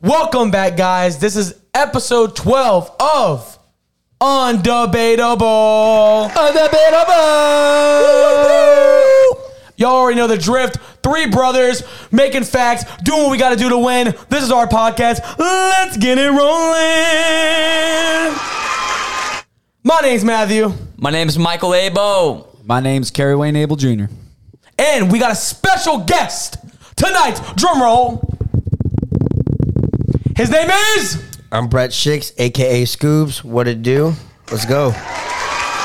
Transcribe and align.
Welcome 0.00 0.50
back, 0.50 0.76
guys. 0.76 1.18
This 1.18 1.36
is 1.36 1.54
episode 1.72 2.36
12 2.36 2.90
of 3.00 3.58
Undebatable. 4.20 6.28
Undebatable. 6.30 7.14
Y'all 9.76 9.92
already 9.96 10.16
know 10.18 10.26
the 10.26 10.36
drift. 10.38 10.76
Three 11.02 11.26
brothers 11.28 11.82
making 12.12 12.44
facts, 12.44 12.84
doing 13.02 13.22
what 13.22 13.30
we 13.30 13.38
got 13.38 13.50
to 13.50 13.56
do 13.56 13.68
to 13.70 13.78
win. 13.78 14.14
This 14.28 14.42
is 14.42 14.50
our 14.52 14.66
podcast. 14.66 15.20
Let's 15.38 15.96
get 15.96 16.18
it 16.18 16.30
rolling. 16.30 16.44
My 19.86 20.00
name's 20.00 20.24
Matthew, 20.24 20.72
My 20.96 21.10
name's 21.10 21.38
Michael 21.38 21.74
Abel. 21.74 22.58
My 22.64 22.80
name's 22.80 23.10
Kerry 23.10 23.36
Wayne 23.36 23.54
Abel 23.56 23.76
Jr. 23.76 24.04
and 24.78 25.12
we 25.12 25.18
got 25.18 25.30
a 25.30 25.34
special 25.36 25.98
guest 25.98 26.56
tonight. 26.96 27.38
Drum 27.56 27.82
roll. 27.82 28.33
His 30.36 30.50
name 30.50 30.68
is. 30.96 31.22
I'm 31.52 31.68
Brett 31.68 31.90
Schicks, 31.90 32.32
aka 32.38 32.82
Scoobs. 32.82 33.44
What 33.44 33.68
it 33.68 33.82
do? 33.82 34.12
Let's 34.50 34.64
go. 34.66 34.88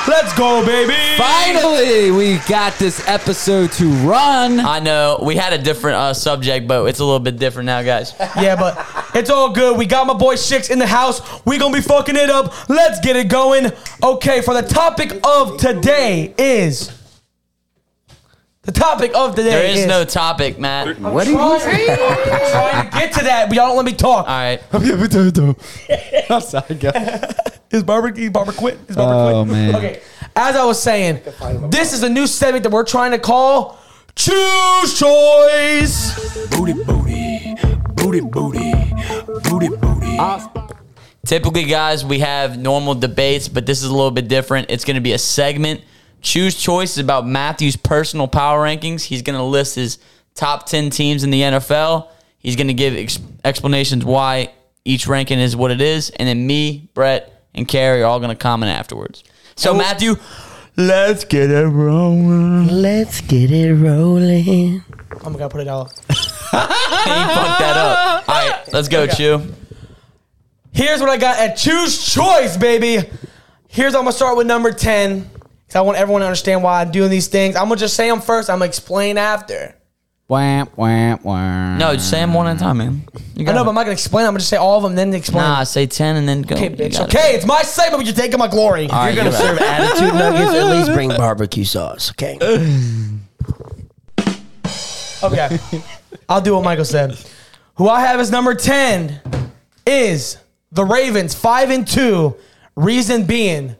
Let's 0.08 0.36
go, 0.36 0.66
baby. 0.66 0.94
Finally, 1.16 2.10
we 2.10 2.38
got 2.48 2.72
this 2.78 3.06
episode 3.06 3.70
to 3.72 3.84
run. 4.08 4.58
I 4.58 4.80
know 4.80 5.20
we 5.22 5.36
had 5.36 5.52
a 5.52 5.58
different 5.58 5.98
uh, 5.98 6.14
subject, 6.14 6.66
but 6.66 6.84
it's 6.86 6.98
a 6.98 7.04
little 7.04 7.20
bit 7.20 7.38
different 7.38 7.66
now, 7.66 7.82
guys. 7.82 8.12
Yeah, 8.40 8.56
but 8.56 8.84
it's 9.14 9.30
all 9.30 9.52
good. 9.52 9.78
We 9.78 9.86
got 9.86 10.06
my 10.08 10.14
boy 10.14 10.34
Shix 10.34 10.68
in 10.68 10.80
the 10.80 10.86
house. 10.86 11.20
We 11.44 11.58
gonna 11.58 11.74
be 11.74 11.82
fucking 11.82 12.16
it 12.16 12.30
up. 12.30 12.68
Let's 12.68 12.98
get 13.00 13.14
it 13.14 13.28
going. 13.28 13.70
Okay, 14.02 14.40
for 14.42 14.54
the 14.54 14.62
topic 14.62 15.20
of 15.24 15.58
today 15.58 16.34
is 16.38 16.99
the 18.62 18.72
topic 18.72 19.12
of 19.14 19.34
today. 19.34 19.50
There 19.50 19.64
is 19.66 19.86
no 19.86 20.04
topic, 20.04 20.58
Matt. 20.58 20.86
All 21.02 21.12
What 21.12 21.24
do 21.24 21.30
you 21.32 21.36
trying, 21.38 21.60
trying 21.60 22.90
to 22.90 22.98
get 22.98 23.12
to 23.14 23.24
that, 23.24 23.48
but 23.48 23.56
y'all 23.56 23.68
don't 23.68 23.76
let 23.76 23.86
me 23.86 23.94
talk. 23.94 24.26
right. 24.26 24.60
I'm 26.30 26.40
sorry, 26.40 26.74
guys. 26.76 27.34
Is 27.70 27.84
Barbara 27.84 28.12
is 28.18 28.30
Barbara 28.30 28.52
quit? 28.52 28.78
Is 28.88 28.96
Barbara 28.96 29.16
Oh, 29.38 29.44
quit? 29.44 29.52
man. 29.52 29.76
Okay. 29.76 30.00
As 30.34 30.56
I 30.56 30.64
was 30.64 30.82
saying, 30.82 31.20
this 31.70 31.92
is 31.92 32.02
a 32.02 32.08
new 32.08 32.26
segment 32.26 32.64
that 32.64 32.70
we're 32.72 32.82
trying 32.84 33.12
to 33.12 33.18
call 33.20 33.78
Choose 34.16 34.98
Choice. 34.98 36.48
Booty 36.48 36.72
booty, 36.72 37.54
booty 37.94 38.20
booty, 38.22 38.72
booty 39.48 39.68
booty. 39.68 40.18
Typically, 41.24 41.62
guys, 41.64 42.04
we 42.04 42.18
have 42.18 42.58
normal 42.58 42.96
debates, 42.96 43.46
but 43.46 43.66
this 43.66 43.84
is 43.84 43.88
a 43.88 43.94
little 43.94 44.10
bit 44.10 44.26
different. 44.26 44.68
It's 44.68 44.84
going 44.84 44.96
to 44.96 45.00
be 45.00 45.12
a 45.12 45.18
segment. 45.18 45.82
Choose 46.20 46.54
Choice 46.54 46.92
is 46.92 46.98
about 46.98 47.26
Matthew's 47.26 47.76
personal 47.76 48.28
power 48.28 48.64
rankings. 48.64 49.02
He's 49.02 49.22
going 49.22 49.38
to 49.38 49.42
list 49.44 49.74
his 49.74 49.98
top 50.34 50.66
10 50.66 50.90
teams 50.90 51.24
in 51.24 51.30
the 51.30 51.40
NFL. 51.40 52.08
He's 52.38 52.56
going 52.56 52.68
to 52.68 52.74
give 52.74 52.94
ex- 52.94 53.18
explanations 53.44 54.04
why 54.04 54.52
each 54.84 55.06
ranking 55.06 55.38
is 55.38 55.56
what 55.56 55.70
it 55.70 55.80
is. 55.80 56.10
And 56.10 56.28
then 56.28 56.46
me, 56.46 56.88
Brett, 56.94 57.44
and 57.54 57.66
Kerry 57.66 58.02
are 58.02 58.06
all 58.06 58.18
going 58.18 58.30
to 58.30 58.36
comment 58.36 58.72
afterwards. 58.72 59.24
So, 59.56 59.74
Matthew, 59.74 60.16
let's 60.76 61.24
get 61.24 61.50
it 61.50 61.66
rolling. 61.66 62.68
Let's 62.68 63.20
get 63.20 63.50
it 63.50 63.74
rolling. 63.74 64.82
Oh 65.12 65.26
I'm 65.26 65.32
gonna 65.32 65.48
put 65.48 65.60
it 65.60 65.68
out. 65.68 65.90
he 66.08 66.14
fucked 66.14 66.48
that 66.48 67.76
up. 67.76 68.28
All 68.28 68.34
right, 68.34 68.72
let's 68.72 68.88
go, 68.88 69.06
Chew. 69.06 69.42
Here's 70.72 71.00
what 71.00 71.10
I 71.10 71.16
got 71.16 71.38
at 71.38 71.56
Choose 71.56 72.12
Choice, 72.14 72.56
baby. 72.56 73.06
Here's 73.68 73.94
I'm 73.94 74.02
gonna 74.02 74.12
start 74.12 74.36
with 74.36 74.46
number 74.46 74.72
10. 74.72 75.28
Cause 75.70 75.76
I 75.76 75.82
want 75.82 75.98
everyone 75.98 76.20
to 76.22 76.26
understand 76.26 76.64
why 76.64 76.80
I'm 76.80 76.90
doing 76.90 77.10
these 77.10 77.28
things. 77.28 77.54
I'm 77.54 77.64
gonna 77.68 77.76
just 77.76 77.94
say 77.94 78.08
them 78.10 78.20
first. 78.20 78.50
I'm 78.50 78.56
gonna 78.58 78.64
explain 78.66 79.16
after. 79.18 79.76
Wham, 80.26 80.66
wham, 80.76 81.18
wham. 81.18 81.78
No, 81.78 81.94
just 81.94 82.10
say 82.10 82.18
them 82.18 82.34
one 82.34 82.48
at 82.48 82.56
a 82.56 82.58
time, 82.58 82.78
man. 82.78 83.02
You 83.36 83.46
I 83.48 83.52
know, 83.52 83.62
it. 83.62 83.64
but 83.64 83.68
I'm 83.70 83.74
not 83.76 83.82
gonna 83.82 83.92
explain. 83.92 84.26
I'm 84.26 84.30
gonna 84.30 84.40
just 84.40 84.50
say 84.50 84.56
all 84.56 84.76
of 84.78 84.82
them, 84.82 84.94
then 84.96 85.14
explain. 85.14 85.42
Nah, 85.44 85.62
say 85.64 85.86
10 85.86 86.16
and 86.16 86.28
then 86.28 86.42
go. 86.42 86.56
okay, 86.56 86.70
bitch. 86.70 86.92
got 86.92 87.12
it. 87.12 87.16
Okay, 87.16 87.34
it's 87.36 87.46
my 87.46 87.62
segment, 87.62 88.00
but 88.00 88.06
you're 88.06 88.14
taking 88.16 88.38
my 88.38 88.48
glory. 88.48 88.88
All 88.90 88.98
right, 88.98 89.14
You're 89.14 89.24
gonna 89.24 89.36
you're 89.36 89.54
right. 89.54 89.58
serve 89.58 89.60
attitude 89.60 90.14
nuggets. 90.14 90.52
At 90.52 90.70
least 90.70 90.92
bring 90.92 91.08
barbecue 91.16 91.64
sauce, 91.64 92.10
okay? 92.12 92.36
Okay. 95.22 95.58
I'll 96.28 96.40
do 96.40 96.54
what 96.54 96.64
Michael 96.64 96.84
said. 96.86 97.14
Who 97.74 97.88
I 97.88 98.00
have 98.00 98.20
as 98.20 98.30
number 98.30 98.54
10 98.54 99.20
is 99.86 100.38
the 100.72 100.84
Ravens, 100.84 101.34
5 101.34 101.70
and 101.70 101.86
2. 101.86 102.34
Reason 102.76 103.24
being, 103.24 103.76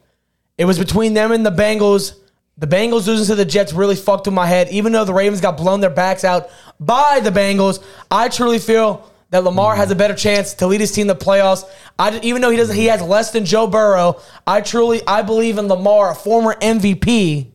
it 0.61 0.67
was 0.67 0.79
between 0.79 1.15
them 1.15 1.33
and 1.33 1.45
the 1.45 1.51
Bengals. 1.51 2.17
The 2.59 2.67
Bengals 2.67 3.07
losing 3.07 3.25
to 3.29 3.35
the 3.35 3.47
Jets 3.47 3.73
really 3.73 3.97
fucked 3.97 4.27
with 4.27 4.35
my 4.35 4.45
head. 4.45 4.69
Even 4.69 4.93
though 4.93 5.07
the 5.07 5.15
Ravens 5.15 5.41
got 5.41 5.57
blown 5.57 5.81
their 5.81 5.89
backs 5.89 6.23
out 6.23 6.51
by 6.79 7.19
the 7.21 7.31
Bengals, 7.31 7.83
I 8.11 8.29
truly 8.29 8.59
feel 8.59 9.11
that 9.31 9.43
Lamar 9.43 9.75
has 9.75 9.91
a 9.91 9.95
better 9.95 10.15
chance 10.15 10.53
to 10.55 10.67
lead 10.67 10.83
his 10.83 10.93
team 10.93 11.07
to 11.09 11.15
the 11.15 11.25
playoffs. 11.25 11.65
I, 11.99 12.21
even 12.21 12.43
though 12.43 12.51
he 12.51 12.59
doesn't, 12.59 12.77
he 12.77 12.87
has 12.87 13.01
less 13.01 13.31
than 13.31 13.47
Joe 13.47 13.69
Burrow. 13.69 14.21
I 14.47 14.61
truly, 14.61 15.01
I 15.07 15.23
believe 15.23 15.57
in 15.57 15.67
Lamar, 15.67 16.11
a 16.11 16.15
former 16.15 16.55
MVP, 16.57 17.47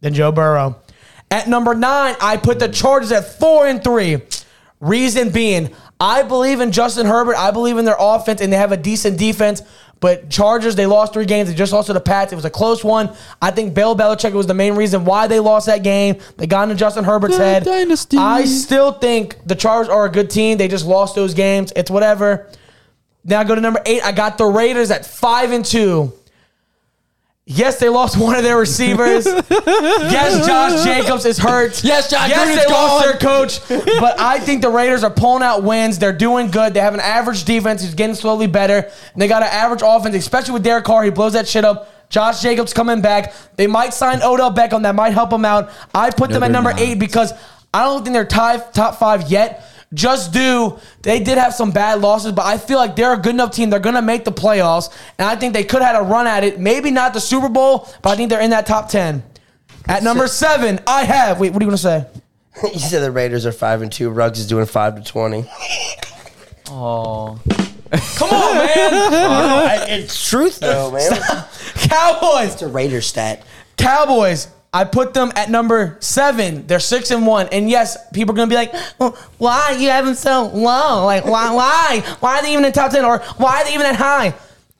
than 0.00 0.14
Joe 0.14 0.32
Burrow. 0.32 0.80
At 1.30 1.48
number 1.48 1.74
nine, 1.74 2.16
I 2.18 2.38
put 2.38 2.60
the 2.60 2.68
Chargers 2.68 3.12
at 3.12 3.38
four 3.38 3.66
and 3.66 3.84
three. 3.84 4.22
Reason 4.80 5.28
being, 5.28 5.74
I 6.00 6.22
believe 6.22 6.60
in 6.60 6.72
Justin 6.72 7.04
Herbert. 7.04 7.36
I 7.36 7.50
believe 7.50 7.76
in 7.76 7.84
their 7.84 7.96
offense, 7.98 8.40
and 8.40 8.50
they 8.50 8.56
have 8.56 8.72
a 8.72 8.76
decent 8.76 9.18
defense. 9.18 9.60
But 10.00 10.30
Chargers, 10.30 10.76
they 10.76 10.86
lost 10.86 11.12
three 11.12 11.26
games. 11.26 11.48
They 11.48 11.54
just 11.56 11.72
lost 11.72 11.88
to 11.88 11.92
the 11.92 12.00
Pats. 12.00 12.32
It 12.32 12.36
was 12.36 12.44
a 12.44 12.50
close 12.50 12.84
one. 12.84 13.14
I 13.42 13.50
think 13.50 13.74
Bill 13.74 13.96
Belichick 13.96 14.32
was 14.32 14.46
the 14.46 14.54
main 14.54 14.74
reason 14.76 15.04
why 15.04 15.26
they 15.26 15.40
lost 15.40 15.66
that 15.66 15.82
game. 15.82 16.20
They 16.36 16.46
got 16.46 16.64
into 16.64 16.74
Justin 16.76 17.02
Herbert's 17.04 17.36
The 17.36 17.42
head. 17.44 17.64
dynasty. 17.64 18.16
I 18.16 18.44
still 18.44 18.92
think 18.92 19.36
the 19.44 19.56
Chargers 19.56 19.88
are 19.88 20.04
a 20.04 20.08
good 20.10 20.30
team. 20.30 20.56
They 20.58 20.68
just 20.68 20.86
lost 20.86 21.14
those 21.16 21.34
games. 21.34 21.72
It's 21.74 21.90
whatever. 21.90 22.48
Now 23.24 23.40
I 23.40 23.44
go 23.44 23.54
to 23.56 23.60
number 23.60 23.82
eight. 23.86 24.02
I 24.04 24.12
got 24.12 24.38
the 24.38 24.46
Raiders 24.46 24.90
at 24.90 25.04
five 25.04 25.50
and 25.50 25.64
two. 25.64 26.12
Yes, 27.50 27.78
they 27.78 27.88
lost 27.88 28.18
one 28.18 28.36
of 28.36 28.42
their 28.42 28.58
receivers. 28.58 29.24
yes, 29.50 30.46
Josh 30.46 30.84
Jacobs 30.84 31.24
is 31.24 31.38
hurt. 31.38 31.82
Yes, 31.82 32.10
Josh 32.10 32.28
Yes, 32.28 32.46
Gruden's 32.46 32.66
they 32.66 32.70
lost 32.70 33.04
their 33.04 33.16
coach. 33.16 33.60
But 34.00 34.20
I 34.20 34.38
think 34.38 34.60
the 34.60 34.68
Raiders 34.68 35.02
are 35.02 35.10
pulling 35.10 35.42
out 35.42 35.62
wins. 35.62 35.98
They're 35.98 36.12
doing 36.12 36.50
good. 36.50 36.74
They 36.74 36.80
have 36.80 36.92
an 36.92 37.00
average 37.00 37.44
defense 37.44 37.80
who's 37.80 37.94
getting 37.94 38.14
slowly 38.14 38.48
better. 38.48 38.90
And 39.12 39.22
they 39.22 39.28
got 39.28 39.42
an 39.42 39.48
average 39.48 39.80
offense, 39.82 40.14
especially 40.14 40.52
with 40.52 40.62
Derek 40.62 40.84
Carr. 40.84 41.04
He 41.04 41.10
blows 41.10 41.32
that 41.32 41.48
shit 41.48 41.64
up. 41.64 41.90
Josh 42.10 42.42
Jacobs 42.42 42.74
coming 42.74 43.00
back. 43.00 43.32
They 43.56 43.66
might 43.66 43.94
sign 43.94 44.22
Odell 44.22 44.52
Beckham. 44.52 44.82
That 44.82 44.94
might 44.94 45.14
help 45.14 45.30
them 45.30 45.46
out. 45.46 45.70
I 45.94 46.10
put 46.10 46.28
them 46.28 46.42
at 46.42 46.50
number 46.50 46.70
not. 46.70 46.80
eight 46.80 46.98
because 46.98 47.32
I 47.72 47.84
don't 47.84 48.04
think 48.04 48.12
they're 48.12 48.26
top, 48.26 48.74
top 48.74 48.96
five 48.98 49.30
yet. 49.30 49.64
Just 49.94 50.32
do. 50.32 50.78
They 51.02 51.20
did 51.20 51.38
have 51.38 51.54
some 51.54 51.70
bad 51.70 52.00
losses, 52.00 52.32
but 52.32 52.44
I 52.44 52.58
feel 52.58 52.78
like 52.78 52.94
they're 52.94 53.14
a 53.14 53.18
good 53.18 53.34
enough 53.34 53.52
team. 53.52 53.70
They're 53.70 53.80
going 53.80 53.94
to 53.94 54.02
make 54.02 54.24
the 54.24 54.32
playoffs. 54.32 54.94
And 55.18 55.26
I 55.26 55.34
think 55.36 55.54
they 55.54 55.64
could 55.64 55.80
have 55.80 55.94
had 55.96 56.02
a 56.02 56.04
run 56.04 56.26
at 56.26 56.44
it. 56.44 56.60
Maybe 56.60 56.90
not 56.90 57.14
the 57.14 57.20
Super 57.20 57.48
Bowl, 57.48 57.88
but 58.02 58.10
I 58.10 58.16
think 58.16 58.28
they're 58.28 58.40
in 58.40 58.50
that 58.50 58.66
top 58.66 58.90
10. 58.90 59.22
At 59.88 60.02
number 60.02 60.28
seven, 60.28 60.80
I 60.86 61.04
have. 61.04 61.40
Wait, 61.40 61.52
what 61.52 61.62
are 61.62 61.64
you 61.64 61.70
going 61.70 61.78
to 61.78 61.82
say? 61.82 62.06
you 62.72 62.78
said 62.78 63.00
the 63.00 63.10
Raiders 63.10 63.46
are 63.46 63.52
five 63.52 63.82
and 63.82 63.90
two. 63.90 64.10
Ruggs 64.10 64.38
is 64.38 64.46
doing 64.46 64.66
five 64.66 64.96
to 64.96 65.02
twenty. 65.02 65.48
Oh. 66.70 67.40
Come 68.16 68.28
on, 68.30 68.56
man. 68.56 69.88
it's 70.00 70.28
truth 70.28 70.58
though, 70.60 70.90
man. 70.90 71.10
Cowboys. 71.88 72.54
it's 72.54 72.62
a 72.62 72.68
Raider 72.68 73.00
stat. 73.00 73.42
Cowboys. 73.76 74.48
I 74.72 74.84
put 74.84 75.14
them 75.14 75.32
at 75.34 75.50
number 75.50 75.96
seven. 76.00 76.66
They're 76.66 76.80
six 76.80 77.10
and 77.10 77.26
one. 77.26 77.48
And 77.48 77.70
yes, 77.70 77.96
people 78.12 78.34
are 78.34 78.36
gonna 78.36 78.50
be 78.50 78.54
like, 78.54 78.74
well, 78.98 79.16
"Why 79.38 79.76
you 79.78 79.88
have 79.88 80.04
them 80.04 80.14
so 80.14 80.48
low? 80.48 81.06
Like, 81.06 81.24
why? 81.24 81.52
Why? 81.54 82.04
Why 82.20 82.38
are 82.38 82.42
they 82.42 82.52
even 82.52 82.64
in 82.64 82.72
top 82.72 82.90
ten? 82.90 83.04
Or 83.04 83.18
why 83.38 83.62
are 83.62 83.64
they 83.64 83.70
even 83.74 83.84
that 83.84 83.96
high?" 83.96 84.34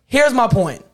Here's 0.06 0.34
my 0.34 0.46
point. 0.46 0.84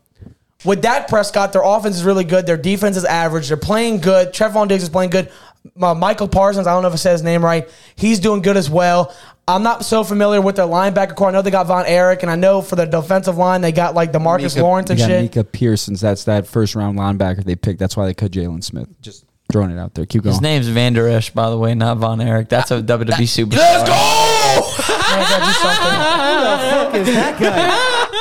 With 0.64 0.80
Dak 0.80 1.08
Prescott, 1.08 1.52
their 1.52 1.62
offense 1.62 1.96
is 1.96 2.04
really 2.04 2.24
good. 2.24 2.46
Their 2.46 2.56
defense 2.56 2.96
is 2.96 3.04
average. 3.04 3.48
They're 3.48 3.56
playing 3.56 4.00
good. 4.00 4.32
Trevon 4.32 4.68
Diggs 4.68 4.84
is 4.84 4.88
playing 4.88 5.10
good. 5.10 5.30
Uh, 5.80 5.94
Michael 5.94 6.28
Parsons, 6.28 6.66
I 6.66 6.72
don't 6.72 6.82
know 6.82 6.88
if 6.88 6.94
I 6.94 6.96
said 6.96 7.12
his 7.12 7.22
name 7.22 7.44
right. 7.44 7.68
He's 7.96 8.20
doing 8.20 8.42
good 8.42 8.56
as 8.56 8.68
well. 8.68 9.14
I'm 9.46 9.62
not 9.62 9.84
so 9.84 10.04
familiar 10.04 10.40
with 10.40 10.56
their 10.56 10.66
linebacker 10.66 11.14
core. 11.14 11.28
I 11.28 11.32
know 11.32 11.42
they 11.42 11.50
got 11.50 11.66
Von 11.66 11.84
Erich, 11.86 12.22
and 12.22 12.30
I 12.30 12.36
know 12.36 12.62
for 12.62 12.76
the 12.76 12.86
defensive 12.86 13.36
line 13.36 13.60
they 13.60 13.72
got 13.72 13.94
like 13.94 14.12
Demarcus 14.12 14.58
Lawrence 14.60 14.88
and 14.90 14.98
you 14.98 15.04
got 15.04 15.10
shit. 15.10 15.22
Micah 15.22 15.44
Parsons. 15.44 16.00
That's 16.00 16.24
that 16.24 16.46
first 16.46 16.74
round 16.74 16.98
linebacker 16.98 17.44
they 17.44 17.56
picked. 17.56 17.78
That's 17.78 17.96
why 17.96 18.06
they 18.06 18.14
cut 18.14 18.30
Jaylon 18.30 18.64
Smith. 18.64 18.88
Just 19.02 19.24
throwing 19.52 19.70
it 19.70 19.78
out 19.78 19.94
there. 19.94 20.06
Keep 20.06 20.22
going. 20.22 20.32
His 20.32 20.40
name's 20.40 20.68
Van 20.68 20.94
Der 20.94 21.08
Esch, 21.08 21.30
by 21.30 21.50
the 21.50 21.58
way, 21.58 21.74
not 21.74 21.98
Von 21.98 22.20
Erich. 22.20 22.48
That's 22.48 22.70
a 22.70 22.82
WWE 22.82 23.06
superstar. 23.06 23.56
Let's 23.56 23.88
go! 23.88 23.94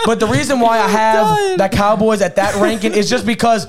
But 0.06 0.20
the 0.20 0.28
reason 0.28 0.60
why 0.60 0.80
I 0.80 0.88
have 0.88 1.58
that 1.58 1.72
Cowboys 1.72 2.22
at 2.22 2.36
that 2.36 2.56
ranking 2.56 2.94
is 2.94 3.10
just 3.10 3.26
because 3.26 3.68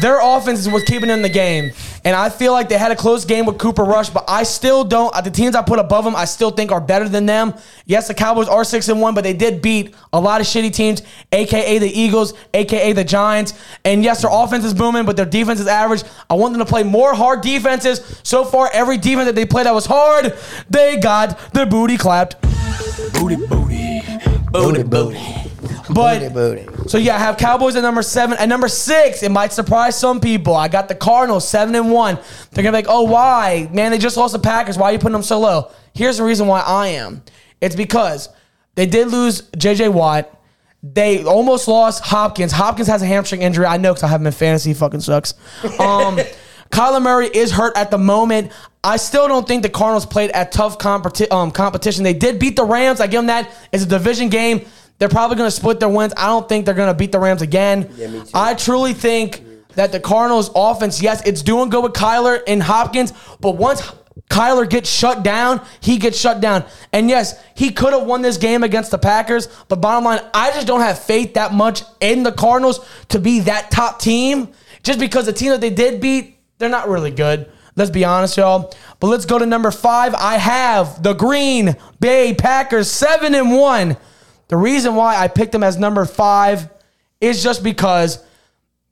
their 0.00 0.18
offense 0.20 0.60
is 0.60 0.68
what's 0.68 0.84
keeping 0.84 1.08
them 1.08 1.18
in 1.18 1.22
the 1.22 1.28
game. 1.28 1.70
And 2.04 2.14
I 2.14 2.28
feel 2.28 2.52
like 2.52 2.68
they 2.68 2.76
had 2.76 2.92
a 2.92 2.96
close 2.96 3.24
game 3.24 3.46
with 3.46 3.56
Cooper 3.56 3.82
Rush, 3.82 4.10
but 4.10 4.24
I 4.28 4.42
still 4.42 4.84
don't. 4.84 5.12
The 5.24 5.30
teams 5.30 5.54
I 5.54 5.62
put 5.62 5.78
above 5.78 6.04
them, 6.04 6.14
I 6.14 6.26
still 6.26 6.50
think 6.50 6.70
are 6.70 6.80
better 6.80 7.08
than 7.08 7.24
them. 7.24 7.54
Yes, 7.86 8.08
the 8.08 8.14
Cowboys 8.14 8.46
are 8.46 8.62
six 8.62 8.88
and 8.88 9.00
one, 9.00 9.14
but 9.14 9.24
they 9.24 9.32
did 9.32 9.62
beat 9.62 9.94
a 10.12 10.20
lot 10.20 10.42
of 10.42 10.46
shitty 10.46 10.72
teams, 10.74 11.00
aka 11.32 11.78
the 11.78 11.88
Eagles, 11.88 12.34
aka 12.52 12.92
the 12.92 13.04
Giants. 13.04 13.54
And 13.86 14.04
yes, 14.04 14.20
their 14.20 14.30
offense 14.30 14.64
is 14.66 14.74
booming, 14.74 15.06
but 15.06 15.16
their 15.16 15.24
defense 15.24 15.60
is 15.60 15.66
average. 15.66 16.02
I 16.28 16.34
want 16.34 16.52
them 16.52 16.60
to 16.64 16.70
play 16.70 16.82
more 16.82 17.14
hard 17.14 17.40
defenses. 17.40 18.20
So 18.22 18.44
far, 18.44 18.68
every 18.74 18.98
defense 18.98 19.26
that 19.26 19.34
they 19.34 19.46
played 19.46 19.64
that 19.64 19.74
was 19.74 19.86
hard, 19.86 20.36
they 20.68 20.98
got 20.98 21.52
their 21.54 21.66
booty 21.66 21.96
clapped. 21.96 22.40
Booty, 23.14 23.36
booty. 23.36 24.02
Booty, 24.50 24.82
booty. 24.82 25.53
But 25.90 26.32
Booty. 26.32 26.66
so 26.88 26.98
yeah, 26.98 27.16
I 27.16 27.18
have 27.18 27.36
Cowboys 27.36 27.76
at 27.76 27.82
number 27.82 28.02
seven. 28.02 28.36
At 28.38 28.48
number 28.48 28.68
six, 28.68 29.22
it 29.22 29.30
might 29.30 29.52
surprise 29.52 29.98
some 29.98 30.20
people. 30.20 30.54
I 30.54 30.68
got 30.68 30.88
the 30.88 30.94
Cardinals 30.94 31.46
seven 31.48 31.74
and 31.74 31.90
one. 31.90 32.18
They're 32.52 32.64
gonna 32.64 32.76
be 32.76 32.86
like, 32.86 32.94
oh, 32.94 33.02
why? 33.02 33.68
Man, 33.72 33.90
they 33.92 33.98
just 33.98 34.16
lost 34.16 34.32
the 34.32 34.38
Packers. 34.38 34.76
Why 34.78 34.90
are 34.90 34.92
you 34.92 34.98
putting 34.98 35.12
them 35.12 35.22
so 35.22 35.40
low? 35.40 35.70
Here's 35.94 36.18
the 36.18 36.24
reason 36.24 36.46
why 36.46 36.60
I 36.60 36.88
am. 36.88 37.22
It's 37.60 37.76
because 37.76 38.28
they 38.74 38.86
did 38.86 39.08
lose 39.08 39.42
JJ 39.52 39.92
Watt. 39.92 40.30
They 40.82 41.24
almost 41.24 41.66
lost 41.68 42.04
Hopkins. 42.04 42.52
Hopkins 42.52 42.88
has 42.88 43.00
a 43.00 43.06
hamstring 43.06 43.40
injury. 43.42 43.64
I 43.64 43.78
know 43.78 43.92
because 43.94 44.02
I 44.02 44.08
have 44.08 44.20
him 44.20 44.26
in 44.26 44.32
fantasy. 44.32 44.70
He 44.70 44.74
fucking 44.74 45.00
sucks. 45.00 45.32
Um, 45.78 46.18
Kyler 46.70 47.00
Murray 47.00 47.28
is 47.28 47.52
hurt 47.52 47.76
at 47.76 47.90
the 47.90 47.98
moment. 47.98 48.52
I 48.82 48.96
still 48.98 49.28
don't 49.28 49.46
think 49.46 49.62
the 49.62 49.70
Cardinals 49.70 50.04
played 50.04 50.30
at 50.32 50.52
tough 50.52 50.76
competi- 50.76 51.32
um, 51.32 51.50
competition. 51.52 52.04
They 52.04 52.12
did 52.12 52.38
beat 52.38 52.56
the 52.56 52.64
Rams. 52.64 53.00
I 53.00 53.06
give 53.06 53.18
them 53.18 53.26
that. 53.28 53.50
It's 53.72 53.84
a 53.84 53.86
division 53.86 54.28
game. 54.28 54.66
They're 54.98 55.08
probably 55.08 55.36
going 55.36 55.48
to 55.48 55.56
split 55.56 55.80
their 55.80 55.88
wins. 55.88 56.12
I 56.16 56.26
don't 56.26 56.48
think 56.48 56.64
they're 56.66 56.74
going 56.74 56.92
to 56.92 56.94
beat 56.94 57.12
the 57.12 57.18
Rams 57.18 57.42
again. 57.42 57.88
too. 57.96 58.30
I 58.32 58.54
truly 58.54 58.94
think 58.94 59.42
that 59.74 59.92
the 59.92 60.00
Cardinals 60.00 60.50
offense, 60.54 61.02
yes, 61.02 61.22
it's 61.26 61.42
doing 61.42 61.68
good 61.68 61.82
with 61.82 61.92
Kyler 61.92 62.40
and 62.46 62.62
Hopkins, 62.62 63.12
but 63.40 63.56
once 63.56 63.82
Kyler 64.30 64.68
gets 64.68 64.88
shut 64.88 65.22
down, 65.22 65.64
he 65.80 65.98
gets 65.98 66.18
shut 66.18 66.40
down. 66.40 66.64
And 66.92 67.08
yes, 67.08 67.42
he 67.54 67.70
could 67.70 67.92
have 67.92 68.04
won 68.04 68.22
this 68.22 68.36
game 68.36 68.62
against 68.62 68.90
the 68.90 68.98
Packers, 68.98 69.48
but 69.68 69.80
bottom 69.80 70.04
line, 70.04 70.20
I 70.32 70.50
just 70.52 70.66
don't 70.66 70.80
have 70.80 70.98
faith 70.98 71.34
that 71.34 71.52
much 71.52 71.82
in 72.00 72.22
the 72.22 72.32
Cardinals 72.32 72.86
to 73.08 73.18
be 73.18 73.40
that 73.40 73.70
top 73.70 74.00
team. 74.00 74.52
Just 74.82 74.98
because 75.00 75.26
the 75.26 75.32
team 75.32 75.50
that 75.50 75.60
they 75.60 75.70
did 75.70 76.00
beat, 76.00 76.38
they're 76.58 76.68
not 76.68 76.88
really 76.88 77.10
good. 77.10 77.50
Let's 77.76 77.90
be 77.90 78.04
honest, 78.04 78.36
y'all. 78.36 78.72
But 79.00 79.08
let's 79.08 79.26
go 79.26 79.38
to 79.38 79.46
number 79.46 79.70
five. 79.70 80.14
I 80.14 80.36
have 80.38 81.02
the 81.02 81.14
Green 81.14 81.76
Bay 81.98 82.34
Packers, 82.34 82.90
seven 82.90 83.34
and 83.34 83.52
one. 83.56 83.96
The 84.48 84.56
reason 84.56 84.94
why 84.94 85.16
I 85.16 85.28
picked 85.28 85.52
them 85.52 85.62
as 85.62 85.78
number 85.78 86.04
five 86.04 86.68
is 87.20 87.42
just 87.42 87.62
because 87.62 88.22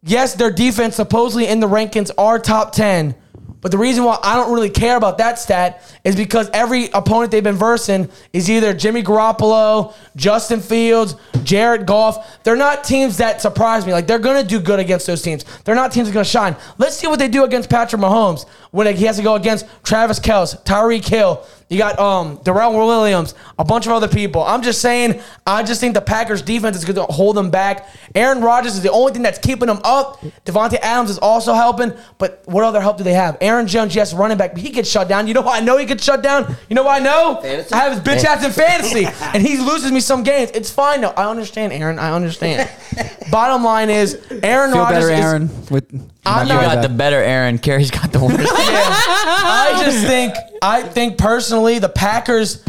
yes, 0.02 0.34
their 0.34 0.50
defense 0.50 0.96
supposedly 0.96 1.46
in 1.46 1.60
the 1.60 1.69
rankings 1.69 2.10
are 2.19 2.38
top 2.38 2.72
10. 2.72 3.14
But 3.62 3.70
the 3.70 3.78
reason 3.78 4.02
why 4.02 4.19
I 4.25 4.34
don't 4.34 4.52
really 4.52 4.70
care 4.70 4.96
about 4.96 5.19
that 5.19 5.38
stat 5.38 5.82
is 6.02 6.16
because 6.16 6.50
every 6.52 6.87
opponent 6.93 7.31
they've 7.31 7.44
been 7.44 7.54
versing 7.54 8.10
is 8.32 8.50
either 8.50 8.75
Jimmy 8.75 9.04
Garoppolo, 9.04 9.94
Justin 10.16 10.58
Fields, 10.58 11.14
Jared 11.44 11.87
Goff. 11.87 12.43
They're 12.43 12.56
not 12.56 12.82
teams 12.82 13.19
that 13.19 13.40
surprise 13.40 13.87
me. 13.87 13.93
Like 13.93 14.08
they're 14.08 14.19
gonna 14.19 14.43
do 14.43 14.58
good 14.58 14.81
against 14.81 15.06
those 15.06 15.22
teams. 15.22 15.44
They're 15.62 15.76
not 15.76 15.93
teams 15.93 16.08
that 16.08 16.10
are 16.10 16.14
gonna 16.14 16.25
shine. 16.25 16.56
Let's 16.76 16.96
see 16.96 17.06
what 17.06 17.20
they 17.20 17.28
do 17.28 17.44
against 17.44 17.70
Patrick 17.70 18.02
Mahomes 18.02 18.49
when 18.72 18.93
he 18.96 19.04
has 19.04 19.19
to 19.19 19.22
go 19.22 19.37
against 19.37 19.64
Travis 19.84 20.19
Kelce, 20.19 20.60
Tyreek 20.64 21.06
Hill. 21.06 21.46
You 21.72 21.78
got 21.78 21.98
um 21.98 22.38
Darrel 22.44 22.74
Williams, 22.74 23.34
a 23.58 23.64
bunch 23.64 23.86
of 23.86 23.92
other 23.92 24.06
people. 24.06 24.42
I'm 24.42 24.60
just 24.60 24.82
saying, 24.82 25.22
I 25.46 25.62
just 25.62 25.80
think 25.80 25.94
the 25.94 26.02
Packers 26.02 26.42
defense 26.42 26.76
is 26.76 26.84
going 26.84 26.96
to 26.96 27.10
hold 27.10 27.34
them 27.34 27.50
back. 27.50 27.88
Aaron 28.14 28.42
Rodgers 28.42 28.74
is 28.74 28.82
the 28.82 28.92
only 28.92 29.14
thing 29.14 29.22
that's 29.22 29.38
keeping 29.38 29.69
them 29.69 29.80
up. 29.82 30.20
Davante 30.44 30.74
Adams 30.82 31.08
is 31.08 31.19
also 31.19 31.54
helping, 31.54 31.94
but 32.19 32.42
what 32.44 32.62
other 32.62 32.78
help 32.78 32.98
do 32.98 33.04
they 33.04 33.14
have? 33.14 33.38
Aaron 33.40 33.66
Jones, 33.66 33.94
yes, 33.94 34.12
running 34.12 34.36
back, 34.36 34.52
but 34.52 34.60
he 34.60 34.69
gets 34.69 34.90
shut 34.90 35.08
down. 35.08 35.26
You 35.26 35.32
know 35.32 35.40
why 35.40 35.56
I 35.56 35.60
know 35.60 35.78
he 35.78 35.86
gets 35.86 36.04
shut 36.04 36.22
down? 36.22 36.54
You 36.69 36.76
know 36.76 36.82
why 36.82 36.96
I 36.96 37.00
know? 37.00 37.38
Fantasy? 37.40 37.72
I 37.72 37.78
have 37.78 37.92
his 37.92 38.00
bitch 38.02 38.22
ass 38.22 38.44
in 38.44 38.52
fantasy, 38.52 39.06
and 39.32 39.42
he 39.42 39.56
loses 39.56 39.90
me 39.92 40.00
some 40.00 40.22
games. 40.25 40.50
It's 40.52 40.70
fine 40.70 41.00
though. 41.00 41.14
I 41.16 41.30
understand, 41.30 41.72
Aaron. 41.72 41.98
I 41.98 42.12
understand. 42.12 42.68
Bottom 43.30 43.64
line 43.64 43.88
is, 43.88 44.20
Aaron 44.42 44.72
Feel 44.72 44.80
Rodgers 44.82 45.04
better, 45.04 45.14
is 45.14 45.20
Aaron. 45.20 45.50
With 45.70 46.12
I'm 46.24 46.46
You 46.46 46.54
not- 46.54 46.62
got 46.74 46.82
the 46.82 46.88
better 46.88 47.16
Aaron. 47.16 47.58
Kerry's 47.58 47.90
got 47.90 48.12
the 48.12 48.20
worst. 48.20 48.38
I 48.52 49.80
just 49.84 50.06
think 50.06 50.34
I 50.60 50.82
think 50.82 51.19
personally 51.19 51.78
the 51.78 51.88
Packers 51.88 52.62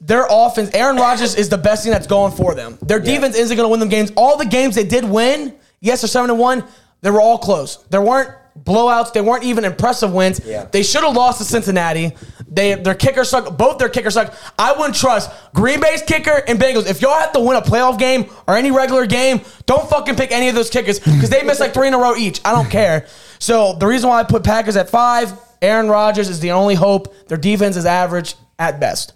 their 0.00 0.26
offense 0.28 0.70
Aaron 0.74 0.96
Rodgers 0.96 1.34
is 1.34 1.48
the 1.48 1.56
best 1.56 1.82
thing 1.84 1.92
that's 1.92 2.06
going 2.06 2.32
for 2.32 2.54
them. 2.54 2.78
Their 2.82 3.00
defense 3.00 3.36
isn't 3.36 3.56
going 3.56 3.64
to 3.64 3.70
win 3.70 3.80
them 3.80 3.88
games. 3.88 4.12
All 4.16 4.36
the 4.36 4.44
games 4.44 4.74
they 4.74 4.84
did 4.84 5.02
win, 5.04 5.54
yes, 5.80 6.02
they're 6.02 6.08
7 6.08 6.28
to 6.28 6.34
1, 6.34 6.62
they 7.00 7.10
were 7.10 7.22
all 7.22 7.38
close. 7.38 7.78
There 7.88 8.02
weren't 8.02 8.28
blowouts, 8.62 9.14
they 9.14 9.22
weren't 9.22 9.44
even 9.44 9.64
impressive 9.64 10.12
wins. 10.12 10.42
Yeah. 10.44 10.66
They 10.70 10.82
should 10.82 11.04
have 11.04 11.16
lost 11.16 11.38
to 11.38 11.44
Cincinnati. 11.44 12.12
They 12.54 12.74
their 12.74 12.94
kicker 12.94 13.24
suck, 13.24 13.56
both 13.56 13.78
their 13.78 13.88
kickers 13.88 14.14
suck. 14.14 14.34
I 14.58 14.72
wouldn't 14.72 14.94
trust 14.94 15.30
Green 15.54 15.80
Bay's 15.80 16.02
kicker 16.02 16.42
and 16.46 16.58
Bengals. 16.58 16.88
If 16.88 17.02
y'all 17.02 17.18
have 17.18 17.32
to 17.32 17.40
win 17.40 17.56
a 17.56 17.62
playoff 17.62 17.98
game 17.98 18.26
or 18.46 18.56
any 18.56 18.70
regular 18.70 19.06
game, 19.06 19.40
don't 19.66 19.88
fucking 19.90 20.14
pick 20.14 20.30
any 20.30 20.48
of 20.48 20.54
those 20.54 20.70
kickers 20.70 21.00
because 21.00 21.30
they 21.30 21.42
miss 21.42 21.58
like 21.58 21.74
three 21.74 21.88
in 21.88 21.94
a 21.94 21.98
row 21.98 22.14
each. 22.14 22.40
I 22.44 22.52
don't 22.52 22.70
care. 22.70 23.06
So 23.40 23.74
the 23.74 23.86
reason 23.86 24.08
why 24.08 24.20
I 24.20 24.22
put 24.22 24.44
Packers 24.44 24.76
at 24.76 24.88
five, 24.88 25.32
Aaron 25.60 25.88
Rodgers 25.88 26.28
is 26.28 26.40
the 26.40 26.52
only 26.52 26.76
hope. 26.76 27.14
Their 27.28 27.38
defense 27.38 27.76
is 27.76 27.86
average 27.86 28.36
at 28.58 28.78
best. 28.78 29.12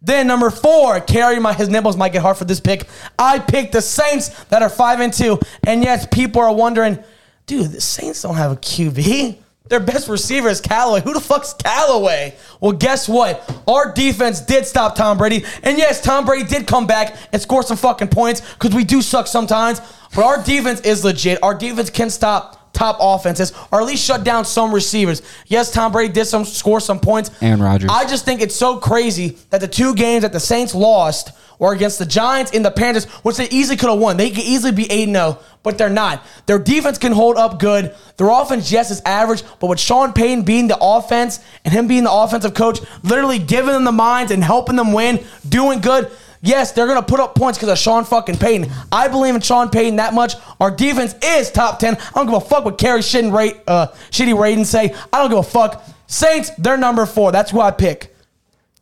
Then 0.00 0.26
number 0.26 0.50
four, 0.50 1.00
carry 1.00 1.38
my 1.38 1.52
his 1.52 1.68
nibbles 1.68 1.96
might 1.96 2.12
get 2.12 2.22
hard 2.22 2.36
for 2.36 2.44
this 2.44 2.58
pick. 2.58 2.88
I 3.18 3.38
picked 3.38 3.72
the 3.72 3.82
Saints 3.82 4.28
that 4.44 4.62
are 4.62 4.68
five 4.68 5.00
and 5.00 5.12
two, 5.12 5.38
and 5.64 5.82
yes, 5.82 6.06
people 6.10 6.42
are 6.42 6.52
wondering, 6.52 6.98
dude, 7.46 7.70
the 7.70 7.80
Saints 7.80 8.22
don't 8.22 8.34
have 8.34 8.50
a 8.50 8.56
QB. 8.56 9.38
Their 9.68 9.80
best 9.80 10.08
receiver 10.08 10.48
is 10.48 10.60
Callaway. 10.60 11.00
Who 11.02 11.14
the 11.14 11.20
fuck's 11.20 11.54
Callaway? 11.54 12.34
Well, 12.60 12.72
guess 12.72 13.08
what? 13.08 13.62
Our 13.66 13.92
defense 13.92 14.40
did 14.40 14.66
stop 14.66 14.96
Tom 14.96 15.16
Brady, 15.16 15.44
and 15.62 15.78
yes, 15.78 16.00
Tom 16.02 16.24
Brady 16.24 16.46
did 16.46 16.66
come 16.66 16.86
back 16.86 17.16
and 17.32 17.40
score 17.40 17.62
some 17.62 17.76
fucking 17.76 18.08
points 18.08 18.40
because 18.54 18.74
we 18.74 18.84
do 18.84 19.00
suck 19.00 19.26
sometimes. 19.26 19.80
But 20.14 20.24
our 20.24 20.42
defense 20.42 20.80
is 20.80 21.04
legit. 21.04 21.42
Our 21.42 21.54
defense 21.54 21.88
can 21.88 22.10
stop 22.10 22.72
top 22.72 22.96
offenses, 23.00 23.52
or 23.70 23.80
at 23.80 23.86
least 23.86 24.04
shut 24.04 24.24
down 24.24 24.44
some 24.44 24.74
receivers. 24.74 25.22
Yes, 25.46 25.70
Tom 25.70 25.92
Brady 25.92 26.12
did 26.12 26.26
some 26.26 26.44
score 26.44 26.80
some 26.80 27.00
points. 27.00 27.30
Aaron 27.40 27.62
Rodgers. 27.62 27.90
I 27.90 28.06
just 28.06 28.24
think 28.24 28.40
it's 28.40 28.56
so 28.56 28.78
crazy 28.78 29.38
that 29.50 29.60
the 29.60 29.68
two 29.68 29.94
games 29.94 30.22
that 30.22 30.32
the 30.32 30.40
Saints 30.40 30.74
lost 30.74 31.32
were 31.62 31.72
against 31.72 32.00
the 32.00 32.06
Giants 32.06 32.50
and 32.52 32.64
the 32.64 32.72
Panthers, 32.72 33.04
which 33.22 33.36
they 33.36 33.48
easily 33.48 33.76
could 33.76 33.88
have 33.88 33.98
won. 34.00 34.16
They 34.16 34.30
could 34.30 34.42
easily 34.42 34.72
be 34.72 34.90
8 34.90 35.06
0, 35.06 35.38
but 35.62 35.78
they're 35.78 35.88
not. 35.88 36.26
Their 36.46 36.58
defense 36.58 36.98
can 36.98 37.12
hold 37.12 37.36
up 37.36 37.60
good. 37.60 37.94
Their 38.16 38.28
offense, 38.30 38.72
yes, 38.72 38.90
is 38.90 39.00
average, 39.06 39.44
but 39.60 39.68
with 39.68 39.78
Sean 39.78 40.12
Payton 40.12 40.42
being 40.42 40.66
the 40.66 40.76
offense 40.80 41.38
and 41.64 41.72
him 41.72 41.86
being 41.86 42.02
the 42.02 42.12
offensive 42.12 42.54
coach, 42.54 42.80
literally 43.04 43.38
giving 43.38 43.72
them 43.72 43.84
the 43.84 43.92
minds 43.92 44.32
and 44.32 44.42
helping 44.42 44.74
them 44.74 44.92
win, 44.92 45.24
doing 45.48 45.80
good. 45.80 46.10
Yes, 46.40 46.72
they're 46.72 46.88
gonna 46.88 47.00
put 47.00 47.20
up 47.20 47.36
points 47.36 47.58
because 47.58 47.70
of 47.70 47.78
Sean 47.78 48.02
fucking 48.02 48.38
Payton. 48.38 48.68
I 48.90 49.06
believe 49.06 49.36
in 49.36 49.40
Sean 49.40 49.70
Payton 49.70 49.96
that 49.96 50.14
much. 50.14 50.34
Our 50.58 50.72
defense 50.72 51.14
is 51.22 51.52
top 51.52 51.78
ten. 51.78 51.94
I 51.94 52.10
don't 52.16 52.26
give 52.26 52.34
a 52.34 52.40
fuck 52.40 52.64
what 52.64 52.76
Kerry 52.76 53.02
shit 53.02 53.22
and 53.22 53.32
rate, 53.32 53.58
uh, 53.68 53.86
shitty 54.10 54.34
Raiden 54.34 54.66
say. 54.66 54.96
I 55.12 55.20
don't 55.20 55.30
give 55.30 55.38
a 55.38 55.44
fuck. 55.44 55.84
Saints, 56.08 56.50
they're 56.58 56.76
number 56.76 57.06
four. 57.06 57.30
That's 57.30 57.52
who 57.52 57.60
I 57.60 57.70
pick. 57.70 58.11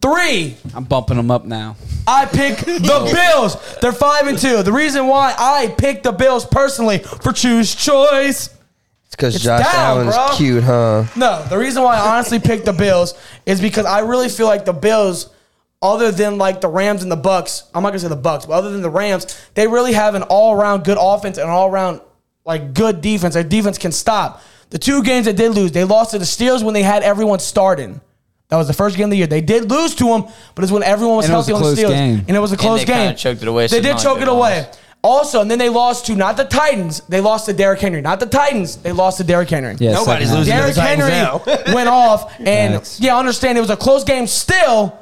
Three, 0.03 0.57
I'm 0.75 0.85
bumping 0.85 1.17
them 1.19 1.31
up 1.31 1.45
now. 1.45 1.77
I 2.07 2.25
pick 2.25 2.59
the 2.59 2.81
Bills. 3.35 3.79
They're 3.81 3.93
five 3.93 4.27
and 4.27 4.39
two. 4.39 4.63
The 4.63 4.73
reason 4.73 5.07
why 5.07 5.35
I 5.39 5.69
pick 5.77 6.03
the 6.03 6.13
Bills 6.13 6.47
personally 6.47 6.99
for 6.99 7.33
choose 7.33 7.75
choice. 7.75 8.47
It's 9.07 9.11
because 9.17 9.35
It's 9.35 9.45
Josh 9.45 9.63
down, 9.65 9.75
Allen's 9.75 10.15
bro. 10.15 10.29
cute, 10.37 10.65
huh? 10.65 11.05
No, 11.17 11.45
the 11.51 11.59
reason 11.59 11.83
why 11.83 11.97
I 11.97 12.15
honestly 12.17 12.39
picked 12.39 12.65
the 12.65 12.73
Bills 12.73 13.13
is 13.45 13.61
because 13.61 13.85
I 13.85 14.01
really 14.01 14.29
feel 14.31 14.47
like 14.47 14.65
the 14.65 14.73
Bills, 14.73 15.29
other 15.83 16.11
than 16.11 16.39
like 16.39 16.61
the 16.63 16.69
Rams 16.69 17.03
and 17.03 17.13
the 17.13 17.17
Bucks, 17.17 17.65
I'm 17.75 17.83
not 17.83 17.91
gonna 17.91 17.99
say 17.99 18.09
the 18.09 18.17
Bucks, 18.17 18.47
but 18.47 18.55
other 18.55 18.71
than 18.71 18.81
the 18.81 18.91
Rams, 18.91 19.27
they 19.55 19.67
really 19.67 19.93
have 19.93 20.15
an 20.15 20.23
all-around 20.23 20.85
good 20.85 20.99
offense 20.99 21.37
and 21.37 21.51
all-around 21.51 22.01
like 22.47 22.73
good 22.73 23.03
defense. 23.03 23.35
Their 23.35 23.45
defense 23.45 23.77
can 23.77 23.93
stop. 23.93 24.41
The 24.71 24.79
two 24.79 25.03
games 25.03 25.27
that 25.27 25.37
they 25.37 25.45
did 25.49 25.55
lose, 25.57 25.73
they 25.73 25.85
lost 25.85 26.13
to 26.13 26.19
the 26.19 26.25
Steelers 26.25 26.63
when 26.63 26.73
they 26.73 26.83
had 26.83 27.03
everyone 27.03 27.41
starting. 27.41 28.01
That 28.51 28.57
was 28.57 28.67
the 28.67 28.73
first 28.75 28.97
game 28.97 29.05
of 29.05 29.11
the 29.11 29.17
year. 29.17 29.27
They 29.27 29.41
did 29.41 29.71
lose 29.71 29.95
to 29.97 30.05
them, 30.05 30.25
but 30.55 30.63
it's 30.65 30.73
when 30.73 30.83
everyone 30.83 31.17
was 31.17 31.27
And 31.27 31.35
it 31.35 31.37
was 31.37 31.47
healthy 31.47 31.53
a 31.53 31.55
on 31.57 31.63
the 31.63 31.83
close 31.83 31.93
Steelers, 31.93 31.97
game. 31.97 32.25
and 32.29 32.37
it 32.37 32.41
was 32.41 32.53
a 32.53 32.57
close 32.57 32.81
they 32.81 32.85
game. 32.87 32.97
kinda 32.97 33.15
choked 33.15 33.43
it 33.43 33.49
away, 33.49 33.69
so 33.69 33.73
They 33.75 33.79
it's 33.79 33.87
did 33.87 33.93
not 33.93 34.03
choke 34.03 34.15
like 34.15 34.23
it 34.23 34.27
they 34.27 34.31
away. 34.33 34.59
lost. 34.67 34.79
Also, 35.03 35.41
and 35.41 35.51
then 35.51 35.59
they 35.59 35.69
lost 35.71 36.05
to 36.07 36.15
not 36.15 36.37
the 36.37 36.45
Titans. 36.45 37.01
They 37.09 37.21
lost 37.23 37.47
to 37.47 37.55
Derrick 37.55 37.81
Henry. 37.81 38.03
Not 38.03 38.21
the 38.21 38.27
Titans. 38.27 38.77
They 38.77 38.93
lost 38.93 39.17
to 39.17 39.25
Derrick 39.25 39.49
Henry. 39.49 39.75
Yeah, 39.79 39.93
Nobody's 39.93 40.29
second 40.29 40.39
losing 40.41 40.53
half. 40.55 40.69
to 40.69 40.75
the 40.75 40.81
Derrick 40.83 40.99
Titans 41.01 41.45
Henry 41.47 41.65
now. 41.67 41.75
went 41.75 41.89
off, 41.89 42.39
and 42.41 42.75
Facts. 42.75 43.01
yeah, 43.01 43.17
I 43.17 43.19
understand 43.19 43.57
it 43.57 43.63
was 43.63 43.71
a 43.71 43.77
close 43.79 44.05
game 44.05 44.27
still, 44.27 44.99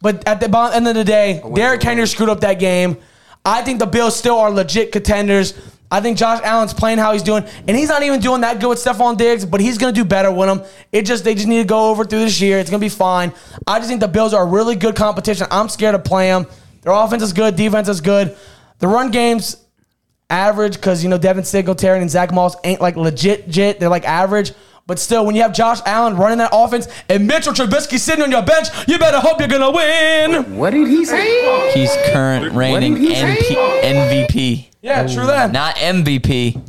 but 0.00 0.26
at 0.26 0.40
the 0.40 0.48
bo- 0.48 0.68
end 0.70 0.88
of 0.88 0.94
the 0.94 1.04
day, 1.04 1.42
Derrick 1.54 1.82
Henry 1.82 2.06
screwed 2.06 2.30
up 2.30 2.40
that 2.40 2.58
game. 2.58 2.96
I 3.44 3.60
think 3.60 3.80
the 3.80 3.86
Bills 3.86 4.16
still 4.16 4.38
are 4.38 4.50
legit 4.50 4.92
contenders. 4.92 5.52
I 5.94 6.00
think 6.00 6.18
Josh 6.18 6.40
Allen's 6.42 6.74
playing 6.74 6.98
how 6.98 7.12
he's 7.12 7.22
doing, 7.22 7.44
and 7.68 7.76
he's 7.76 7.88
not 7.88 8.02
even 8.02 8.18
doing 8.18 8.40
that 8.40 8.58
good 8.58 8.68
with 8.68 8.82
Stefon 8.82 9.16
Diggs, 9.16 9.46
but 9.46 9.60
he's 9.60 9.78
gonna 9.78 9.92
do 9.92 10.04
better 10.04 10.28
with 10.28 10.48
him. 10.48 10.60
It 10.90 11.02
just 11.02 11.22
they 11.22 11.36
just 11.36 11.46
need 11.46 11.58
to 11.58 11.64
go 11.64 11.88
over 11.88 12.04
through 12.04 12.18
this 12.18 12.40
year. 12.40 12.58
It's 12.58 12.68
gonna 12.68 12.80
be 12.80 12.88
fine. 12.88 13.32
I 13.64 13.78
just 13.78 13.88
think 13.88 14.00
the 14.00 14.08
Bills 14.08 14.34
are 14.34 14.42
a 14.42 14.44
really 14.44 14.74
good 14.74 14.96
competition. 14.96 15.46
I'm 15.52 15.68
scared 15.68 15.94
to 15.94 16.00
play 16.00 16.26
them. 16.26 16.48
Their 16.82 16.92
offense 16.92 17.22
is 17.22 17.32
good, 17.32 17.54
defense 17.54 17.88
is 17.88 18.00
good. 18.00 18.36
The 18.80 18.88
run 18.88 19.12
game's 19.12 19.56
average 20.30 20.74
because 20.74 21.04
you 21.04 21.08
know 21.08 21.16
Devin 21.16 21.44
Singletary 21.44 22.00
and 22.00 22.10
Zach 22.10 22.32
Moss 22.32 22.56
ain't 22.64 22.80
like 22.80 22.96
legit 22.96 23.48
jit. 23.48 23.78
They're 23.78 23.88
like 23.88 24.04
average. 24.04 24.50
But 24.86 24.98
still, 24.98 25.24
when 25.24 25.34
you 25.34 25.40
have 25.42 25.54
Josh 25.54 25.78
Allen 25.86 26.16
running 26.16 26.38
that 26.38 26.50
offense 26.52 26.88
and 27.08 27.26
Mitchell 27.26 27.54
Trubisky 27.54 27.98
sitting 27.98 28.22
on 28.22 28.30
your 28.30 28.42
bench, 28.42 28.68
you 28.86 28.98
better 28.98 29.18
hope 29.18 29.38
you're 29.38 29.48
gonna 29.48 29.70
win. 29.70 30.56
What 30.58 30.70
did 30.74 30.88
he 30.88 31.06
say? 31.06 31.70
He's 31.72 31.90
current 32.12 32.52
reigning 32.54 32.94
did 32.94 33.02
he 33.02 33.14
say? 33.14 33.36
NP, 33.36 34.26
MVP. 34.28 34.66
Yeah, 34.82 35.06
true 35.06 35.24
that. 35.26 35.52
Not 35.52 35.76
MVP. 35.76 36.60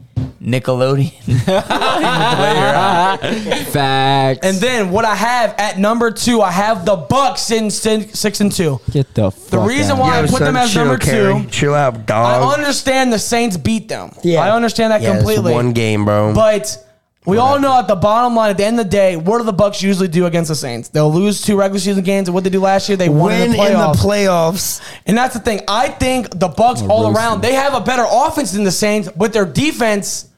Nickelodeon. 0.42 1.12
Facts. 3.72 4.40
And 4.46 4.58
then 4.58 4.92
what 4.92 5.06
I 5.06 5.16
have 5.16 5.56
at 5.58 5.80
number 5.80 6.12
two, 6.12 6.42
I 6.42 6.52
have 6.52 6.86
the 6.86 6.96
Bucks 6.96 7.42
sitting 7.42 7.70
six, 7.70 8.18
six 8.20 8.42
and 8.42 8.52
two. 8.52 8.80
get 8.92 9.14
the 9.14 9.32
fuck 9.32 9.50
The 9.50 9.60
reason 9.60 9.94
out. 9.94 10.00
why 10.00 10.18
I 10.20 10.22
put 10.22 10.30
son, 10.38 10.44
them 10.44 10.56
as 10.58 10.72
chill, 10.72 10.86
number 10.86 11.00
Kerry. 11.04 11.42
two. 11.44 11.50
Chill 11.50 11.74
out, 11.74 12.06
God. 12.06 12.44
I 12.44 12.54
understand 12.54 13.12
the 13.12 13.20
Saints 13.20 13.58
beat 13.58 13.90
them. 13.90 14.12
Yeah. 14.24 14.42
I 14.42 14.52
understand 14.56 14.92
that 14.94 15.02
Yeah, 15.02 15.10
it's 15.16 15.18
completely. 15.18 15.54
one 15.54 15.74
game, 15.74 16.06
bro. 16.06 16.34
But 16.34 16.78
we 17.26 17.38
all 17.38 17.60
know 17.60 17.80
at 17.80 17.88
the 17.88 17.96
bottom 17.96 18.36
line, 18.36 18.52
at 18.52 18.58
the 18.58 18.66
end 18.66 18.80
of 18.80 18.86
the 18.86 18.92
day, 18.92 19.16
what 19.16 19.40
do 19.40 19.44
the 19.44 19.54
Bucks 19.54 19.82
usually 19.82 20.08
do 20.08 20.26
against 20.26 20.50
the 20.50 20.56
Saints? 20.56 20.90
They'll 20.90 21.12
lose 21.14 21.42
two 21.42 21.58
regular 21.58 21.80
season 21.80 22.04
games, 22.04 22.28
and 22.28 22.36
what 22.36 22.44
they 22.44 22.50
do 22.50 22.60
last 22.60 22.88
year, 22.88 22.98
they 22.98 23.10
won 23.10 23.32
Win 23.32 23.42
in 23.42 23.52
the 23.52 23.58
playoffs. 23.58 23.96
playoffs. 23.96 24.98
and 25.06 25.18
that's 25.18 25.34
the 25.34 25.40
thing. 25.40 25.62
I 25.68 25.90
think 25.90 26.30
the 26.38 26.48
Bucks 26.48 26.82
all 26.82 27.16
around, 27.16 27.42
they 27.42 27.54
have 27.54 27.74
a 27.74 27.82
better 27.82 28.06
offense 28.08 28.52
than 28.52 28.64
the 28.64 28.72
Saints, 28.72 29.10
but 29.16 29.34
their 29.34 29.46
defense 29.46 30.30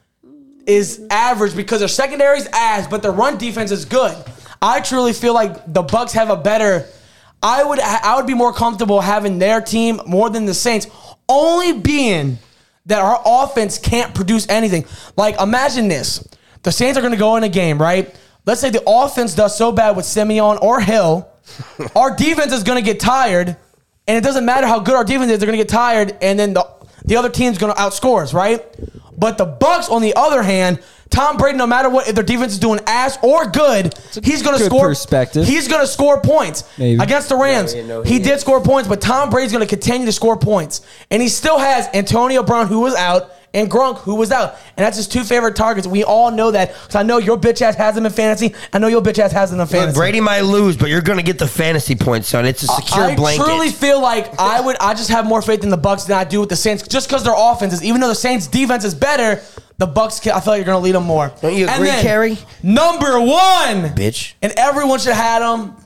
is 0.66 1.00
average 1.10 1.56
because 1.56 1.78
their 1.80 1.88
secondary's 1.88 2.46
ass, 2.52 2.86
but 2.86 3.02
their 3.02 3.12
run 3.12 3.38
defense 3.38 3.70
is 3.70 3.84
good. 3.84 4.16
I 4.60 4.80
truly 4.80 5.12
feel 5.12 5.34
like 5.34 5.72
the 5.72 5.82
Bucks 5.82 6.12
have 6.12 6.30
a 6.30 6.36
better. 6.36 6.86
I 7.42 7.62
would 7.62 7.80
I 7.80 8.16
would 8.16 8.26
be 8.26 8.34
more 8.34 8.52
comfortable 8.52 9.00
having 9.00 9.38
their 9.38 9.60
team 9.60 10.00
more 10.06 10.28
than 10.28 10.46
the 10.46 10.54
Saints, 10.54 10.88
only 11.28 11.72
being 11.78 12.38
that 12.86 13.00
our 13.00 13.20
offense 13.24 13.78
can't 13.78 14.14
produce 14.14 14.48
anything. 14.48 14.84
Like 15.16 15.40
imagine 15.40 15.88
this: 15.88 16.26
the 16.62 16.72
Saints 16.72 16.98
are 16.98 17.00
going 17.00 17.12
to 17.12 17.18
go 17.18 17.36
in 17.36 17.44
a 17.44 17.48
game, 17.48 17.80
right? 17.80 18.14
Let's 18.46 18.60
say 18.60 18.70
the 18.70 18.82
offense 18.86 19.34
does 19.34 19.56
so 19.56 19.72
bad 19.72 19.96
with 19.96 20.04
Siemian 20.06 20.58
or 20.58 20.80
Hill, 20.80 21.28
our 21.96 22.14
defense 22.14 22.52
is 22.52 22.62
going 22.62 22.82
to 22.82 22.84
get 22.84 23.00
tired, 23.00 23.56
and 24.06 24.16
it 24.16 24.22
doesn't 24.22 24.44
matter 24.44 24.66
how 24.66 24.80
good 24.80 24.94
our 24.94 25.04
defense 25.04 25.30
is; 25.30 25.38
they're 25.38 25.46
going 25.46 25.58
to 25.58 25.64
get 25.64 25.68
tired, 25.70 26.16
and 26.20 26.38
then 26.38 26.54
the 26.54 26.66
the 27.04 27.16
other 27.16 27.28
team's 27.30 27.58
going 27.58 27.74
to 27.74 27.80
outscore 27.80 28.22
us, 28.22 28.34
right? 28.34 28.62
But 29.16 29.38
the 29.38 29.46
Bucks, 29.46 29.88
on 29.88 30.02
the 30.02 30.14
other 30.14 30.42
hand, 30.42 30.80
Tom 31.10 31.38
Brady, 31.38 31.56
no 31.56 31.66
matter 31.66 31.88
what, 31.88 32.06
if 32.06 32.14
their 32.14 32.24
defense 32.24 32.52
is 32.52 32.58
doing 32.58 32.80
ass 32.86 33.18
or 33.22 33.46
good, 33.46 33.94
he's 34.22 34.42
going 34.42 34.58
to 34.58 34.64
score. 34.64 34.88
perspective. 34.88 35.46
He's 35.46 35.66
going 35.66 35.80
to 35.80 35.86
score 35.86 36.20
points 36.20 36.64
Maybe. 36.78 37.02
against 37.02 37.28
the 37.30 37.36
Rams. 37.36 37.74
yeah, 37.74 37.86
no, 37.86 38.02
he 38.02 38.14
he 38.14 38.18
did 38.18 38.38
score 38.40 38.60
points, 38.60 38.88
but 38.88 39.00
Tom 39.00 39.30
Brady's 39.30 39.52
going 39.52 39.66
to 39.66 39.68
continue 39.68 40.06
to 40.06 40.12
score 40.12 40.36
points, 40.36 40.82
and 41.10 41.22
he 41.22 41.28
still 41.28 41.58
has 41.58 41.88
Antonio 41.94 42.42
Brown, 42.42 42.66
who 42.66 42.80
was 42.80 42.94
out, 42.94 43.30
and 43.58 43.70
Gronk, 43.70 43.98
who 43.98 44.14
was 44.14 44.30
out, 44.30 44.56
and 44.76 44.84
that's 44.84 44.96
his 44.96 45.08
two 45.08 45.24
favorite 45.24 45.56
targets. 45.56 45.86
We 45.86 46.04
all 46.04 46.30
know 46.30 46.50
that 46.50 46.68
because 46.68 46.94
I 46.94 47.02
know 47.02 47.18
your 47.18 47.38
bitch 47.38 47.60
ass 47.60 47.74
has 47.74 47.96
him 47.96 48.06
in 48.06 48.12
fantasy. 48.12 48.54
I 48.72 48.78
know 48.78 48.86
your 48.86 49.02
bitch 49.02 49.18
ass 49.18 49.32
has 49.32 49.52
him 49.52 49.60
in 49.60 49.66
fantasy. 49.66 49.86
Look, 49.86 49.96
Brady 49.96 50.20
might 50.20 50.42
lose, 50.42 50.76
but 50.76 50.88
you're 50.88 51.02
gonna 51.02 51.22
get 51.22 51.38
the 51.38 51.48
fantasy 51.48 51.94
points, 51.94 52.28
son. 52.28 52.46
It's 52.46 52.62
a 52.62 52.66
secure 52.66 53.04
I 53.04 53.16
blanket. 53.16 53.42
I 53.42 53.46
truly 53.46 53.70
feel 53.70 54.00
like 54.00 54.38
I 54.38 54.60
would. 54.60 54.76
I 54.80 54.94
just 54.94 55.10
have 55.10 55.26
more 55.26 55.42
faith 55.42 55.64
in 55.64 55.70
the 55.70 55.76
Bucks 55.76 56.04
than 56.04 56.16
I 56.16 56.24
do 56.24 56.40
with 56.40 56.48
the 56.48 56.56
Saints, 56.56 56.86
just 56.86 57.08
because 57.08 57.24
their 57.24 57.34
offense 57.36 57.72
is. 57.72 57.82
Even 57.82 58.00
though 58.00 58.08
the 58.08 58.14
Saints' 58.14 58.46
defense 58.46 58.84
is 58.84 58.94
better, 58.94 59.42
the 59.78 59.86
Bucks. 59.86 60.26
I 60.26 60.40
feel 60.40 60.52
like 60.52 60.58
you're 60.58 60.64
going 60.64 60.80
to 60.80 60.84
lead 60.84 60.94
them 60.94 61.04
more. 61.04 61.32
Don't 61.40 61.54
you 61.54 61.68
agree, 61.68 61.88
Kerry? 61.88 62.38
Number 62.62 63.20
one, 63.20 63.94
Bitch. 63.94 64.34
and 64.42 64.52
everyone 64.56 64.98
should 64.98 65.14
have 65.14 65.24
had 65.24 65.40
them. 65.40 65.76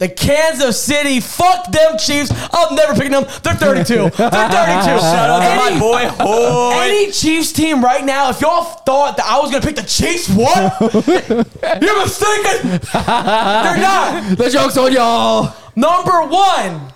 The 0.00 0.08
Kansas 0.08 0.82
City, 0.82 1.20
fuck 1.20 1.70
them 1.70 1.98
Chiefs. 1.98 2.32
I'm 2.54 2.74
never 2.74 2.94
picking 2.94 3.12
them. 3.12 3.24
They're 3.42 3.52
32. 3.52 3.94
They're 3.94 4.08
32. 4.08 4.16
Shout 4.16 5.28
out 5.28 5.40
to 5.40 5.74
my 5.74 5.78
boy, 5.78 6.08
Hoy. 6.08 6.72
Any 6.80 7.12
Chiefs 7.12 7.52
team 7.52 7.84
right 7.84 8.02
now, 8.02 8.30
if 8.30 8.40
y'all 8.40 8.64
thought 8.64 9.18
that 9.18 9.26
I 9.26 9.38
was 9.40 9.50
gonna 9.50 9.62
pick 9.62 9.76
the 9.76 9.82
Chiefs, 9.82 10.30
what? 10.30 10.80
You're 11.82 11.98
mistaken. 12.00 12.80
They're 12.80 13.76
not. 13.76 14.38
the 14.38 14.48
joke's 14.50 14.78
on 14.78 14.90
y'all. 14.90 15.54
Number 15.76 16.22
one 16.22 16.94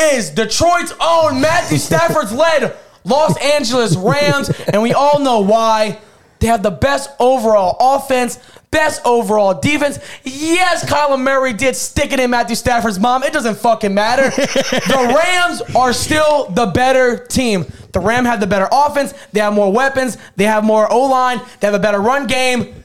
is 0.00 0.30
Detroit's 0.30 0.94
own 1.02 1.42
Matthew 1.42 1.76
Stafford's 1.76 2.32
led 2.32 2.74
Los 3.04 3.36
Angeles 3.36 3.96
Rams, 3.96 4.48
and 4.72 4.80
we 4.80 4.94
all 4.94 5.18
know 5.18 5.40
why. 5.40 5.98
They 6.40 6.46
have 6.46 6.62
the 6.62 6.70
best 6.70 7.10
overall 7.18 7.76
offense, 7.80 8.38
best 8.70 9.00
overall 9.04 9.54
defense. 9.54 9.98
Yes, 10.24 10.84
Kyler 10.84 11.20
Murray 11.20 11.52
did 11.52 11.74
stick 11.76 12.12
it 12.12 12.20
in 12.20 12.30
Matthew 12.30 12.56
Stafford's 12.56 12.98
mom. 12.98 13.22
It 13.22 13.32
doesn't 13.32 13.56
fucking 13.56 13.94
matter. 13.94 14.30
the 14.30 15.20
Rams 15.22 15.62
are 15.74 15.92
still 15.92 16.48
the 16.50 16.66
better 16.66 17.26
team. 17.26 17.66
The 17.92 18.00
Rams 18.00 18.26
have 18.26 18.40
the 18.40 18.46
better 18.46 18.68
offense. 18.70 19.14
They 19.32 19.40
have 19.40 19.52
more 19.52 19.72
weapons. 19.72 20.16
They 20.36 20.44
have 20.44 20.64
more 20.64 20.90
O 20.92 21.06
line. 21.06 21.40
They 21.60 21.66
have 21.66 21.74
a 21.74 21.78
better 21.78 22.00
run 22.00 22.26
game 22.26 22.84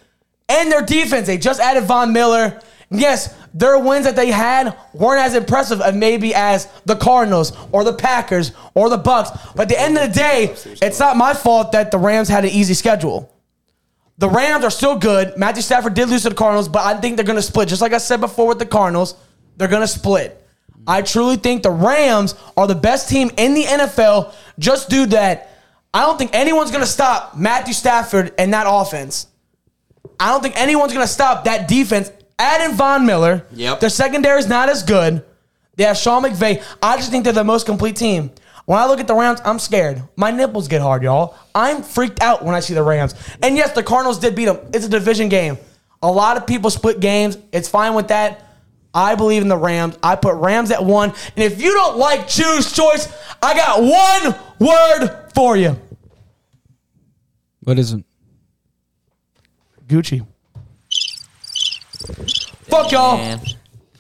and 0.49 0.71
their 0.71 0.81
defense. 0.81 1.27
They 1.27 1.37
just 1.37 1.59
added 1.59 1.83
Von 1.85 2.13
Miller. 2.13 2.59
Yes, 2.89 3.35
their 3.53 3.79
wins 3.79 4.05
that 4.05 4.15
they 4.15 4.29
had 4.29 4.77
weren't 4.93 5.21
as 5.21 5.35
impressive 5.35 5.81
as 5.81 5.95
maybe 5.95 6.33
as 6.33 6.67
the 6.85 6.95
Cardinals 6.95 7.53
or 7.71 7.83
the 7.83 7.93
Packers 7.93 8.51
or 8.73 8.89
the 8.89 8.97
Bucks. 8.97 9.31
But 9.55 9.63
at 9.63 9.69
the 9.69 9.79
end 9.79 9.97
of 9.97 10.09
the 10.09 10.13
day, 10.13 10.55
it's 10.81 10.99
not 10.99 11.17
my 11.17 11.33
fault 11.33 11.71
that 11.71 11.91
the 11.91 11.97
Rams 11.97 12.29
had 12.29 12.45
an 12.45 12.51
easy 12.51 12.73
schedule. 12.73 13.32
The 14.17 14.29
Rams 14.29 14.63
are 14.63 14.69
still 14.69 14.97
good. 14.97 15.37
Matthew 15.37 15.63
Stafford 15.63 15.95
did 15.95 16.09
lose 16.09 16.23
to 16.23 16.29
the 16.29 16.35
Cardinals, 16.35 16.69
but 16.69 16.83
I 16.83 16.99
think 16.99 17.15
they're 17.15 17.25
going 17.25 17.37
to 17.37 17.41
split. 17.41 17.67
Just 17.67 17.81
like 17.81 17.93
I 17.93 17.97
said 17.97 18.21
before 18.21 18.47
with 18.47 18.59
the 18.59 18.65
Cardinals, 18.65 19.15
they're 19.57 19.67
going 19.67 19.81
to 19.81 19.87
split. 19.87 20.39
I 20.85 21.01
truly 21.01 21.37
think 21.37 21.63
the 21.63 21.71
Rams 21.71 22.35
are 22.57 22.67
the 22.67 22.75
best 22.75 23.09
team 23.09 23.31
in 23.37 23.53
the 23.53 23.63
NFL 23.63 24.33
just 24.59 24.89
due 24.89 25.05
that 25.07 25.49
I 25.93 26.01
don't 26.01 26.17
think 26.17 26.31
anyone's 26.33 26.71
going 26.71 26.83
to 26.83 26.89
stop 26.89 27.37
Matthew 27.37 27.73
Stafford 27.73 28.33
and 28.37 28.53
that 28.53 28.65
offense. 28.67 29.27
I 30.19 30.29
don't 30.29 30.41
think 30.41 30.59
anyone's 30.59 30.93
going 30.93 31.05
to 31.05 31.11
stop 31.11 31.45
that 31.45 31.67
defense. 31.67 32.11
Add 32.37 32.69
in 32.69 32.75
Von 32.75 33.05
Miller. 33.05 33.45
Yep. 33.53 33.79
Their 33.79 33.89
secondary 33.89 34.39
is 34.39 34.47
not 34.47 34.69
as 34.69 34.83
good. 34.83 35.23
They 35.75 35.85
have 35.85 35.97
Sean 35.97 36.23
McVay. 36.23 36.63
I 36.81 36.97
just 36.97 37.09
think 37.09 37.23
they're 37.23 37.33
the 37.33 37.43
most 37.43 37.65
complete 37.65 37.95
team. 37.95 38.31
When 38.65 38.79
I 38.79 38.85
look 38.85 38.99
at 38.99 39.07
the 39.07 39.15
Rams, 39.15 39.41
I'm 39.43 39.59
scared. 39.59 40.01
My 40.15 40.31
nipples 40.31 40.67
get 40.67 40.81
hard, 40.81 41.03
y'all. 41.03 41.35
I'm 41.53 41.83
freaked 41.83 42.21
out 42.21 42.45
when 42.45 42.55
I 42.55 42.61
see 42.61 42.73
the 42.73 42.83
Rams. 42.83 43.13
And 43.41 43.57
yes, 43.57 43.73
the 43.73 43.83
Cardinals 43.83 44.19
did 44.19 44.35
beat 44.35 44.45
them. 44.45 44.59
It's 44.73 44.85
a 44.85 44.89
division 44.89 45.27
game. 45.27 45.57
A 46.01 46.11
lot 46.11 46.37
of 46.37 46.47
people 46.47 46.69
split 46.69 46.99
games. 46.99 47.37
It's 47.51 47.67
fine 47.67 47.93
with 47.93 48.07
that. 48.07 48.47
I 48.93 49.15
believe 49.15 49.41
in 49.41 49.47
the 49.47 49.57
Rams. 49.57 49.97
I 50.03 50.15
put 50.15 50.35
Rams 50.35 50.71
at 50.71 50.83
one. 50.83 51.09
And 51.09 51.43
if 51.43 51.61
you 51.61 51.73
don't 51.73 51.97
like 51.97 52.27
choose 52.27 52.71
choice, 52.71 53.11
I 53.41 53.53
got 53.55 53.81
one 53.81 54.35
word 54.59 55.31
for 55.33 55.57
you. 55.57 55.79
What 57.63 57.79
is 57.79 57.93
it? 57.93 58.03
Gucci. 59.87 60.25
Fuck 62.69 62.91
y'all. 62.91 63.17
Man. 63.17 63.39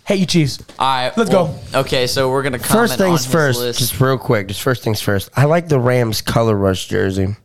Hate 0.05 0.19
you, 0.19 0.25
Chiefs. 0.25 0.59
All 0.77 0.85
right, 0.87 1.17
Let's 1.17 1.29
go. 1.29 1.55
Okay, 1.73 2.07
so 2.07 2.29
we're 2.29 2.43
gonna 2.43 2.59
comment 2.59 2.89
First 2.89 2.97
things 2.97 3.07
on 3.07 3.11
his 3.17 3.25
first, 3.25 3.59
list. 3.59 3.79
just 3.79 3.99
real 4.01 4.17
quick, 4.17 4.47
just 4.47 4.61
first 4.61 4.83
things 4.83 4.99
first. 5.01 5.29
I 5.35 5.45
like 5.45 5.69
the 5.69 5.79
Rams 5.79 6.21
color 6.21 6.55
rush 6.55 6.87
jersey. 6.87 7.35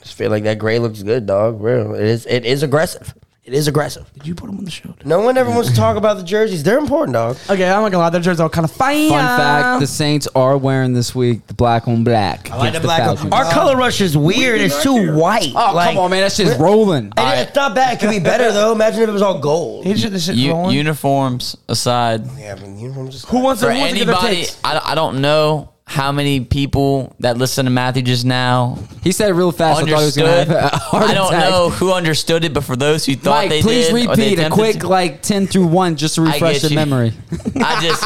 Just 0.00 0.14
feel 0.14 0.30
like 0.30 0.44
that 0.44 0.58
gray 0.58 0.78
looks 0.78 1.02
good, 1.02 1.26
dog. 1.26 1.60
Real, 1.60 1.94
it 1.94 2.02
is. 2.04 2.26
It 2.26 2.44
is 2.44 2.62
aggressive. 2.62 3.14
It 3.46 3.52
is 3.52 3.68
aggressive. 3.68 4.10
Did 4.14 4.26
you 4.26 4.34
put 4.34 4.46
them 4.46 4.56
on 4.56 4.64
the 4.64 4.70
show? 4.70 4.94
No 5.04 5.20
one 5.20 5.36
ever 5.36 5.50
wants 5.50 5.68
to 5.68 5.76
talk 5.76 5.98
about 5.98 6.16
the 6.16 6.22
jerseys. 6.22 6.62
They're 6.62 6.78
important, 6.78 7.12
dog. 7.12 7.36
Okay, 7.50 7.64
I'm 7.68 7.82
not 7.82 7.92
gonna 7.92 7.98
lie. 7.98 8.08
Their 8.08 8.22
jerseys 8.22 8.40
are 8.40 8.48
kind 8.48 8.64
of 8.64 8.70
fine. 8.70 9.10
Fun 9.10 9.18
fact: 9.38 9.80
the 9.80 9.86
Saints 9.86 10.26
are 10.34 10.56
wearing 10.56 10.94
this 10.94 11.14
week 11.14 11.46
the 11.46 11.52
black 11.52 11.86
on 11.86 12.04
black. 12.04 12.50
I 12.50 12.56
like 12.56 12.62
the 12.72 12.78
against 12.78 12.82
black. 12.84 13.00
Falcons. 13.04 13.32
Our 13.34 13.44
color 13.52 13.76
rush 13.76 14.00
is 14.00 14.16
weird. 14.16 14.62
It's 14.62 14.82
too 14.82 15.14
white. 15.14 15.52
Oh 15.54 15.78
come 15.84 15.98
on, 15.98 16.10
man! 16.10 16.22
That 16.22 16.32
shit's 16.32 16.58
rolling. 16.58 17.12
And 17.18 17.40
it's 17.46 17.54
not 17.54 17.74
bad. 17.74 17.98
It 17.98 18.00
could 18.00 18.08
be 18.10 18.18
better 18.18 18.50
though. 18.50 18.72
Imagine 18.72 19.02
if 19.02 19.08
it 19.10 19.12
was 19.12 19.20
all 19.20 19.38
gold. 19.38 19.84
He 19.84 19.94
should- 19.94 20.12
this 20.12 20.24
shit 20.24 20.36
U- 20.36 20.52
rolling. 20.52 20.74
uniforms 20.76 21.54
aside, 21.68 22.22
Yeah, 22.38 22.54
but 22.54 22.66
uniforms 22.68 23.10
just 23.12 23.26
who 23.26 23.40
wants 23.40 23.60
to, 23.60 23.66
for 23.66 23.72
who 23.74 23.78
wants 23.78 23.92
to 23.92 23.98
give 23.98 24.06
their 24.06 24.16
anybody, 24.16 24.36
takes? 24.46 24.58
I, 24.64 24.80
I 24.82 24.94
don't 24.94 25.20
know 25.20 25.68
how 25.86 26.10
many 26.12 26.40
people 26.40 27.14
that 27.20 27.36
listen 27.36 27.66
to 27.66 27.70
Matthew 27.70 28.02
just 28.02 28.24
now 28.24 28.78
He 29.02 29.12
said 29.12 29.28
it 29.30 29.34
real 29.34 29.52
fast. 29.52 29.82
I 29.82 29.84
thought 29.84 29.92
was 29.92 30.16
understood. 30.18 30.48
a 30.56 30.68
heart 30.76 31.04
I 31.10 31.14
don't 31.14 31.32
attack. 31.34 31.50
know 31.50 31.70
who 31.70 31.92
understood 31.92 32.44
it, 32.44 32.54
but 32.54 32.64
for 32.64 32.74
those 32.74 33.04
who 33.04 33.14
thought 33.16 33.42
Mike, 33.44 33.50
they 33.50 33.60
please 33.62 33.88
did, 33.88 34.08
repeat 34.08 34.38
a 34.38 34.48
quick 34.50 34.80
to- 34.80 34.88
like 34.88 35.20
ten 35.22 35.46
through 35.46 35.66
one 35.66 35.96
just 35.96 36.14
to 36.16 36.22
refresh 36.22 36.62
the 36.62 36.74
memory. 36.74 37.12
I 37.56 37.82
just, 37.82 38.02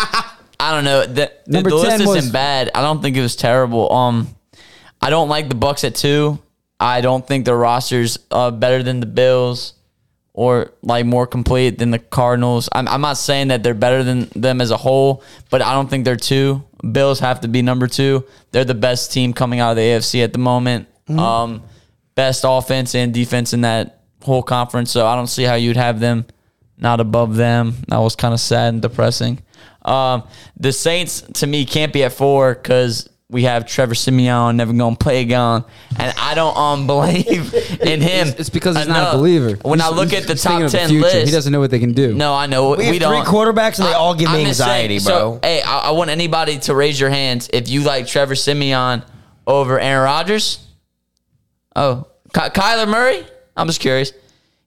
I 0.61 0.73
don't 0.75 0.85
know. 0.85 1.07
The, 1.07 1.33
the, 1.47 1.63
the 1.63 1.75
list 1.75 1.99
10 1.99 2.01
isn't 2.17 2.33
bad. 2.33 2.71
I 2.75 2.83
don't 2.83 3.01
think 3.01 3.17
it 3.17 3.23
was 3.23 3.37
terrible. 3.37 3.93
Um, 3.93 4.35
I 5.01 5.11
don't 5.11 5.29
like 5.29 5.49
the 5.49 5.55
Bucks 5.55 5.85
at 5.85 5.95
two. 5.95 6.41
I 6.81 7.01
don't 7.01 7.25
think 7.27 7.45
their 7.45 7.57
roster's 7.57 8.19
uh, 8.33 8.51
better 8.51 8.83
than 8.83 8.99
the 9.01 9.07
Bills 9.07 9.75
or 10.38 10.71
like 10.83 11.04
more 11.04 11.26
complete 11.26 11.78
than 11.78 11.90
the 11.90 11.99
Cardinals. 11.99 12.68
I'm, 12.71 12.87
I'm 12.87 13.00
not 13.00 13.16
saying 13.16 13.49
that 13.49 13.64
they're 13.64 13.75
better 13.75 14.04
than 14.04 14.28
them 14.37 14.61
as 14.61 14.71
a 14.71 14.76
whole, 14.76 15.25
but 15.50 15.62
I 15.62 15.73
don't 15.73 15.90
think 15.90 16.04
they're 16.04 16.14
two. 16.14 16.62
Bills 16.92 17.18
have 17.18 17.40
to 17.40 17.49
be 17.49 17.61
number 17.61 17.88
two. 17.88 18.25
They're 18.52 18.64
the 18.64 18.73
best 18.73 19.12
team 19.12 19.33
coming 19.33 19.59
out 19.59 19.73
of 19.73 19.76
the 19.78 19.83
AFC 19.83 20.23
at 20.23 20.33
the 20.33 20.38
moment. 20.38 20.87
Um, 21.09 21.64
best 22.14 22.45
offense 22.47 22.95
and 22.95 23.12
defense 23.12 23.52
in 23.52 23.62
that 23.62 24.04
whole 24.23 24.45
conference. 24.45 24.92
So 24.92 25.09
I 25.09 25.16
don't 25.16 25.26
see 25.26 25.42
how 25.42 25.57
you'd 25.57 25.76
have 25.76 25.99
them 25.99 26.25
not 26.76 27.00
above 27.00 27.35
them. 27.35 27.75
That 27.88 27.99
was 27.99 28.14
kind 28.14 28.33
of 28.33 28.38
sad 28.38 28.75
and 28.75 28.80
depressing. 28.80 29.40
Um, 29.83 30.23
the 30.57 30.73
Saints 30.73 31.23
to 31.35 31.49
me 31.49 31.64
can't 31.64 31.92
be 31.92 32.04
at 32.04 32.12
four 32.12 32.54
because 32.54 33.09
we 33.31 33.43
have 33.43 33.67
Trevor 33.67 33.95
Siemian 33.95 34.57
never 34.57 34.73
gonna 34.73 34.97
play 34.97 35.21
again, 35.21 35.63
and 35.99 36.15
I 36.19 36.35
don't 36.35 36.57
um 36.57 36.87
believe 36.87 37.53
in 37.83 38.01
him. 38.01 38.29
It's 38.39 38.49
because 38.49 38.77
he's 38.77 38.89
not 38.89 39.15
a 39.15 39.19
believer. 39.19 39.57
When 39.63 39.81
I 39.83 39.91
look 39.91 40.13
at 40.15 40.27
the 40.27 40.35
top 40.35 40.63
of 40.63 40.71
the 40.73 40.79
ten 40.79 40.89
future. 40.89 41.03
list, 41.05 41.27
he 41.27 41.31
doesn't 41.33 41.53
know 41.53 41.61
what 41.61 41.71
they 41.71 41.79
can 41.79 41.93
do. 41.93 42.15
no, 42.15 42.35
I 42.35 42.47
know 42.47 42.71
We 42.77 42.85
have 42.85 42.93
three 42.93 42.99
don't. 42.99 43.27
quarterbacks 43.27 43.79
and 43.79 43.87
they 43.89 43.93
all 43.93 44.15
give 44.15 44.31
me 44.33 44.41
I'm 44.41 44.47
just 44.47 44.61
saying, 44.61 44.71
anxiety, 44.91 44.99
so, 44.99 45.33
bro. 45.33 45.41
hey, 45.43 45.61
I, 45.61 45.79
I 45.79 45.91
want 45.91 46.09
anybody 46.11 46.59
to 46.61 46.75
raise 46.75 46.99
your 46.99 47.11
hands 47.11 47.51
if 47.53 47.69
you 47.69 47.83
like 47.83 48.07
Trevor 48.07 48.35
Siemian 48.35 49.03
over 49.47 49.79
Aaron 49.79 50.05
Rodgers. 50.05 50.65
Oh, 51.77 52.07
Ky- 52.33 52.41
Kyler 52.51 52.89
Murray. 52.89 53.27
I'm 53.57 53.67
just 53.67 53.81
curious. 53.81 54.13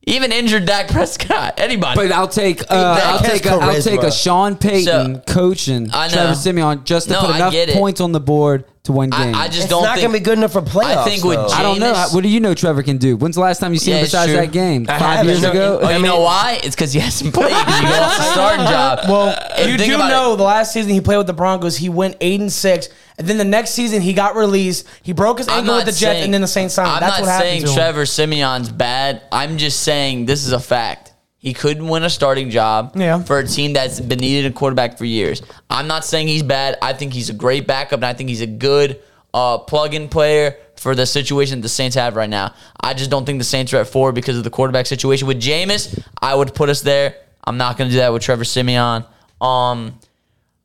Even 0.07 0.31
injured 0.31 0.65
Dak 0.65 0.87
Prescott. 0.87 1.59
Anybody? 1.59 1.95
But 1.95 2.11
I'll 2.11 2.27
take 2.27 2.61
uh, 2.71 2.99
I'll 3.03 3.19
take 3.19 3.45
a, 3.45 3.51
I'll 3.51 3.81
take 3.81 4.01
a. 4.01 4.11
Sean 4.11 4.55
Payton 4.55 4.83
So, 5.27 5.33
coaching 5.33 5.89
I 5.93 6.07
know. 6.07 6.13
Trevor 6.13 6.35
Siemian 6.35 6.83
just 6.85 7.07
to 7.07 7.13
No, 7.13 7.21
put 7.21 7.29
I 7.31 7.35
enough 7.35 7.51
get 7.53 7.69
it. 7.69 7.75
points 7.75 8.01
on 8.01 8.11
the 8.11 8.19
board 8.19 8.65
to 8.83 8.91
one 8.91 9.11
game. 9.11 9.35
I, 9.35 9.41
I 9.43 9.47
just 9.47 9.59
It's 9.61 9.69
don't 9.69 9.83
not 9.83 9.95
think 9.99 10.07
going 10.09 10.13
to 10.13 10.19
be 10.19 10.25
good 10.25 10.37
enough 10.39 10.53
for 10.53 10.61
playoffs. 10.61 10.97
I 10.97 11.05
think 11.05 11.23
with 11.23 11.35
though. 11.37 11.47
I 11.49 11.61
don't 11.61 11.79
know. 11.79 11.93
Jameis- 11.93 12.15
What 12.15 12.23
do 12.23 12.29
you 12.29 12.39
know 12.39 12.55
Trevor 12.55 12.81
can 12.81 12.97
do? 12.97 13.15
When's 13.15 13.35
the 13.35 13.41
last 13.41 13.59
time 13.59 13.73
you 13.73 13.77
seen 13.79 13.91
Yeah, 13.91 13.97
him 13.99 14.03
it's 14.05 14.11
besides 14.11 14.31
true. 14.31 14.41
that 14.41 14.51
game? 14.51 14.85
I 14.89 14.97
Five 14.97 15.01
haven't. 15.17 15.27
years 15.27 15.41
No, 15.43 15.51
ago? 15.51 15.79
Oh, 15.83 15.85
I 15.85 15.89
you 15.91 15.95
mean- 16.01 16.11
know 16.11 16.21
why? 16.21 16.59
It's 16.63 16.75
because 16.75 16.91
he 16.91 16.99
hasn't 16.99 17.31
played. 17.35 17.51
'cause 17.51 17.79
you 17.81 17.87
got 17.87 18.01
off 18.01 18.17
the 18.17 18.23
starting 18.31 18.65
job. 18.65 18.99
Well, 19.07 19.37
And 19.55 19.71
you 19.71 19.77
think 19.77 19.89
do 19.91 19.95
about 19.97 20.09
know 20.09 20.33
it. 20.33 20.37
the 20.37 20.43
last 20.43 20.73
season 20.73 20.91
he 20.93 21.01
played 21.01 21.17
with 21.17 21.27
the 21.27 21.33
Broncos, 21.33 21.77
he 21.77 21.89
went 21.89 22.17
eight 22.21 22.39
and 22.39 22.51
six, 22.51 22.89
and 23.19 23.27
then 23.27 23.37
the 23.37 23.45
next 23.45 23.71
season 23.71 24.01
he 24.01 24.13
got 24.13 24.35
released. 24.35 24.87
He 25.03 25.13
broke 25.13 25.37
his 25.37 25.47
ankle 25.47 25.75
with 25.75 25.85
the 25.85 25.91
Jets, 25.91 26.23
and 26.25 26.33
then 26.33 26.41
the 26.41 26.47
Saints 26.47 26.73
signed. 26.73 26.87
him. 26.87 26.95
I'm 26.95 26.99
That's 27.01 27.19
not 27.19 27.21
what 27.21 27.29
happened 27.29 27.49
saying 27.49 27.61
to 27.61 27.67
him. 27.69 27.73
Trevor 27.75 28.05
Siemian's 28.07 28.69
bad. 28.71 29.21
I'm 29.31 29.57
just 29.59 29.81
saying 29.81 30.25
this 30.25 30.43
is 30.45 30.53
a 30.53 30.59
fact. 30.59 31.10
He 31.43 31.53
couldn't 31.53 31.87
win 31.87 32.03
a 32.03 32.09
starting 32.09 32.51
job 32.51 32.93
Yeah. 32.95 33.23
for 33.23 33.39
a 33.39 33.47
team 33.47 33.73
that's 33.73 33.99
been 33.99 34.19
needed 34.19 34.51
a 34.51 34.53
quarterback 34.53 34.99
for 34.99 35.05
years. 35.05 35.41
I'm 35.71 35.87
not 35.87 36.05
saying 36.05 36.27
he's 36.27 36.43
bad. 36.43 36.77
I 36.83 36.93
think 36.93 37.13
he's 37.13 37.31
a 37.31 37.33
great 37.33 37.65
backup, 37.65 37.97
and 37.97 38.05
I 38.05 38.13
think 38.13 38.29
he's 38.29 38.41
a 38.41 38.47
good 38.47 38.99
uh, 39.33 39.57
plug-in 39.57 40.07
player 40.07 40.55
for 40.75 40.93
the 40.93 41.05
situation 41.07 41.61
the 41.61 41.67
Saints 41.69 41.95
have 41.95 42.15
right 42.15 42.29
now. 42.29 42.53
I 42.79 42.93
just 42.93 43.09
don't 43.09 43.25
think 43.25 43.39
the 43.39 43.43
Saints 43.45 43.73
are 43.73 43.77
at 43.77 43.87
four 43.87 44.11
because 44.11 44.37
of 44.37 44.43
the 44.43 44.51
quarterback 44.51 44.85
situation. 44.85 45.27
With 45.27 45.41
Jameis, 45.41 45.99
I 46.21 46.35
would 46.35 46.53
put 46.53 46.69
us 46.69 46.81
there. 46.81 47.15
I'm 47.43 47.57
not 47.57 47.75
going 47.75 47.89
to 47.89 47.93
do 47.95 47.99
that 48.01 48.13
with 48.13 48.21
Trevor 48.21 48.43
Siemian. 48.43 49.03
Um, 49.39 49.97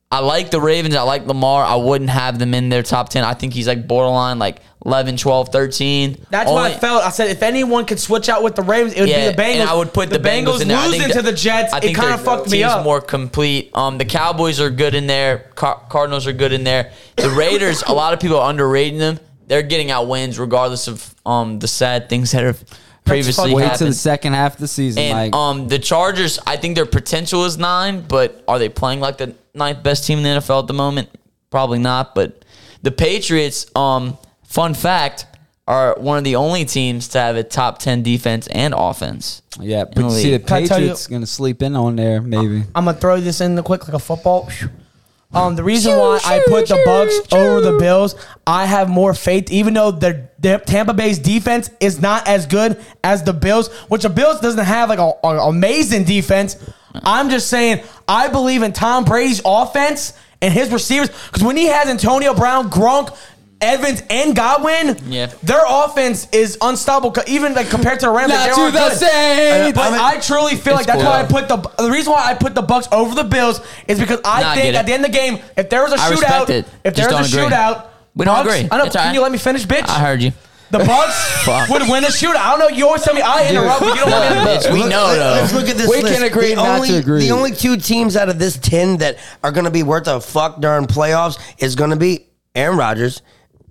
I 0.09 0.19
like 0.19 0.51
the 0.51 0.61
Ravens. 0.61 0.95
I 0.95 1.01
like 1.01 1.25
Lamar. 1.27 1.65
I 1.65 1.75
wouldn't 1.75 2.09
have 2.09 2.39
them 2.39 2.53
in 2.53 2.69
their 2.69 2.81
top 2.81 3.09
10. 3.09 3.25
I 3.25 3.33
think 3.33 3.53
he's 3.53 3.67
like 3.67 3.87
borderline 3.89 4.39
like 4.39 4.61
11, 4.85 5.17
12, 5.17 5.49
13. 5.49 6.25
That's 6.29 6.49
Only- 6.49 6.61
what 6.61 6.71
I 6.71 6.77
felt. 6.77 7.03
I 7.03 7.09
said 7.09 7.29
if 7.29 7.43
anyone 7.43 7.83
could 7.83 7.99
switch 7.99 8.29
out 8.29 8.41
with 8.41 8.55
the 8.55 8.61
Ravens, 8.61 8.93
it 8.93 9.01
would 9.01 9.09
Yeah, 9.09 9.29
be 9.31 9.35
the 9.35 9.41
Bengals. 9.41 9.55
and 9.59 9.69
I 9.69 9.73
would 9.75 9.93
put 9.93 10.09
the, 10.09 10.17
Bengals, 10.19 10.61
in 10.61 10.69
there. 10.69 10.77
I 10.77 10.85
losing 10.85 11.01
think 11.01 11.13
to 11.13 11.21
the 11.21 11.33
Jets. 11.33 11.73
I 11.73 11.79
It 11.79 11.93
kind 11.93 12.13
of 12.13 12.21
fucked 12.23 12.49
me 12.49 12.63
up. 12.63 12.85
more 12.85 13.01
complete. 13.01 13.69
Um, 13.73 13.97
the 13.97 14.05
Cowboys 14.05 14.61
are 14.61 14.69
good 14.69 14.95
in 14.95 15.07
there. 15.07 15.39
Car- 15.55 15.81
Cardinals 15.89 16.25
are 16.25 16.31
good 16.33 16.53
in 16.53 16.63
there. 16.63 16.91
The 17.17 17.29
Raiders, 17.31 17.83
a 17.85 17.93
lot 17.93 18.13
of 18.13 18.21
people 18.21 18.39
are 18.39 18.49
underrating 18.49 18.99
them. 18.99 19.19
They're 19.47 19.61
getting 19.61 19.91
out 19.91 20.07
wins 20.07 20.39
regardless 20.39 20.87
of 20.87 21.13
um 21.25 21.59
the 21.59 21.67
sad 21.67 22.07
things 22.07 22.31
that 22.31 22.43
have 22.43 22.63
previously 23.07 23.53
Wait 23.53 23.63
happened. 23.63 23.77
to 23.79 23.85
the 23.85 23.93
second 23.93 24.33
half 24.33 24.55
of 24.55 24.59
the 24.59 24.67
season. 24.67 25.01
And 25.03 25.13
like, 25.13 25.35
um, 25.35 25.67
the 25.67 25.79
Chargers, 25.79 26.39
I 26.45 26.57
think 26.57 26.75
their 26.75 26.85
potential 26.85 27.45
is 27.45 27.57
nine, 27.57 28.01
but 28.01 28.43
are 28.47 28.59
they 28.59 28.69
playing 28.69 28.99
like 28.99 29.17
the 29.17 29.35
ninth 29.53 29.83
best 29.83 30.05
team 30.05 30.19
in 30.19 30.23
the 30.23 30.29
NFL 30.41 30.61
at 30.61 30.67
the 30.67 30.73
moment? 30.73 31.09
Probably 31.49 31.79
not. 31.79 32.13
But 32.15 32.43
the 32.81 32.91
Patriots, 32.91 33.65
um, 33.75 34.17
fun 34.43 34.73
fact, 34.73 35.25
are 35.67 35.95
one 35.97 36.17
of 36.17 36.23
the 36.23 36.37
only 36.37 36.63
teams 36.63 37.09
to 37.09 37.19
have 37.19 37.35
a 37.35 37.43
top 37.43 37.79
ten 37.79 38.01
defense 38.01 38.47
and 38.47 38.73
offense. 38.75 39.41
yeah, 39.59 39.83
but 39.83 39.95
the 39.95 40.09
see 40.11 40.23
the 40.31 40.37
league. 40.37 40.47
Can 40.47 40.55
I 40.55 40.65
tell 40.65 40.79
you- 40.79 40.85
Patriots 40.85 41.07
going 41.07 41.21
to 41.21 41.27
sleep 41.27 41.61
in 41.61 41.75
on 41.75 41.95
there, 41.95 42.21
maybe. 42.21 42.63
I'm 42.73 42.85
gonna 42.85 42.97
throw 42.97 43.19
this 43.19 43.41
in 43.41 43.55
the 43.55 43.63
quick 43.63 43.85
like 43.87 43.95
a 43.95 43.99
football. 43.99 44.49
Um, 45.33 45.55
the 45.55 45.63
reason 45.63 45.97
why 45.97 46.19
I 46.23 46.41
put 46.47 46.67
the 46.67 46.81
Bucks 46.85 47.33
over 47.33 47.59
the 47.59 47.77
Bills, 47.77 48.15
I 48.45 48.65
have 48.65 48.89
more 48.89 49.13
faith, 49.13 49.51
even 49.51 49.73
though 49.73 49.91
the, 49.91 50.29
the 50.39 50.61
Tampa 50.65 50.93
Bay's 50.93 51.19
defense 51.19 51.69
is 51.79 52.01
not 52.01 52.27
as 52.27 52.45
good 52.45 52.83
as 53.03 53.23
the 53.23 53.33
Bills, 53.33 53.67
which 53.89 54.03
the 54.03 54.09
Bills 54.09 54.39
doesn't 54.39 54.63
have 54.63 54.89
like 54.89 54.99
a, 54.99 55.13
a 55.23 55.49
amazing 55.49 56.05
defense. 56.05 56.55
I'm 57.03 57.29
just 57.29 57.49
saying 57.49 57.83
I 58.07 58.29
believe 58.29 58.63
in 58.63 58.71
Tom 58.71 59.03
Brady's 59.03 59.41
offense 59.45 60.13
and 60.41 60.53
his 60.53 60.71
receivers 60.71 61.09
because 61.09 61.43
when 61.43 61.57
he 61.57 61.65
has 61.65 61.89
Antonio 61.89 62.33
Brown, 62.33 62.69
Gronk. 62.69 63.15
Evans 63.59 64.03
and 64.11 64.35
Godwin, 64.35 64.97
Yeah. 65.07 65.27
their 65.41 65.61
offense 65.67 66.27
is 66.31 66.57
unstoppable. 66.61 67.15
Even 67.25 67.55
like 67.55 67.69
compared 67.69 67.99
to 68.01 68.05
the 68.05 68.11
Rams, 68.11 68.29
Not 68.31 68.39
like, 68.39 68.49
they 68.51 68.55
to 68.55 68.61
are 68.61 68.71
the 68.71 68.77
good. 68.89 68.97
Saints. 68.99 69.77
But 69.77 69.93
I 69.93 70.19
truly 70.19 70.55
feel 70.55 70.75
like 70.75 70.85
that's 70.85 71.01
cool. 71.01 71.09
why 71.09 71.21
I 71.21 71.23
put 71.23 71.47
the 71.47 71.57
the 71.83 71.89
reason 71.89 72.13
why 72.13 72.23
I 72.25 72.35
put 72.35 72.53
the 72.53 72.61
Bucks 72.61 72.87
over 72.91 73.15
the 73.15 73.23
Bills 73.23 73.59
is 73.87 73.99
because 73.99 74.19
I 74.23 74.41
Nah, 74.43 74.53
think 74.53 74.63
get 74.65 74.75
it. 74.75 74.77
at 74.77 74.85
the 74.85 74.93
end 74.93 75.05
of 75.05 75.11
the 75.11 75.17
game, 75.17 75.39
if 75.55 75.69
there 75.71 75.81
was 75.81 75.91
a 75.91 75.95
I 75.95 76.11
shootout, 76.11 76.49
if 76.49 76.65
there 76.83 76.91
Just 76.91 77.11
was 77.11 77.33
a 77.33 77.37
agree. 77.39 77.49
shootout, 77.51 77.85
We 78.15 78.25
don't 78.25 78.35
Bucks- 78.35 78.47
agree. 78.57 78.69
I 78.71 78.77
know. 78.77 78.83
It's 78.85 78.93
Can 78.95 78.99
all 79.01 79.07
right. 79.07 79.13
you 79.15 79.21
let 79.21 79.31
me 79.31 79.37
finish, 79.39 79.65
bitch? 79.65 79.89
I 79.89 79.99
heard 79.99 80.21
you. 80.21 80.33
The 80.69 80.79
Bucks 80.79 81.47
would 81.71 81.89
win 81.89 82.03
a 82.03 82.07
shootout. 82.09 82.35
I 82.35 82.49
don't 82.51 82.59
know. 82.59 82.67
You 82.77 82.85
always 82.87 83.01
tell 83.01 83.15
me 83.15 83.21
I 83.21 83.47
interrupt, 83.49 83.79
but 83.79 83.95
you 83.95 84.01
don't 84.01 84.11
want 84.11 84.29
me 84.35 84.35
to. 84.35 84.67
Bitch, 84.67 84.71
we 84.73 84.79
Look- 84.81 84.89
know 84.91 85.05
let- 85.05 85.15
though. 85.17 85.31
Let's 85.41 85.53
look 85.53 85.69
at 85.69 85.77
this 85.77 85.89
We 85.89 86.01
list. 86.03 86.13
can 86.13 86.23
agree 86.23 86.49
the 86.49 86.57
not 86.57 86.75
only, 86.75 86.87
to 86.89 86.97
agree. 86.97 87.21
The 87.27 87.31
only 87.33 87.53
two 87.53 87.77
teams 87.77 88.15
out 88.17 88.29
of 88.29 88.37
this 88.37 88.57
ten 88.57 88.97
that 88.97 89.17
are 89.43 89.51
going 89.51 89.65
to 89.65 89.71
be 89.71 89.81
worth 89.81 90.07
a 90.07 90.19
fuck 90.21 90.59
during 90.61 90.85
playoffs 90.85 91.39
is 91.57 91.75
going 91.75 91.89
to 91.89 91.95
be 91.95 92.27
Aaron 92.53 92.77
Rodgers 92.77 93.21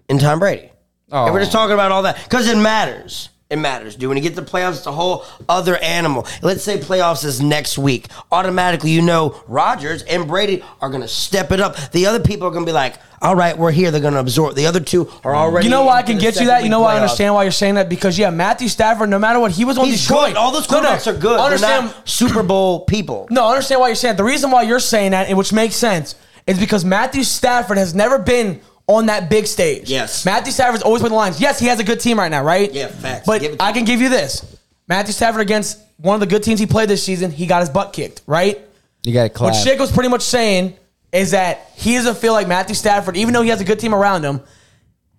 and 0.08 0.20
Tom 0.20 0.38
Brady. 0.38 0.70
Oh. 1.12 1.26
And 1.26 1.34
we're 1.34 1.40
just 1.40 1.52
talking 1.52 1.74
about 1.74 1.92
all 1.92 2.02
that 2.02 2.22
because 2.24 2.48
it 2.48 2.58
matters. 2.58 3.30
It 3.48 3.60
matters, 3.60 3.94
dude. 3.94 4.08
When 4.08 4.18
you 4.18 4.24
get 4.24 4.34
to 4.34 4.42
playoffs, 4.42 4.78
it's 4.78 4.86
a 4.86 4.92
whole 4.92 5.24
other 5.48 5.76
animal. 5.76 6.26
Let's 6.42 6.64
say 6.64 6.78
playoffs 6.78 7.24
is 7.24 7.40
next 7.40 7.78
week. 7.78 8.08
Automatically, 8.32 8.90
you 8.90 9.02
know 9.02 9.40
Rodgers 9.46 10.02
and 10.02 10.26
Brady 10.26 10.64
are 10.80 10.88
going 10.88 11.02
to 11.02 11.08
step 11.08 11.52
it 11.52 11.60
up. 11.60 11.76
The 11.92 12.06
other 12.06 12.18
people 12.18 12.48
are 12.48 12.50
going 12.50 12.64
to 12.64 12.68
be 12.68 12.74
like, 12.74 12.96
all 13.22 13.36
right, 13.36 13.56
we're 13.56 13.70
here. 13.70 13.92
They're 13.92 14.00
going 14.00 14.14
to 14.14 14.20
absorb. 14.20 14.56
The 14.56 14.66
other 14.66 14.80
two 14.80 15.02
are 15.22 15.32
mm. 15.32 15.36
already. 15.36 15.66
You 15.66 15.70
know 15.70 15.84
why 15.84 15.98
I 15.98 16.02
can 16.02 16.18
get 16.18 16.40
you 16.40 16.46
that? 16.46 16.64
You 16.64 16.70
know 16.70 16.80
why 16.80 16.94
I 16.94 16.96
understand 16.96 17.34
why 17.34 17.44
you're 17.44 17.52
saying 17.52 17.76
that? 17.76 17.88
Because 17.88 18.18
yeah, 18.18 18.30
Matthew 18.30 18.66
Stafford, 18.66 19.10
no 19.10 19.18
matter 19.20 19.38
what, 19.38 19.52
he 19.52 19.64
was 19.64 19.78
on 19.78 19.86
He's 19.86 20.00
Detroit. 20.00 20.30
good. 20.30 20.36
All 20.36 20.50
those 20.50 20.68
No, 20.68 20.80
no, 20.80 20.88
quarterbacks 20.88 21.06
are 21.06 21.16
good. 21.16 21.38
Understand. 21.38 21.94
Super 22.04 22.42
Bowl 22.42 22.80
people. 22.80 23.28
No, 23.30 23.44
I 23.46 23.50
understand 23.50 23.80
why 23.80 23.86
you're 23.86 23.94
saying. 23.94 24.16
That. 24.16 24.22
The 24.24 24.28
reason 24.28 24.50
why 24.50 24.62
you're 24.62 24.80
saying 24.80 25.12
that, 25.12 25.32
which 25.36 25.52
makes 25.52 25.76
sense, 25.76 26.16
is 26.48 26.58
because 26.58 26.84
Matthew 26.84 27.22
Stafford 27.22 27.78
has 27.78 27.94
never 27.94 28.18
been 28.18 28.60
on 28.88 29.06
that 29.06 29.28
big 29.28 29.46
stage. 29.46 29.90
Yes. 29.90 30.24
Matthew 30.24 30.52
Stafford's 30.52 30.82
always 30.82 31.02
been 31.02 31.10
the 31.10 31.16
lines. 31.16 31.40
Yes, 31.40 31.58
he 31.58 31.66
has 31.66 31.80
a 31.80 31.84
good 31.84 32.00
team 32.00 32.18
right 32.18 32.30
now, 32.30 32.42
right? 32.44 32.72
Yeah, 32.72 32.88
facts. 32.88 33.26
But 33.26 33.40
Give 33.40 33.52
it 33.52 33.58
to 33.58 33.64
I 33.64 33.72
can 33.72 33.84
give 33.84 34.00
you 34.00 34.08
this: 34.08 34.56
Matthew 34.88 35.12
Stafford 35.12 35.40
against 35.42 35.78
one 35.98 36.14
of 36.14 36.20
the 36.20 36.26
good 36.26 36.42
teams 36.42 36.60
he 36.60 36.66
played 36.66 36.88
this 36.88 37.02
season, 37.02 37.30
he 37.30 37.46
got 37.46 37.60
his 37.60 37.70
butt 37.70 37.92
kicked, 37.92 38.22
right? 38.26 38.60
You 39.02 39.12
got 39.12 39.24
to 39.24 39.28
clap. 39.30 39.52
What 39.52 39.66
Schick 39.66 39.78
was 39.78 39.92
pretty 39.92 40.08
much 40.08 40.22
saying 40.22 40.76
is 41.12 41.30
that 41.30 41.70
he 41.74 41.94
doesn't 41.94 42.18
feel 42.18 42.32
like 42.32 42.48
Matthew 42.48 42.74
Stafford, 42.74 43.16
even 43.16 43.32
though 43.32 43.42
he 43.42 43.50
has 43.50 43.60
a 43.60 43.64
good 43.64 43.78
team 43.78 43.94
around 43.94 44.24
him, 44.24 44.40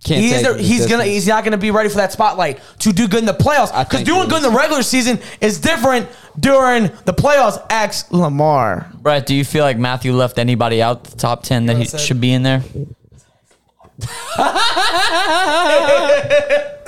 Can't 0.04 0.22
he 0.22 0.28
is 0.28 0.42
take 0.42 0.48
the, 0.48 0.54
the 0.54 0.64
he's 0.64 0.86
gonna 0.86 1.06
he's 1.06 1.28
not 1.28 1.44
gonna 1.44 1.58
be 1.58 1.72
ready 1.72 1.90
for 1.90 1.96
that 1.96 2.12
spotlight 2.12 2.60
to 2.80 2.92
do 2.92 3.08
good 3.08 3.20
in 3.22 3.26
the 3.26 3.34
playoffs. 3.34 3.78
Because 3.86 4.04
doing 4.04 4.30
good 4.30 4.44
in 4.44 4.52
the 4.52 4.58
regular 4.58 4.84
season 4.84 5.20
is 5.42 5.60
different 5.60 6.08
during 6.40 6.84
the 7.06 7.14
playoffs. 7.14 7.66
X 7.70 8.12
Lamar. 8.12 8.92
Brett, 8.94 9.26
do 9.26 9.34
you 9.34 9.44
feel 9.46 9.64
like 9.64 9.78
Matthew 9.78 10.14
left 10.14 10.38
anybody 10.38 10.82
out 10.82 11.06
the 11.06 11.18
top 11.18 11.44
ten 11.44 11.66
that 11.68 11.78
he 11.78 11.86
said? 11.86 12.00
should 12.00 12.22
be 12.22 12.32
in 12.34 12.44
there? 12.44 12.62
The 13.98 14.08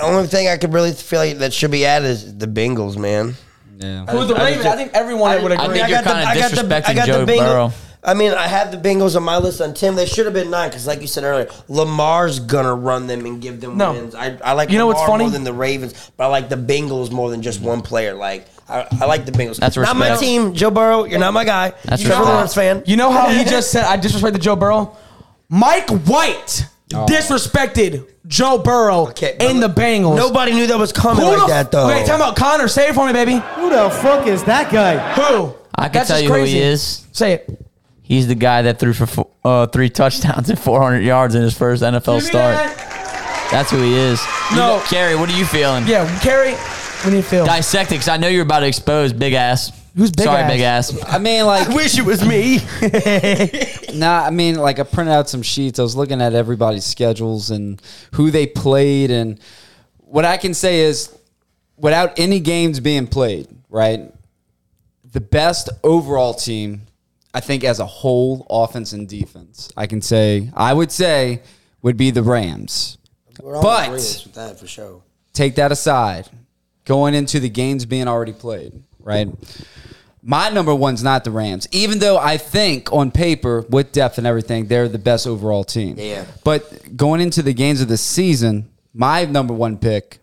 only 0.00 0.26
thing 0.28 0.48
I 0.48 0.56
could 0.56 0.72
really 0.72 0.92
feel 0.92 1.20
like 1.20 1.38
that 1.38 1.52
should 1.52 1.70
be 1.70 1.84
added 1.86 2.06
is 2.08 2.36
the 2.38 2.46
Bengals, 2.46 2.96
man. 2.96 3.34
Yeah. 3.78 4.06
Who's 4.06 4.28
the 4.28 4.34
Ravens? 4.34 4.66
I 4.66 4.76
think 4.76 4.92
everyone 4.94 5.42
would 5.42 5.52
I 5.52 5.64
agree. 5.64 5.78
think 5.78 5.88
you're 5.88 5.98
kinda 6.02 6.12
I 6.26 6.38
got 6.38 6.50
the- 6.50 6.56
disrespecting 6.58 6.88
I 6.88 6.94
got 6.94 7.06
the 7.06 7.12
Joe 7.12 7.26
Bengals- 7.26 7.38
Burrow. 7.38 7.72
I 8.02 8.14
mean, 8.14 8.32
I 8.32 8.46
had 8.46 8.72
the 8.72 8.78
Bengals 8.78 9.14
on 9.14 9.22
my 9.24 9.36
list 9.36 9.60
on 9.60 9.74
Tim. 9.74 9.94
They 9.94 10.06
should 10.06 10.24
have 10.24 10.32
been 10.32 10.48
nine 10.50 10.70
because, 10.70 10.86
like 10.86 11.02
you 11.02 11.06
said 11.06 11.22
earlier, 11.22 11.48
Lamar's 11.68 12.38
gonna 12.40 12.74
run 12.74 13.06
them 13.06 13.26
and 13.26 13.42
give 13.42 13.60
them 13.60 13.76
No. 13.76 13.92
wins. 13.92 14.14
I, 14.14 14.38
I 14.42 14.52
like 14.54 14.70
You 14.70 14.78
know 14.78 14.86
Lamar 14.86 15.00
what's 15.02 15.10
funny? 15.10 15.24
more 15.24 15.30
than 15.30 15.44
the 15.44 15.52
Ravens, 15.52 16.10
but 16.16 16.24
I 16.24 16.26
like 16.28 16.48
the 16.48 16.56
Bengals 16.56 17.10
more 17.10 17.28
than 17.30 17.42
just 17.42 17.60
one 17.60 17.82
player. 17.82 18.14
Like 18.14 18.46
I, 18.70 18.86
I 19.02 19.04
like 19.04 19.26
the 19.26 19.32
Bengals. 19.32 19.56
That's 19.56 19.76
not 19.76 19.96
my 19.96 20.16
team, 20.16 20.54
Joe 20.54 20.70
Burrow. 20.70 21.04
You're 21.04 21.18
not 21.18 21.34
my 21.34 21.44
guy. 21.44 21.74
That's 21.84 22.00
Trevor 22.02 22.20
respect. 22.20 22.34
Lawrence 22.34 22.54
fan. 22.54 22.82
You 22.86 22.96
know 22.96 23.10
how 23.10 23.28
he 23.28 23.44
just 23.44 23.70
said 23.70 23.84
I 23.84 23.98
disrespected 23.98 24.40
Joe 24.40 24.56
Burrow? 24.56 24.96
Mike 25.50 25.90
White 25.90 26.64
disrespected 26.90 28.06
Joe 28.26 28.58
Burrow 28.58 29.08
Okay, 29.08 29.36
in 29.40 29.60
the 29.60 29.68
but 29.68 29.82
Bengals. 29.82 30.16
Nobody 30.16 30.52
knew 30.52 30.66
that 30.66 30.78
was 30.78 30.92
coming 30.92 31.24
Who 31.24 31.30
like 31.32 31.40
the- 31.40 31.46
that, 31.48 31.70
though. 31.72 31.88
Okay, 31.90 32.04
time 32.04 32.20
out. 32.22 32.36
Connor, 32.36 32.68
say 32.68 32.88
it 32.88 32.94
for 32.94 33.06
me, 33.06 33.12
baby. 33.12 33.34
Who 33.56 33.70
the 33.70 33.90
fuck 33.90 34.26
is 34.26 34.44
that 34.44 34.70
guy? 34.72 34.96
Who? 35.14 35.54
I 35.74 35.84
can 35.84 35.92
That's 35.92 36.08
tell 36.08 36.16
just 36.18 36.24
you 36.24 36.30
crazy. 36.30 36.52
who 36.52 36.58
he 36.58 36.62
is. 36.64 37.06
Say 37.12 37.32
it. 37.34 37.66
He's 38.02 38.26
the 38.26 38.34
guy 38.34 38.62
that 38.62 38.78
threw 38.78 38.92
for 38.92 39.06
fo- 39.06 39.30
uh, 39.44 39.66
three 39.68 39.88
touchdowns 39.88 40.50
and 40.50 40.58
400 40.58 41.00
yards 41.00 41.34
in 41.34 41.42
his 41.42 41.56
first 41.56 41.82
NFL 41.82 42.16
Give 42.18 42.24
start. 42.24 42.54
that. 42.56 43.48
That's 43.50 43.70
who 43.70 43.78
he 43.78 43.94
is. 43.96 44.20
You 44.50 44.56
No. 44.56 44.76
know- 44.76 44.82
Kerry, 44.86 45.16
what 45.16 45.28
are 45.30 45.36
you 45.36 45.44
feeling? 45.44 45.86
Yeah, 45.86 46.06
Kerry, 46.20 46.54
we 47.04 47.12
need 47.12 47.24
Phil. 47.24 47.46
Dissect 47.46 47.90
it, 47.90 47.94
because 47.94 48.08
I 48.08 48.16
know 48.16 48.28
you're 48.28 48.42
about 48.42 48.60
to 48.60 48.66
expose 48.66 49.12
Big 49.12 49.32
Ass. 49.32 49.72
Who's 50.00 50.10
Big 50.12 50.24
Sorry, 50.24 50.40
Ass? 50.40 50.50
Big 50.50 50.60
Ass. 50.62 51.04
I 51.06 51.18
mean, 51.18 51.44
like, 51.44 51.68
I 51.70 51.74
wish 51.74 51.98
it 51.98 52.06
was 52.06 52.24
me. 52.26 52.60
Nah, 53.98 54.24
I 54.24 54.30
mean, 54.30 54.54
like 54.54 54.78
I 54.78 54.84
printed 54.84 55.12
out 55.12 55.28
some 55.28 55.42
sheets. 55.42 55.78
I 55.78 55.82
was 55.82 55.94
looking 55.96 56.22
at 56.22 56.32
everybody's 56.32 56.84
schedules 56.86 57.50
and 57.50 57.82
who 58.14 58.30
they 58.30 58.46
played, 58.46 59.10
and 59.10 59.38
what 59.98 60.24
I 60.24 60.36
can 60.38 60.54
say 60.54 60.80
is, 60.80 61.14
without 61.76 62.18
any 62.18 62.38
games 62.40 62.80
being 62.80 63.06
played, 63.08 63.48
right, 63.68 64.10
the 65.12 65.20
best 65.20 65.68
overall 65.82 66.32
team, 66.32 66.82
I 67.34 67.40
think, 67.40 67.62
as 67.64 67.78
a 67.80 67.84
whole, 67.84 68.46
offense 68.48 68.92
and 68.92 69.06
defense, 69.08 69.70
I 69.76 69.86
can 69.86 70.00
say, 70.00 70.50
I 70.54 70.72
would 70.72 70.92
say, 70.92 71.42
would 71.82 71.96
be 71.98 72.10
the 72.10 72.22
Rams. 72.22 72.96
We're 73.42 73.56
all 73.56 73.62
But- 73.62 73.90
with 73.90 74.32
that 74.34 74.58
for 74.58 74.66
sure. 74.66 75.02
take 75.34 75.56
that 75.56 75.72
aside, 75.72 76.28
going 76.86 77.14
into 77.14 77.38
the 77.40 77.50
games 77.50 77.84
being 77.84 78.06
already 78.08 78.32
played, 78.32 78.82
right? 79.02 79.28
My 80.22 80.50
number 80.50 80.74
one's 80.74 81.02
not 81.02 81.24
the 81.24 81.30
Rams, 81.30 81.66
even 81.72 81.98
though 81.98 82.18
I 82.18 82.36
think 82.36 82.92
on 82.92 83.10
paper, 83.10 83.64
with 83.70 83.92
depth 83.92 84.18
and 84.18 84.26
everything, 84.26 84.66
they're 84.66 84.88
the 84.88 84.98
best 84.98 85.26
overall 85.26 85.64
team. 85.64 85.96
Yeah. 85.98 86.26
But 86.44 86.96
going 86.96 87.22
into 87.22 87.42
the 87.42 87.54
games 87.54 87.80
of 87.80 87.88
the 87.88 87.96
season, 87.96 88.68
my 88.92 89.24
number 89.24 89.54
one 89.54 89.78
pick, 89.78 90.18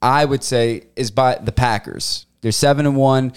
I 0.00 0.24
would 0.24 0.42
say, 0.42 0.84
is 0.96 1.10
by 1.10 1.36
the 1.36 1.52
Packers. 1.52 2.26
They're 2.40 2.52
seven 2.52 2.86
and 2.86 2.96
one. 2.96 3.34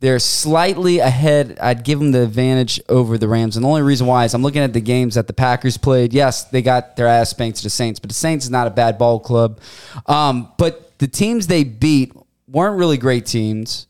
They're 0.00 0.18
slightly 0.18 0.98
ahead. 0.98 1.58
I'd 1.60 1.84
give 1.84 1.98
them 1.98 2.12
the 2.12 2.22
advantage 2.22 2.80
over 2.88 3.18
the 3.18 3.28
Rams. 3.28 3.56
And 3.56 3.64
the 3.64 3.68
only 3.68 3.82
reason 3.82 4.06
why 4.06 4.24
is 4.24 4.32
I'm 4.32 4.42
looking 4.42 4.62
at 4.62 4.72
the 4.72 4.80
games 4.80 5.16
that 5.16 5.26
the 5.26 5.32
Packers 5.34 5.76
played. 5.76 6.12
Yes, 6.12 6.44
they 6.44 6.62
got 6.62 6.96
their 6.96 7.06
ass 7.06 7.30
spanked 7.30 7.58
to 7.58 7.64
the 7.64 7.70
Saints, 7.70 8.00
but 8.00 8.08
the 8.08 8.14
Saints 8.14 8.46
is 8.46 8.50
not 8.50 8.66
a 8.66 8.70
bad 8.70 8.96
ball 8.96 9.20
club. 9.20 9.60
Um, 10.06 10.52
but 10.56 10.98
the 10.98 11.06
teams 11.06 11.48
they 11.48 11.64
beat 11.64 12.12
weren't 12.50 12.78
really 12.78 12.98
great 12.98 13.26
teams. 13.26 13.86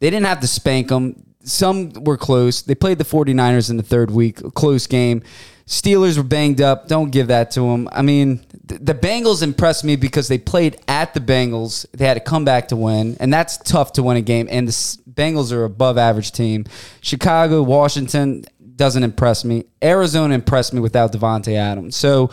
They 0.00 0.10
didn't 0.10 0.26
have 0.26 0.40
to 0.40 0.46
spank 0.46 0.88
them. 0.88 1.24
Some 1.42 1.92
were 1.92 2.16
close. 2.16 2.62
They 2.62 2.74
played 2.74 2.98
the 2.98 3.04
49ers 3.04 3.70
in 3.70 3.76
the 3.76 3.82
third 3.82 4.10
week, 4.10 4.40
a 4.40 4.50
close 4.50 4.86
game. 4.86 5.22
Steelers 5.66 6.16
were 6.18 6.22
banged 6.24 6.60
up. 6.60 6.88
Don't 6.88 7.10
give 7.10 7.28
that 7.28 7.50
to 7.52 7.60
them. 7.60 7.88
I 7.90 8.02
mean, 8.02 8.44
th- 8.68 8.80
the 8.82 8.94
Bengals 8.94 9.42
impressed 9.42 9.82
me 9.82 9.96
because 9.96 10.28
they 10.28 10.36
played 10.36 10.76
at 10.88 11.14
the 11.14 11.20
Bengals. 11.20 11.86
They 11.92 12.06
had 12.06 12.14
to 12.14 12.20
come 12.20 12.44
back 12.44 12.68
to 12.68 12.76
win, 12.76 13.16
and 13.18 13.32
that's 13.32 13.56
tough 13.58 13.92
to 13.94 14.02
win 14.02 14.18
a 14.18 14.22
game. 14.22 14.46
And 14.50 14.68
the 14.68 14.72
S- 14.72 14.98
Bengals 15.10 15.52
are 15.52 15.64
above 15.64 15.96
average 15.96 16.32
team. 16.32 16.66
Chicago, 17.00 17.62
Washington 17.62 18.44
doesn't 18.76 19.02
impress 19.02 19.44
me. 19.44 19.64
Arizona 19.82 20.34
impressed 20.34 20.74
me 20.74 20.80
without 20.80 21.12
Davante 21.12 21.54
Adams. 21.54 21.96
So 21.96 22.30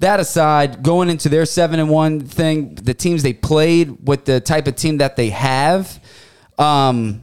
that 0.00 0.20
aside, 0.20 0.82
going 0.82 1.08
into 1.08 1.28
their 1.28 1.46
seven 1.46 1.80
and 1.80 1.88
one 1.88 2.20
thing, 2.20 2.74
the 2.74 2.94
teams 2.94 3.22
they 3.22 3.32
played 3.32 4.06
with 4.06 4.24
the 4.26 4.40
type 4.40 4.66
of 4.66 4.76
team 4.76 4.98
that 4.98 5.16
they 5.16 5.30
have, 5.30 5.98
um, 6.58 7.22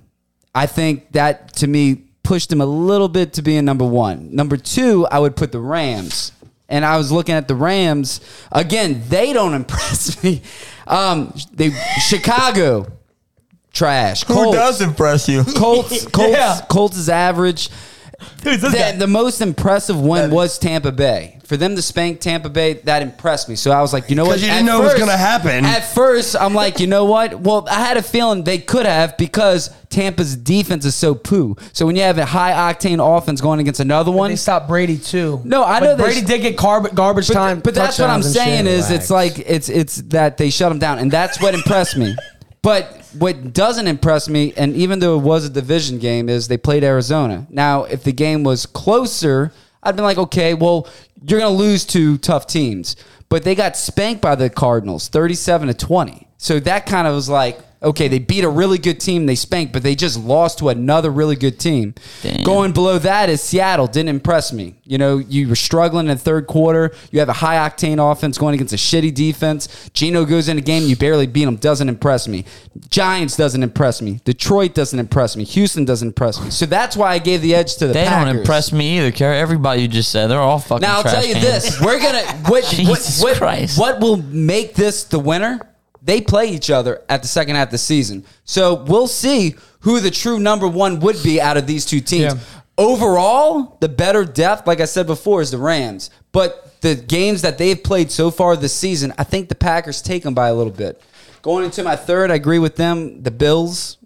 I 0.55 0.65
think 0.65 1.11
that 1.13 1.53
to 1.57 1.67
me 1.67 2.03
pushed 2.23 2.49
them 2.49 2.61
a 2.61 2.65
little 2.65 3.09
bit 3.09 3.33
to 3.33 3.41
being 3.41 3.65
number 3.65 3.85
one. 3.85 4.33
Number 4.35 4.57
two, 4.57 5.05
I 5.07 5.19
would 5.19 5.35
put 5.35 5.51
the 5.51 5.59
Rams. 5.59 6.31
And 6.69 6.83
I 6.85 6.97
was 6.97 7.11
looking 7.11 7.35
at 7.35 7.47
the 7.47 7.55
Rams 7.55 8.21
again. 8.51 9.03
They 9.09 9.33
don't 9.33 9.53
impress 9.61 10.23
me. 10.23 10.41
Um, 10.87 11.33
they 11.51 11.71
Chicago 12.07 12.87
trash. 13.73 14.23
Colts, 14.23 14.45
Who 14.45 14.53
does 14.53 14.81
impress 14.81 15.27
you? 15.27 15.43
Colts, 15.43 16.05
Colts, 16.11 16.31
Yeah. 16.31 16.61
Colts 16.69 16.97
is 16.97 17.09
average. 17.09 17.69
Who's 18.43 18.61
this 18.61 18.71
The, 18.71 18.77
guy? 18.77 18.91
the 18.93 19.07
most 19.07 19.41
impressive 19.41 19.99
win 19.99 20.31
was 20.31 20.57
Tampa 20.57 20.91
Bay. 20.91 21.39
For 21.45 21.57
them 21.57 21.75
to 21.75 21.81
spank 21.81 22.19
Tampa 22.21 22.49
Bay, 22.49 22.73
that 22.85 23.01
impressed 23.01 23.49
me. 23.49 23.55
So 23.55 23.71
I 23.71 23.81
was 23.81 23.91
like, 23.93 24.09
you 24.09 24.15
know 24.15 24.23
what? 24.25 24.33
'Cause 24.35 24.43
you 24.43 24.47
didn't 24.49 24.65
know 24.65 24.81
it 24.81 24.85
was 24.85 24.93
gonna 24.95 25.17
happen. 25.17 25.65
At 25.65 25.93
first, 25.93 26.35
I'm 26.39 26.53
like, 26.55 26.79
you 26.79 26.87
know 26.87 27.05
what? 27.05 27.41
Well, 27.41 27.67
I 27.69 27.81
had 27.85 27.97
a 27.97 28.01
feeling 28.01 28.43
they 28.43 28.57
could 28.57 28.85
have 28.85 29.17
because 29.17 29.69
Tampa's 29.89 30.35
defense 30.35 30.85
is 30.85 30.95
so 30.95 31.13
poo. 31.13 31.55
So 31.73 31.85
when 31.85 31.95
you 31.95 32.01
have 32.01 32.17
a 32.17 32.25
high 32.25 32.51
octane 32.73 32.99
offense 33.17 33.41
going 33.41 33.59
against 33.59 33.79
another 33.81 34.09
one, 34.09 34.31
They 34.31 34.35
stopped 34.37 34.67
Brady 34.67 34.97
too. 34.97 35.41
No, 35.43 35.63
I 35.63 35.79
But 35.79 35.85
know 35.85 35.95
they 35.97 36.03
Brady 36.03 36.21
did 36.21 36.41
get 36.41 36.57
carb- 36.57 36.95
garbage 36.95 37.27
but, 37.27 37.33
time. 37.35 37.59
but 37.59 37.75
that's 37.75 37.99
what 37.99 38.09
I'm 38.09 38.21
touchdowns 38.21 38.25
and 38.37 38.45
saying 38.45 38.65
shit. 38.65 38.73
is 38.73 38.89
it's 38.89 39.09
like 39.11 39.37
it's 39.45 39.69
it's 39.69 39.97
that 40.07 40.37
they 40.37 40.49
shut 40.49 40.71
him 40.71 40.79
down, 40.79 40.97
and 40.97 41.11
that's 41.11 41.39
what 41.41 41.53
impressed 41.53 41.97
me. 41.97 42.15
But 42.63 43.05
what 43.19 43.53
doesn't 43.53 43.87
impress 43.87 44.27
me, 44.27 44.53
and 44.55 44.73
even 44.75 44.99
though 44.99 45.19
it 45.19 45.21
was 45.21 45.45
a 45.45 45.49
division 45.49 45.99
game, 45.99 46.29
is 46.29 46.47
they 46.47 46.57
played 46.57 46.83
Arizona. 46.83 47.45
Now, 47.49 47.83
if 47.83 48.03
the 48.03 48.13
game 48.13 48.43
was 48.43 48.65
closer, 48.65 49.51
I'd 49.83 49.95
been 49.95 50.05
like, 50.05 50.17
okay, 50.17 50.53
well, 50.53 50.87
you're 51.27 51.39
gonna 51.39 51.55
lose 51.55 51.85
to 51.87 52.17
tough 52.17 52.47
teams, 52.47 52.95
but 53.29 53.43
they 53.43 53.53
got 53.53 53.75
spanked 53.75 54.21
by 54.21 54.35
the 54.35 54.49
Cardinals, 54.49 55.09
37 55.09 55.67
to 55.67 55.73
20. 55.73 56.27
So 56.37 56.59
that 56.61 56.85
kind 56.85 57.05
of 57.05 57.13
was 57.13 57.29
like, 57.29 57.59
okay, 57.83 58.07
they 58.07 58.19
beat 58.19 58.43
a 58.43 58.49
really 58.49 58.77
good 58.77 58.99
team, 58.99 59.25
they 59.25 59.35
spanked, 59.35 59.73
but 59.73 59.83
they 59.83 59.95
just 59.95 60.17
lost 60.17 60.59
to 60.59 60.69
another 60.69 61.11
really 61.11 61.35
good 61.35 61.59
team. 61.59 61.93
Damn. 62.21 62.43
Going 62.43 62.71
below 62.71 62.97
that 62.99 63.29
is 63.29 63.41
Seattle. 63.41 63.87
Didn't 63.87 64.09
impress 64.09 64.53
me. 64.53 64.75
You 64.85 64.97
know, 64.97 65.17
you 65.17 65.49
were 65.49 65.55
struggling 65.55 66.07
in 66.07 66.17
the 66.17 66.23
third 66.23 66.47
quarter. 66.47 66.93
You 67.11 67.19
have 67.19 67.29
a 67.29 67.33
high 67.33 67.57
octane 67.57 67.99
offense 67.99 68.37
going 68.37 68.55
against 68.55 68.73
a 68.73 68.77
shitty 68.77 69.13
defense. 69.13 69.89
Geno 69.93 70.25
goes 70.25 70.47
in 70.47 70.57
a 70.57 70.61
game, 70.61 70.83
you 70.83 70.95
barely 70.95 71.27
beat 71.27 71.43
him. 71.43 71.55
Doesn't 71.57 71.89
impress 71.89 72.27
me. 72.27 72.45
Giants 72.89 73.35
doesn't 73.35 73.63
impress 73.63 74.01
me. 74.01 74.21
Detroit 74.23 74.73
doesn't 74.73 74.99
impress 74.99 75.35
me. 75.35 75.43
Houston 75.43 75.85
doesn't 75.85 76.09
impress 76.09 76.41
me. 76.41 76.49
So 76.51 76.65
that's 76.65 76.95
why 76.95 77.11
I 77.13 77.19
gave 77.19 77.41
the 77.41 77.53
edge 77.55 77.75
to 77.77 77.87
the 77.87 77.93
They 77.93 78.05
Packers. 78.05 78.27
don't 78.27 78.37
impress 78.39 78.71
me 78.71 78.97
either, 78.97 79.11
Kerry. 79.11 79.37
Everybody 79.37 79.81
you 79.81 79.87
just 79.87 80.11
said, 80.11 80.27
they're 80.27 80.39
all 80.39 80.59
fucking 80.59 80.81
Now 80.81 80.97
I'll 80.97 81.03
tell 81.03 81.25
you 81.25 81.35
this: 81.35 81.79
we're 81.81 81.99
gonna 81.99 82.25
what, 82.47 82.63
Jesus 82.69 83.21
what, 83.21 83.39
what 83.77 83.99
will 83.99 84.17
make 84.17 84.75
this 84.75 85.03
the 85.03 85.19
winner? 85.19 85.59
They 86.05 86.19
play 86.21 86.47
each 86.47 86.69
other 86.69 87.01
at 87.07 87.21
the 87.21 87.27
second 87.27 87.55
half 87.55 87.67
of 87.69 87.71
the 87.71 87.77
season, 87.77 88.25
so 88.45 88.73
we'll 88.83 89.07
see 89.07 89.55
who 89.81 89.99
the 89.99 90.11
true 90.11 90.39
number 90.39 90.67
one 90.67 90.99
would 90.99 91.21
be 91.23 91.39
out 91.41 91.55
of 91.57 91.65
these 91.67 91.85
two 91.85 91.99
teams. 92.01 92.33
Yeah. 92.33 92.39
Overall, 92.77 93.77
the 93.79 93.87
better 93.89 94.25
depth, 94.25 94.67
like 94.67 94.81
I 94.81 94.85
said 94.85 95.07
before, 95.07 95.41
is 95.41 95.51
the 95.51 95.57
Rams. 95.57 96.09
But 96.31 96.81
the 96.81 96.95
games 96.95 97.41
that 97.43 97.57
they've 97.57 97.81
played 97.81 98.11
so 98.11 98.29
far 98.31 98.55
this 98.57 98.75
season, 98.75 99.13
I 99.17 99.23
think 99.23 99.47
the 99.49 99.55
Packers 99.55 100.01
take 100.01 100.23
them 100.23 100.33
by 100.33 100.49
a 100.49 100.53
little 100.53 100.73
bit. 100.73 101.01
Going 101.41 101.63
into 101.65 101.83
my 101.83 101.95
third, 101.95 102.31
I 102.31 102.35
agree 102.35 102.59
with 102.59 102.75
them. 102.75 103.23
The 103.23 103.31
Bills 103.31 103.97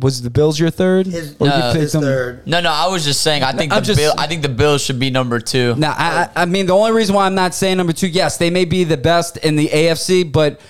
was 0.00 0.20
the 0.22 0.30
Bills 0.30 0.58
your 0.58 0.70
third? 0.70 1.06
His, 1.06 1.36
Or 1.38 1.46
you 1.46 1.52
No. 1.52 1.70
picked 1.72 1.82
his 1.82 1.92
them- 1.92 2.02
third. 2.02 2.46
No, 2.46 2.60
no, 2.60 2.70
I 2.70 2.88
was 2.88 3.04
just 3.04 3.20
saying. 3.22 3.42
I 3.44 3.52
think 3.52 3.72
I'm 3.72 3.80
the 3.80 3.86
just- 3.86 3.98
bill. 3.98 4.14
I 4.18 4.26
think 4.26 4.42
the 4.42 4.48
Bills 4.48 4.82
should 4.82 4.98
be 4.98 5.10
number 5.10 5.38
two. 5.38 5.74
Now, 5.76 5.94
I, 5.96 6.24
I 6.34 6.42
I 6.42 6.44
mean, 6.44 6.66
the 6.66 6.74
only 6.74 6.90
reason 6.92 7.14
why 7.14 7.24
I'm 7.26 7.34
not 7.36 7.54
saying 7.54 7.76
number 7.76 7.92
two, 7.92 8.08
yes, 8.08 8.36
they 8.36 8.50
may 8.50 8.64
be 8.64 8.82
the 8.84 8.96
best 8.96 9.36
in 9.38 9.54
the 9.56 9.68
AFC, 9.72 10.24
but 10.24 10.60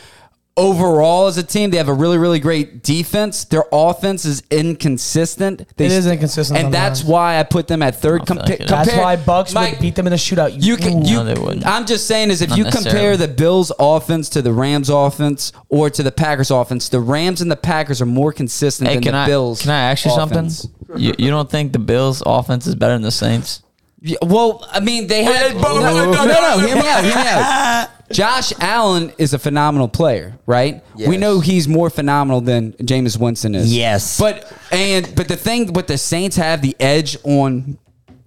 overall 0.56 1.26
as 1.26 1.36
a 1.36 1.42
team, 1.42 1.70
they 1.70 1.76
have 1.76 1.88
a 1.88 1.92
really, 1.94 2.18
really 2.18 2.38
great 2.40 2.82
defense. 2.82 3.44
Their 3.44 3.64
offense 3.72 4.24
is 4.24 4.42
inconsistent. 4.50 5.66
They 5.76 5.86
It 5.86 5.92
is 5.92 6.06
inconsistent 6.06 6.58
and 6.58 6.72
that's 6.72 7.04
why 7.04 7.38
I 7.38 7.42
put 7.42 7.68
them 7.68 7.82
at 7.82 7.96
third. 7.96 8.26
feel 8.26 8.36
Compa- 8.36 8.40
like 8.40 8.50
it 8.50 8.60
is. 8.62 8.70
That's 8.70 8.96
why 8.96 9.16
Bucks 9.16 9.52
Mike, 9.54 9.72
would 9.72 9.80
beat 9.80 9.94
them 9.96 10.06
in 10.06 10.12
a 10.12 10.16
shootout. 10.16 10.62
You 10.62 10.76
can. 10.76 11.04
You, 11.04 11.16
No, 11.16 11.24
they 11.24 11.34
wouldn't. 11.40 11.66
I'm 11.66 11.86
just 11.86 12.06
saying 12.06 12.30
is 12.30 12.42
if 12.42 12.50
Not 12.50 12.58
you 12.58 12.64
compare 12.64 13.16
the 13.16 13.28
Bills' 13.28 13.72
offense 13.78 14.28
to 14.30 14.42
the 14.42 14.52
Rams' 14.52 14.88
offense 14.88 15.52
or 15.68 15.90
to 15.90 16.02
the 16.02 16.12
Packers' 16.12 16.50
offense, 16.50 16.88
the 16.88 17.00
Rams 17.00 17.40
and 17.40 17.50
the 17.50 17.56
Packers 17.56 18.00
are 18.00 18.06
more 18.06 18.32
consistent 18.32 18.88
Hey, 18.88 18.94
than 18.96 19.02
can 19.02 19.12
the 19.12 19.18
I 19.18 19.26
Bills. 19.26 19.62
can 19.62 19.70
I 19.70 19.90
ask 19.90 20.04
you 20.04 20.12
offense. 20.12 20.62
something? 20.62 21.00
You, 21.00 21.14
you 21.18 21.30
don't 21.30 21.50
think 21.50 21.72
the 21.72 21.78
Bills' 21.78 22.22
offense 22.24 22.66
is 22.66 22.74
better 22.74 22.94
than 22.94 23.02
the 23.02 23.10
Saints? 23.10 23.62
Yeah, 24.00 24.18
well, 24.22 24.66
I 24.70 24.80
mean, 24.80 25.06
they 25.06 25.24
have. 25.24 25.54
Wait, 25.54 25.62
No, 25.62 25.74
wait, 25.74 25.82
no, 25.82 25.94
wait, 25.94 26.16
no, 26.16 26.26
wait, 26.26 26.28
no, 26.28 26.56
wait, 26.58 26.66
Hear 26.68 26.76
me 26.76 26.88
out. 26.88 27.04
Hear 27.04 27.14
me 27.16 27.22
out. 27.28 27.88
Josh 28.10 28.52
Allen 28.60 29.12
is 29.18 29.34
a 29.34 29.38
phenomenal 29.38 29.88
player, 29.88 30.38
right? 30.46 30.82
We 30.96 31.16
know 31.16 31.40
he's 31.40 31.66
more 31.68 31.90
phenomenal 31.90 32.40
than 32.40 32.72
Jameis 32.74 33.18
Winston 33.18 33.54
is. 33.54 33.74
Yes. 33.74 34.18
But 34.18 34.52
and 34.70 35.12
but 35.14 35.28
the 35.28 35.36
thing 35.36 35.72
with 35.72 35.86
the 35.86 35.98
Saints 35.98 36.36
have 36.36 36.62
the 36.62 36.76
edge 36.80 37.16
on 37.24 37.78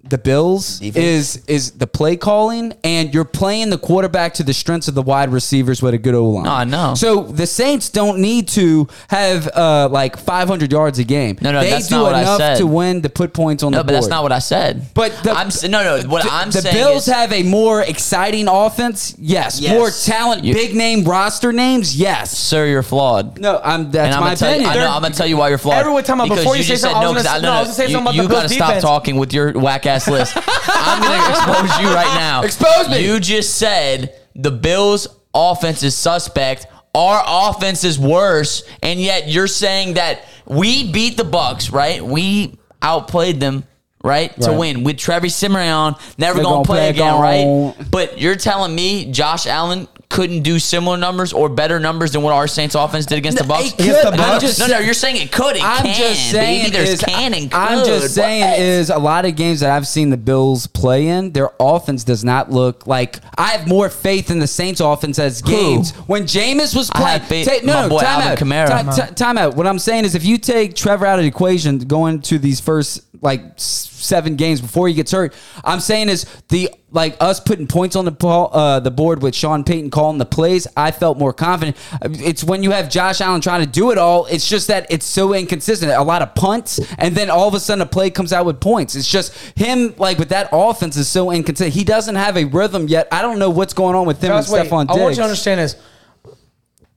the 0.09 0.17
Bills 0.17 0.79
Defense. 0.79 0.97
is 1.37 1.45
is 1.47 1.71
the 1.71 1.87
play 1.87 2.15
calling, 2.17 2.73
and 2.83 3.13
you're 3.13 3.25
playing 3.25 3.69
the 3.69 3.77
quarterback 3.77 4.33
to 4.35 4.43
the 4.43 4.53
strengths 4.53 4.87
of 4.87 4.95
the 4.95 5.01
wide 5.01 5.29
receivers 5.31 5.81
with 5.81 5.93
a 5.93 5.97
good 5.97 6.15
O 6.15 6.25
line. 6.29 6.43
No, 6.45 6.51
I 6.51 6.63
know. 6.63 6.93
So 6.95 7.23
the 7.23 7.47
Saints 7.47 7.89
don't 7.89 8.19
need 8.19 8.47
to 8.49 8.87
have 9.09 9.47
uh, 9.55 9.87
like 9.89 10.17
500 10.17 10.71
yards 10.71 10.99
a 10.99 11.03
game. 11.03 11.37
No, 11.41 11.51
no, 11.51 11.61
they 11.61 11.69
that's 11.69 11.87
do 11.87 11.95
not 11.95 12.03
what 12.03 12.15
I 12.15 12.21
enough 12.21 12.37
said. 12.37 12.57
to 12.57 12.67
win 12.67 13.01
to 13.03 13.09
put 13.09 13.33
points 13.33 13.63
on 13.63 13.71
No, 13.71 13.79
the 13.79 13.83
but 13.85 13.91
that's 13.93 14.07
not 14.07 14.23
what 14.23 14.31
I 14.31 14.39
said. 14.39 14.87
But 14.93 15.11
the, 15.23 15.31
I'm 15.31 15.47
s- 15.47 15.63
no, 15.63 15.83
no. 15.83 16.07
What 16.07 16.23
the, 16.23 16.31
I'm 16.31 16.49
the 16.51 16.61
saying 16.61 16.75
Bills 16.75 17.07
is, 17.07 17.13
have 17.13 17.31
a 17.33 17.43
more 17.43 17.81
exciting 17.81 18.47
offense. 18.47 19.15
Yes, 19.19 19.59
Yes. 19.61 19.73
more 19.73 19.89
talent, 19.89 20.43
You- 20.43 20.53
big 20.53 20.75
name 20.75 21.03
roster 21.03 21.51
names. 21.53 21.95
Yes. 21.95 22.37
sir, 22.37 22.65
you're 22.67 22.83
flawed. 22.83 23.39
No, 23.39 23.59
I'm. 23.63 23.91
That's 23.91 24.05
and 24.07 24.15
I'm 24.15 24.19
my 24.21 24.25
gonna 24.27 24.35
tell 24.37 24.49
you, 24.49 24.55
opinion. 24.67 24.71
I 24.71 24.85
know, 24.85 24.91
I'm 24.95 25.01
gonna 25.01 25.13
tell 25.13 25.27
you 25.27 25.37
why 25.37 25.49
you're 25.49 25.57
flawed. 25.57 25.77
Everyone 25.79 26.03
time 26.03 26.21
out, 26.21 26.25
Because 26.25 26.39
before 26.39 26.55
you 26.55 26.63
say 26.63 26.69
just 26.69 26.81
something, 26.83 27.01
said 27.01 27.05
I 27.05 27.09
was 27.11 27.23
no, 27.23 27.23
gonna 27.23 27.29
'cause 27.29 27.35
say- 27.35 27.41
no, 27.45 27.51
I 27.51 27.59
was 27.59 27.67
gonna 27.67 27.75
say 27.75 27.83
you, 27.85 27.89
something 27.91 28.01
about 28.07 28.15
you 28.15 28.21
the 28.23 28.27
Bills 28.29 28.41
gotta 28.43 28.53
stop 28.53 28.67
defense. 28.69 28.83
talking 28.83 29.15
with 29.17 29.33
your 29.33 29.51
whack 29.53 29.85
ass 29.85 29.98
list. 30.07 30.33
I'm 30.35 31.01
gonna 31.01 31.29
expose 31.29 31.79
you 31.79 31.87
right 31.93 32.13
now. 32.17 32.41
Expose 32.43 32.89
me. 32.89 33.05
You 33.05 33.19
just 33.19 33.55
said 33.55 34.15
the 34.35 34.51
Bills' 34.51 35.07
offense 35.33 35.83
is 35.83 35.95
suspect. 35.95 36.67
Our 36.95 37.21
offense 37.25 37.83
is 37.83 37.99
worse, 37.99 38.63
and 38.81 38.99
yet 38.99 39.27
you're 39.27 39.47
saying 39.47 39.93
that 39.95 40.21
we 40.45 40.91
beat 40.91 41.17
the 41.17 41.23
Bucks, 41.23 41.71
right? 41.71 42.03
We 42.03 42.57
outplayed 42.81 43.39
them. 43.39 43.63
Right? 44.01 44.33
to 44.43 44.51
Right. 44.51 44.57
win 44.57 44.83
with 44.85 44.97
Trevor 44.97 45.27
Siemian, 45.27 45.93
never 46.17 46.35
They're 46.35 46.43
gonna, 46.43 46.43
gonna 46.43 46.63
play, 46.63 46.77
play 46.77 46.89
again, 46.91 47.11
gone. 47.15 47.21
right? 47.21 47.91
But 47.91 48.17
you're 48.17 48.37
telling 48.37 48.73
me 48.73 49.11
Josh 49.11 49.45
Allen 49.45 49.89
couldn't 50.09 50.41
do 50.41 50.57
similar 50.57 50.97
numbers 50.97 51.33
or 51.33 51.49
better 51.49 51.79
numbers 51.79 52.13
than 52.13 52.23
what 52.23 52.33
our 52.33 52.47
Saints 52.47 52.73
offense 52.73 53.05
did 53.05 53.19
against 53.19 53.37
the 53.37 53.43
Bucks? 53.43 53.73
Against 53.73 54.01
the 54.03 54.11
Bucks? 54.11 54.41
just- 54.43 54.59
no, 54.59 54.65
no, 54.65 54.79
you're 54.79 54.95
saying 54.95 55.17
it 55.17 55.31
could. 55.31 55.55
It 55.55 55.63
I'm 55.63 55.83
can. 55.85 55.95
just 55.95 56.31
saying 56.31 56.63
baby. 56.63 56.71
There's 56.75 56.89
is, 56.89 57.01
can 57.01 57.33
and 57.35 57.53
I'm 57.53 57.85
just 57.85 58.15
saying 58.15 58.41
What? 58.49 58.59
is 58.59 58.89
a 58.89 58.97
lot 58.97 59.25
of 59.25 59.35
games 59.35 59.59
that 59.59 59.69
I've 59.69 59.87
seen 59.87 60.09
the 60.09 60.17
Bills 60.17 60.65
play 60.65 61.07
in, 61.07 61.31
their 61.33 61.51
offense 61.59 62.03
does 62.03 62.23
not 62.23 62.51
look 62.51 62.87
like. 62.87 63.19
I 63.37 63.49
have 63.49 63.67
more 63.67 63.87
faith 63.89 64.31
in 64.31 64.39
the 64.39 64.47
Saints' 64.47 64.81
offense 64.81 65.19
as 65.19 65.43
games 65.43 65.91
when 66.07 66.23
Jameis 66.23 66.75
was 66.75 66.89
playing. 66.89 67.21
faith- 67.21 67.47
take- 67.47 67.63
no, 67.63 67.73
my 67.73 67.81
no, 67.83 67.89
boy 67.89 67.99
time 68.01 68.21
Alvin 68.21 68.53
out. 68.53 68.67
Kamara. 68.69 68.95
Ti- 68.95 69.01
ti- 69.09 69.13
time 69.13 69.37
out. 69.37 69.55
What 69.55 69.67
I'm 69.67 69.79
saying 69.79 70.05
is, 70.05 70.15
if 70.15 70.25
you 70.25 70.37
take 70.39 70.75
Trevor 70.75 71.05
out 71.05 71.19
of 71.19 71.23
the 71.23 71.27
equation, 71.29 71.77
going 71.79 72.21
to 72.21 72.39
these 72.39 72.59
first 72.59 73.01
like 73.21 73.41
s- 73.57 73.85
seven 73.99 74.35
games 74.35 74.61
before 74.61 74.87
he 74.87 74.93
gets 74.93 75.11
hurt, 75.11 75.33
I'm 75.63 75.79
saying 75.79 76.09
is 76.09 76.25
the 76.49 76.69
like 76.91 77.15
us 77.19 77.39
putting 77.39 77.67
points 77.67 77.95
on 77.95 78.05
the 78.05 78.11
ball, 78.11 78.49
uh, 78.53 78.79
the 78.79 78.91
board 78.91 79.21
with 79.21 79.35
Sean 79.35 79.63
Payton 79.63 79.91
calling 79.91 80.17
the 80.17 80.25
plays. 80.25 80.67
I 80.75 80.91
felt 80.91 81.17
more 81.17 81.33
confident. 81.33 81.77
It's 82.01 82.43
when 82.43 82.63
you 82.63 82.71
have 82.71 82.89
Josh 82.89 83.21
Allen 83.21 83.41
trying 83.41 83.63
to 83.63 83.69
do 83.69 83.91
it 83.91 83.97
all. 83.97 84.25
It's 84.25 84.47
just 84.47 84.67
that 84.67 84.87
it's 84.89 85.05
so 85.05 85.33
inconsistent. 85.33 85.91
A 85.91 86.01
lot 86.01 86.21
of 86.21 86.33
punts, 86.35 86.79
and 86.97 87.15
then 87.15 87.29
all 87.29 87.47
of 87.47 87.53
a 87.53 87.59
sudden 87.59 87.81
a 87.81 87.85
play 87.85 88.09
comes 88.09 88.33
out 88.33 88.45
with 88.45 88.59
points. 88.59 88.95
It's 88.95 89.07
just 89.07 89.35
him 89.55 89.93
like 89.97 90.17
with 90.17 90.29
that 90.29 90.49
offense 90.51 90.97
is 90.97 91.07
so 91.07 91.31
inconsistent. 91.31 91.73
He 91.73 91.83
doesn't 91.83 92.15
have 92.15 92.37
a 92.37 92.45
rhythm 92.45 92.87
yet. 92.87 93.07
I 93.11 93.21
don't 93.21 93.39
know 93.39 93.49
what's 93.49 93.73
going 93.73 93.95
on 93.95 94.07
with 94.07 94.23
him 94.23 94.29
Josh, 94.29 94.45
and 94.45 94.53
wait, 94.53 94.69
Stefon 94.69 94.89
I 94.89 94.99
want 94.99 95.11
you 95.11 95.17
to 95.17 95.23
understand 95.23 95.59
this. 95.59 95.75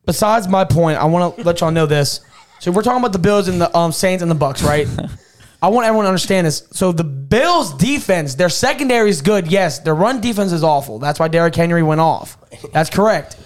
besides 0.07 0.49
my 0.49 0.65
point, 0.65 0.99
I 0.99 1.05
want 1.05 1.37
to 1.37 1.43
let 1.43 1.61
y'all 1.61 1.71
know 1.71 1.87
this. 1.87 2.21
So 2.61 2.71
we're 2.71 2.83
talking 2.83 3.01
about 3.01 3.13
the 3.13 3.19
Bills 3.19 3.49
and 3.49 3.61
the 3.61 3.77
um, 3.77 3.91
Saints 3.91 4.23
and 4.23 4.31
the 4.31 4.37
Bucks, 4.37 4.63
right? 4.63 4.87
I 5.63 5.69
want 5.69 5.87
everyone 5.87 6.05
to 6.05 6.09
understand 6.09 6.47
this. 6.47 6.67
So 6.73 6.91
the 6.91 7.05
Bills' 7.05 7.73
defense, 7.75 8.35
their 8.35 8.49
secondary 8.49 9.09
is 9.09 9.23
good. 9.23 9.47
Yes, 9.47 9.79
their 9.79 9.95
run 9.95 10.21
defense 10.21 10.51
is 10.51 10.65
awful. 10.65 10.99
That's 10.99 11.21
why 11.21 11.29
Derrick 11.29 11.55
Henry 11.55 11.85
went 11.85 12.01
off. 12.01 12.37
That's 12.73 12.91
correct. 12.91 13.37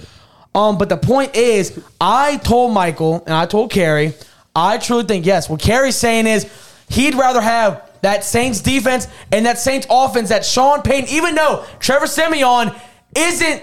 Um, 0.55 0.79
but 0.79 0.88
the 0.88 0.96
point 0.96 1.37
is, 1.37 1.79
I 2.00 2.38
told 2.38 2.72
Michael 2.72 3.22
and 3.26 3.35
I 3.35 3.44
told 3.44 3.70
Kerry, 3.70 4.14
I 4.55 4.79
truly 4.79 5.05
think 5.05 5.26
yes. 5.26 5.50
What 5.50 5.61
Kerry's 5.61 5.96
saying 5.96 6.26
is 6.26 6.50
he'd 6.88 7.14
rather 7.14 7.42
have 7.42 7.90
that 8.00 8.24
Saints 8.24 8.62
defense 8.62 9.07
and 9.31 9.44
that 9.44 9.59
Saints 9.59 9.87
offense 9.90 10.31
that 10.31 10.46
Sean 10.46 10.81
Payton, 10.81 11.11
even 11.11 11.35
though 11.35 11.66
Trevor 11.79 12.07
Siemian 12.07 12.74
isn't 13.14 13.62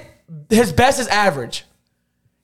his 0.49 0.71
best 0.71 0.99
is 0.99 1.07
average. 1.07 1.65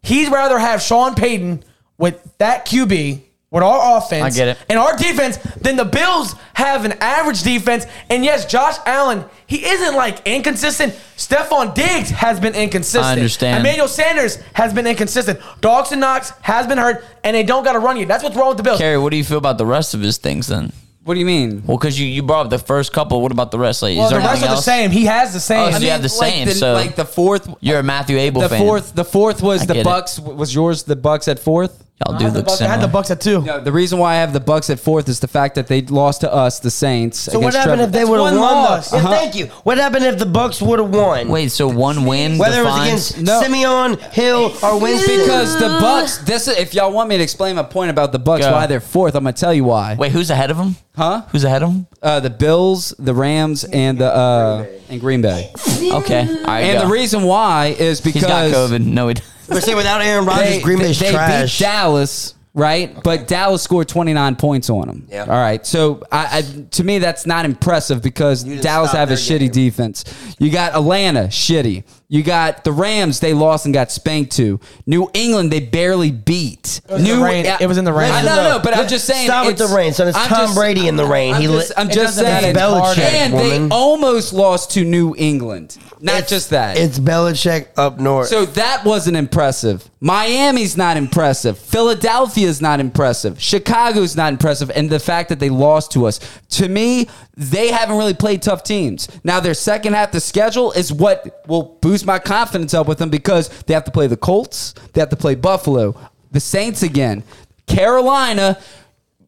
He'd 0.01 0.31
rather 0.31 0.57
have 0.57 0.81
Sean 0.81 1.13
Payton 1.13 1.63
with 1.99 2.19
that 2.39 2.65
QB, 2.65 3.21
with 3.51 3.63
our 3.63 3.97
offense, 3.97 4.35
I 4.35 4.37
get 4.37 4.47
it. 4.49 4.57
and 4.69 4.77
our 4.77 4.95
defense 4.95 5.37
then 5.61 5.75
the 5.75 5.85
Bills 5.85 6.35
have 6.53 6.85
an 6.85 6.93
average 7.01 7.41
defense. 7.43 7.85
And 8.09 8.23
yes, 8.23 8.45
Josh 8.45 8.75
Allen, 8.85 9.25
he 9.47 9.65
isn't 9.65 9.95
like 9.95 10.25
inconsistent. 10.27 10.93
Stefon 11.17 11.73
Diggs 11.73 12.09
has 12.11 12.39
been 12.39 12.53
inconsistent. 12.53 13.05
I 13.05 13.13
understand. 13.13 13.59
Emmanuel 13.61 13.87
Sanders 13.87 14.37
has 14.53 14.73
been 14.73 14.85
inconsistent. 14.85 15.39
Dawson 15.61 15.99
Knox 15.99 16.29
has 16.41 16.67
been 16.67 16.77
hurt, 16.77 17.03
and 17.23 17.35
they 17.35 17.43
don't 17.43 17.63
got 17.63 17.73
to 17.73 17.79
run 17.79 17.97
you. 17.97 18.05
That's 18.05 18.23
what's 18.23 18.35
wrong 18.35 18.49
with 18.49 18.57
the 18.57 18.63
Bills. 18.63 18.77
Kerry, 18.77 18.97
what 18.97 19.09
do 19.11 19.17
you 19.17 19.23
feel 19.23 19.37
about 19.37 19.57
the 19.57 19.65
rest 19.65 19.93
of 19.93 20.01
his 20.01 20.17
things 20.17 20.47
then? 20.47 20.71
What 21.03 21.15
do 21.15 21.21
you 21.21 21.25
mean? 21.25 21.63
Well, 21.65 21.77
because 21.77 21.99
you, 21.99 22.05
you 22.05 22.21
brought 22.21 22.45
up 22.45 22.49
the 22.51 22.59
first 22.59 22.93
couple. 22.93 23.21
What 23.21 23.31
about 23.31 23.49
the 23.49 23.57
rest? 23.57 23.81
Like, 23.81 23.97
well, 23.97 24.05
is 24.05 24.11
the 24.11 24.17
there 24.17 24.27
rest 24.27 24.43
anything 24.43 24.49
are 24.51 24.55
the 24.57 24.61
same. 24.61 24.91
He 24.91 25.05
has 25.05 25.33
the 25.33 25.39
same. 25.39 25.69
Oh, 25.69 25.71
so 25.71 25.79
you 25.79 25.89
have 25.89 26.03
the 26.03 26.15
like 26.19 26.33
same. 26.33 26.45
the, 26.45 26.53
so 26.53 26.73
like 26.73 26.95
the 26.95 27.05
fourth, 27.05 27.49
you're 27.61 27.79
a 27.79 27.83
Matthew 27.83 28.17
Abel 28.17 28.41
the 28.41 28.49
fan. 28.49 28.61
fourth, 28.61 28.93
the 28.93 29.05
fourth 29.05 29.41
was 29.41 29.63
I 29.63 29.65
the 29.65 29.73
get 29.73 29.79
it. 29.81 29.83
Bucks. 29.85 30.19
Was 30.19 30.53
yours 30.53 30.83
the 30.83 30.95
Bucks 30.95 31.27
at 31.27 31.39
fourth? 31.39 31.83
Y'all 32.05 32.15
I 32.15 32.17
do 32.19 32.29
the 32.29 32.37
look 32.37 32.45
Bucks- 32.47 32.61
I 32.61 32.67
had 32.67 32.79
the 32.79 32.87
Bucks 32.87 33.11
at 33.11 33.19
two. 33.19 33.41
No, 33.41 33.59
the 33.59 33.73
reason 33.73 33.99
why 33.99 34.13
I 34.13 34.15
have 34.19 34.31
the 34.31 34.39
Bucks 34.39 34.69
at 34.69 34.79
fourth 34.79 35.09
is 35.09 35.19
the 35.19 35.27
fact 35.27 35.55
that 35.55 35.67
they 35.67 35.81
lost 35.81 36.21
to 36.21 36.33
us, 36.33 36.59
the 36.59 36.71
Saints. 36.71 37.19
So 37.19 37.39
what 37.39 37.53
happened 37.53 37.81
if 37.81 37.91
they 37.91 38.05
would 38.05 38.15
have 38.21 38.31
one 38.31 38.39
won? 38.39 38.53
loss. 38.53 38.91
though? 38.91 38.97
Yeah, 38.97 39.03
Uh-huh. 39.03 39.13
thank 39.15 39.35
you. 39.35 39.47
What 39.63 39.77
happened 39.77 40.05
if 40.05 40.17
the 40.17 40.25
Bucks 40.25 40.61
would 40.61 40.79
have 40.79 40.89
won? 40.95 41.27
Wait, 41.27 41.51
so 41.51 41.67
one 41.67 42.05
win 42.05 42.37
Whether 42.37 42.61
it 42.61 42.63
was 42.63 42.73
defines. 42.73 43.11
against 43.11 43.17
No. 43.21 43.41
Siemian, 43.41 43.97
Hill, 44.13 44.53
or 44.63 44.79
Winston. 44.79 45.17
Because 45.19 45.53
the 45.59 45.67
Bucks. 45.81 46.19
This 46.19 46.47
is, 46.47 46.57
if 46.57 46.73
y'all 46.73 46.93
want 46.93 47.09
me 47.09 47.17
to 47.17 47.23
explain 47.23 47.57
my 47.57 47.63
point 47.63 47.89
about 47.91 48.13
the 48.13 48.19
Bucks, 48.19 48.45
Go. 48.45 48.51
why 48.53 48.65
they're 48.65 48.79
fourth, 48.79 49.13
I'm 49.13 49.23
gonna 49.25 49.33
tell 49.33 49.53
you 49.53 49.65
why. 49.65 49.95
Wait, 49.99 50.13
who's 50.13 50.29
ahead 50.29 50.51
of 50.51 50.57
him? 50.57 50.77
Huh? 50.95 51.23
Who's 51.33 51.43
ahead 51.43 51.63
of 51.63 51.69
him? 51.71 51.87
Uh, 52.01 52.21
the 52.21 52.29
Bills, 52.29 52.93
the 52.97 53.13
Rams, 53.13 53.65
and 53.65 53.97
the 53.97 54.13
uh, 54.15 54.65
and 54.89 55.01
Green 55.01 55.21
Bay. 55.21 55.51
Okay, 55.91 56.21
all 56.21 56.43
right. 56.45 56.61
And 56.61 56.79
go. 56.79 56.85
the 56.87 56.91
reason 56.93 57.23
why 57.23 57.75
is 57.77 57.99
he's 57.99 58.01
because 58.13 58.23
got 58.23 58.49
COVID. 58.51 58.85
No, 58.85 59.09
he 59.09 59.15
doesn't. 59.49 59.55
But 59.57 59.63
say 59.63 59.75
without 59.75 60.01
Aaron 60.01 60.25
Rodgers, 60.25 60.47
they, 60.49 60.61
Green 60.61 60.79
Bay's 60.79 60.99
they 60.99 61.11
trash. 61.11 61.57
beat 61.59 61.65
Dallas, 61.65 62.35
right? 62.53 62.95
But 63.03 63.27
Dallas 63.27 63.61
scored 63.61 63.87
29 63.87 64.35
points 64.37 64.69
on 64.69 64.87
them. 64.87 65.07
Yeah. 65.09 65.21
All 65.23 65.27
right. 65.27 65.65
So 65.65 66.01
I, 66.11 66.37
I, 66.39 66.61
to 66.71 66.83
me, 66.83 66.99
that's 66.99 67.25
not 67.25 67.45
impressive 67.45 68.01
because 68.01 68.43
You 68.45 68.59
Dallas 68.61 68.91
have 68.91 69.09
a 69.11 69.15
their 69.15 69.17
shitty 69.17 69.39
game. 69.39 69.51
defense. 69.51 70.05
You 70.39 70.51
got 70.51 70.73
Atlanta, 70.73 71.23
shitty. 71.27 71.83
You 72.11 72.23
got 72.23 72.63
the 72.63 72.71
Rams, 72.71 73.19
they 73.19 73.35
lost 73.35 73.65
and 73.65 73.73
got 73.73 73.91
spanked 73.91 74.31
to. 74.37 74.59
New 74.87 75.11
England, 75.13 75.51
they 75.51 75.59
barely 75.59 76.09
beat. 76.09 76.81
was 76.89 76.97
in 77.01 77.03
the 77.07 77.15
New, 77.15 77.23
rain. 77.23 77.45
It 77.45 77.67
was 77.67 77.77
in 77.77 77.85
the 77.85 77.93
rain. 77.93 78.11
I 78.11 78.23
know, 78.23 78.57
no, 78.57 78.59
but 78.63 78.75
I'm 78.75 78.87
just 78.87 79.05
saying. 79.05 79.27
Stop 79.27 79.45
with 79.45 79.53
it's- 79.53 79.69
the 79.69 79.75
rain, 79.75 79.93
son. 79.93 80.07
It's 80.07 80.17
I'm 80.17 80.27
Tom 80.27 80.55
Brady 80.55 80.87
in 80.87 80.95
the 80.95 81.05
rain. 81.05 81.35
I'm 81.35 81.41
He 81.41 81.45
just, 81.47 81.71
I'm 81.77 81.87
just 81.89 82.15
saying. 82.17 82.55
Belichick, 82.55 82.97
and 82.97 83.33
woman. 83.33 83.69
they 83.69 83.75
almost 83.75 84.33
lost 84.33 84.71
to 84.71 84.83
New 84.83 85.13
England. 85.19 85.77
Not 86.01 86.15
It's- 86.15 86.29
just 86.31 86.49
that. 86.49 86.77
It's 86.77 86.97
Belichick 86.97 87.67
up 87.77 87.99
north. 87.99 88.29
So 88.29 88.43
that 88.45 88.85
wasn't 88.85 89.15
impressive. 89.15 89.87
Miami's 90.01 90.75
not 90.77 90.97
impressive. 90.97 91.59
Philadelphia's 91.59 92.61
not 92.61 92.79
impressive. 92.79 93.39
Chicago's 93.39 94.15
not 94.15 94.31
impressive. 94.33 94.71
And 94.73 94.89
the 94.89 94.99
fact 94.99 95.29
that 95.29 95.39
they 95.39 95.49
lost 95.49 95.91
to 95.91 96.05
us, 96.07 96.19
to 96.51 96.69
me, 96.69 97.07
they 97.35 97.67
haven't 97.67 97.97
really 97.97 98.13
played 98.13 98.41
tough 98.41 98.63
teams. 98.63 99.07
Now, 99.23 99.39
their 99.41 99.53
second 99.53 99.93
half 99.93 100.11
the 100.11 100.21
schedule 100.21 100.71
is 100.71 100.91
what 100.91 101.43
will 101.47 101.77
boost 101.81 101.98
my 102.05 102.19
confidence 102.19 102.73
up 102.73 102.87
with 102.87 102.97
them 102.97 103.09
because 103.09 103.49
they 103.63 103.73
have 103.73 103.85
to 103.85 103.91
play 103.91 104.07
the 104.07 104.17
Colts, 104.17 104.73
they 104.93 105.01
have 105.01 105.09
to 105.09 105.15
play 105.15 105.35
Buffalo, 105.35 105.99
the 106.31 106.39
Saints 106.39 106.83
again, 106.83 107.23
Carolina. 107.67 108.59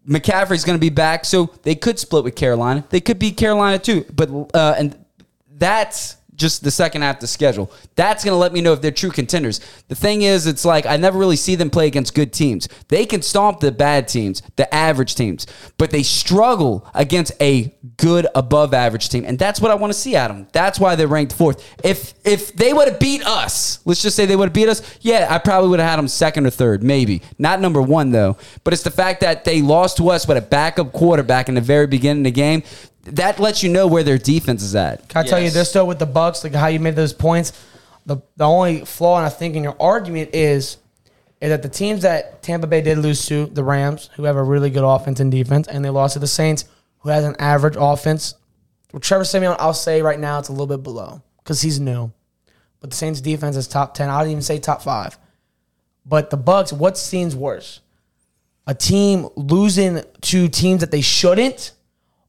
McCaffrey's 0.07 0.65
going 0.65 0.77
to 0.77 0.81
be 0.81 0.89
back, 0.89 1.25
so 1.25 1.53
they 1.61 1.75
could 1.75 1.99
split 1.99 2.23
with 2.23 2.35
Carolina. 2.35 2.83
They 2.89 3.01
could 3.01 3.19
beat 3.19 3.37
Carolina 3.37 3.77
too, 3.77 4.03
but 4.13 4.29
uh, 4.53 4.73
and 4.77 4.97
that's 5.57 6.17
just 6.41 6.63
the 6.63 6.71
second 6.71 7.03
half 7.03 7.17
of 7.17 7.21
the 7.21 7.27
schedule. 7.27 7.71
That's 7.95 8.25
going 8.25 8.33
to 8.33 8.37
let 8.37 8.51
me 8.51 8.59
know 8.61 8.73
if 8.73 8.81
they're 8.81 8.91
true 8.91 9.11
contenders. 9.11 9.61
The 9.87 9.95
thing 9.95 10.23
is, 10.23 10.47
it's 10.47 10.65
like 10.65 10.85
I 10.85 10.97
never 10.97 11.17
really 11.17 11.35
see 11.35 11.55
them 11.55 11.69
play 11.69 11.87
against 11.87 12.13
good 12.13 12.33
teams. 12.33 12.67
They 12.89 13.05
can 13.05 13.21
stomp 13.21 13.59
the 13.61 13.71
bad 13.71 14.07
teams, 14.07 14.41
the 14.55 14.73
average 14.73 15.15
teams, 15.15 15.47
but 15.77 15.91
they 15.91 16.03
struggle 16.03 16.87
against 16.93 17.31
a 17.39 17.73
good 17.97 18.27
above 18.35 18.73
average 18.73 19.09
team, 19.09 19.23
and 19.25 19.37
that's 19.37 19.61
what 19.61 19.71
I 19.71 19.75
want 19.75 19.93
to 19.93 19.99
see 19.99 20.13
them. 20.13 20.47
That's 20.51 20.79
why 20.79 20.95
they're 20.95 21.07
ranked 21.07 21.33
fourth. 21.33 21.63
If 21.83 22.13
if 22.25 22.53
they 22.53 22.73
would 22.73 22.87
have 22.87 22.99
beat 22.99 23.25
us, 23.25 23.79
let's 23.85 24.01
just 24.01 24.15
say 24.15 24.25
they 24.25 24.35
would 24.35 24.49
have 24.49 24.53
beat 24.53 24.69
us, 24.69 24.81
yeah, 25.01 25.27
I 25.29 25.37
probably 25.37 25.69
would 25.69 25.79
have 25.79 25.89
had 25.89 25.99
them 25.99 26.07
second 26.07 26.45
or 26.45 26.49
third, 26.49 26.83
maybe 26.83 27.21
not 27.37 27.61
number 27.61 27.81
one 27.81 28.11
though. 28.11 28.37
But 28.63 28.73
it's 28.73 28.83
the 28.83 28.91
fact 28.91 29.21
that 29.21 29.45
they 29.45 29.61
lost 29.61 29.97
to 29.97 30.09
us 30.09 30.27
with 30.27 30.37
a 30.37 30.41
backup 30.41 30.91
quarterback 30.91 31.49
in 31.49 31.55
the 31.55 31.61
very 31.61 31.87
beginning 31.87 32.21
of 32.21 32.25
the 32.25 32.31
game. 32.31 32.63
That 33.05 33.39
lets 33.39 33.63
you 33.63 33.69
know 33.69 33.87
where 33.87 34.03
their 34.03 34.17
defense 34.17 34.61
is 34.61 34.75
at. 34.75 35.07
Can 35.09 35.25
I 35.25 35.27
tell 35.27 35.39
you 35.39 35.45
Yes. 35.45 35.53
this 35.55 35.71
though 35.73 35.85
with 35.85 35.99
the 35.99 36.05
Bucks, 36.05 36.43
like 36.43 36.53
how 36.53 36.67
you 36.67 36.79
made 36.79 36.95
those 36.95 37.13
points? 37.13 37.51
The 38.05 38.17
the 38.37 38.45
only 38.45 38.85
flaw 38.85 39.17
and 39.17 39.25
I 39.25 39.29
think 39.29 39.55
in 39.55 39.63
your 39.63 39.75
argument 39.79 40.31
is 40.33 40.77
is 41.39 41.49
that 41.49 41.63
the 41.63 41.69
teams 41.69 42.03
that 42.03 42.43
Tampa 42.43 42.67
Bay 42.67 42.81
did 42.81 42.99
lose 42.99 43.25
to, 43.25 43.47
the 43.47 43.63
Rams, 43.63 44.11
who 44.15 44.25
have 44.25 44.35
a 44.35 44.43
really 44.43 44.69
good 44.69 44.83
offense 44.83 45.19
and 45.19 45.31
defense, 45.31 45.67
and 45.67 45.83
they 45.83 45.89
lost 45.89 46.13
to 46.13 46.19
the 46.19 46.27
Saints, 46.27 46.65
who 46.99 47.09
has 47.09 47.23
an 47.25 47.35
average 47.39 47.75
offense. 47.79 48.35
With 48.93 49.01
Trevor 49.01 49.23
Siemian, 49.25 49.55
I'll 49.57 49.73
say 49.73 50.03
right 50.03 50.19
now 50.19 50.37
it's 50.37 50.49
a 50.49 50.51
little 50.51 50.67
bit 50.67 50.83
below 50.83 51.23
because 51.43 51.61
he's 51.61 51.79
new. 51.79 52.11
But 52.79 52.91
the 52.91 52.95
Saints 52.95 53.21
defense 53.21 53.55
is 53.55 53.67
top 53.67 53.95
ten. 53.95 54.09
I 54.09 54.21
would 54.21 54.29
even 54.29 54.43
say 54.43 54.59
top 54.59 54.83
five. 54.83 55.17
But 56.05 56.29
the 56.29 56.37
Bucks, 56.37 56.71
what 56.73 56.97
seems 56.97 57.35
worse? 57.35 57.79
A 58.67 58.75
team 58.75 59.27
losing 59.35 60.01
to 60.21 60.47
teams 60.47 60.81
that 60.81 60.91
they 60.91 61.01
shouldn't, 61.01 61.71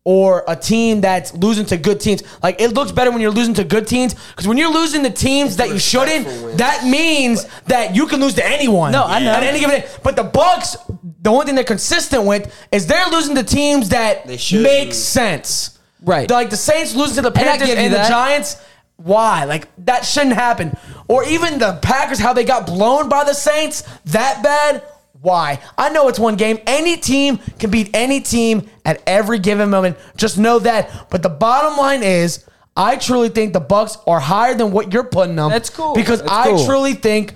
or 0.04 0.42
a 0.48 0.56
team 0.56 1.00
that's 1.00 1.32
losing 1.34 1.64
to 1.66 1.76
good 1.76 2.00
teams. 2.00 2.22
Like 2.42 2.60
it 2.60 2.72
looks 2.74 2.90
better 2.90 3.10
when 3.12 3.20
you're 3.20 3.30
losing 3.30 3.54
to 3.54 3.64
good 3.64 3.86
teams 3.86 4.14
because 4.14 4.48
when 4.48 4.56
you're 4.58 4.72
losing 4.72 5.02
to 5.04 5.10
teams 5.10 5.56
that 5.58 5.68
you 5.68 5.78
shouldn't, 5.78 6.58
that 6.58 6.84
means 6.84 7.46
that 7.66 7.94
you 7.94 8.06
can 8.06 8.20
lose 8.20 8.34
to 8.34 8.44
anyone. 8.46 8.90
No, 8.92 9.04
I 9.04 9.20
know. 9.22 9.30
At 9.32 9.42
any 9.44 9.60
given 9.60 9.80
day. 9.80 9.88
But 10.02 10.16
the 10.16 10.24
Bucks, 10.24 10.76
the 11.22 11.30
only 11.30 11.46
thing 11.46 11.54
they're 11.54 11.62
consistent 11.64 12.24
with 12.24 12.52
is 12.72 12.86
they're 12.88 13.06
losing 13.10 13.36
to 13.36 13.44
teams 13.44 13.90
that 13.90 14.26
They 14.26 14.38
make 14.60 14.88
lose. 14.88 15.02
sense. 15.02 15.78
Right. 16.02 16.28
Like 16.28 16.50
the 16.50 16.56
Saints 16.56 16.96
losing 16.96 17.22
to 17.22 17.30
the 17.30 17.38
I 17.38 17.42
Panthers 17.44 17.68
give 17.68 17.78
and, 17.78 17.92
the. 17.94 17.98
Giants. 17.98 18.56
Why? 18.96 19.44
Like 19.44 19.68
that 19.84 20.04
shouldn't 20.04 20.34
happen. 20.34 20.76
Or 21.06 21.24
even 21.24 21.58
the 21.60 21.78
Packers, 21.80 22.18
how 22.18 22.32
they 22.32 22.44
got 22.44 22.66
blown 22.66 23.08
by 23.08 23.22
the 23.22 23.34
Saints 23.34 23.82
that 24.06 24.42
bad. 24.42 24.82
Why? 25.22 25.60
I 25.78 25.88
know 25.90 26.08
it's 26.08 26.18
one 26.18 26.36
game. 26.36 26.58
Any 26.66 26.96
team 26.96 27.38
can 27.58 27.70
beat 27.70 27.90
any 27.94 28.20
team 28.20 28.68
at 28.84 29.00
every 29.06 29.38
given 29.38 29.70
moment. 29.70 29.96
Just 30.16 30.36
know 30.36 30.58
that. 30.58 31.06
But 31.10 31.22
the 31.22 31.28
bottom 31.28 31.78
line 31.78 32.02
is, 32.02 32.44
I 32.76 32.96
truly 32.96 33.28
think 33.28 33.52
the 33.52 33.60
Bucks 33.60 33.96
are 34.06 34.18
higher 34.20 34.54
than 34.54 34.72
what 34.72 34.92
you're 34.92 35.04
putting 35.04 35.36
them. 35.36 35.48
That's 35.50 35.70
cool. 35.70 35.94
Because 35.94 36.20
That's 36.20 36.32
I 36.32 36.44
cool. 36.48 36.66
truly 36.66 36.94
think 36.94 37.34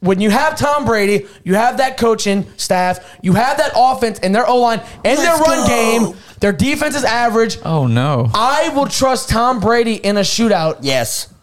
when 0.00 0.20
you 0.20 0.30
have 0.30 0.56
Tom 0.56 0.84
Brady, 0.86 1.26
you 1.44 1.54
have 1.54 1.76
that 1.78 1.98
coaching 1.98 2.46
staff, 2.56 3.16
you 3.20 3.34
have 3.34 3.58
that 3.58 3.72
offense 3.76 4.18
and 4.20 4.34
their 4.34 4.46
O 4.48 4.56
line 4.58 4.80
and 5.04 5.18
their 5.18 5.36
Let's 5.36 5.40
run 5.48 5.58
go. 5.58 5.66
game. 6.14 6.16
Their 6.40 6.52
defense 6.52 6.94
is 6.96 7.04
average. 7.04 7.58
Oh 7.64 7.86
no. 7.88 8.30
I 8.32 8.68
will 8.70 8.86
trust 8.86 9.28
Tom 9.28 9.60
Brady 9.60 9.94
in 9.96 10.16
a 10.16 10.20
shootout. 10.20 10.78
yes. 10.82 11.34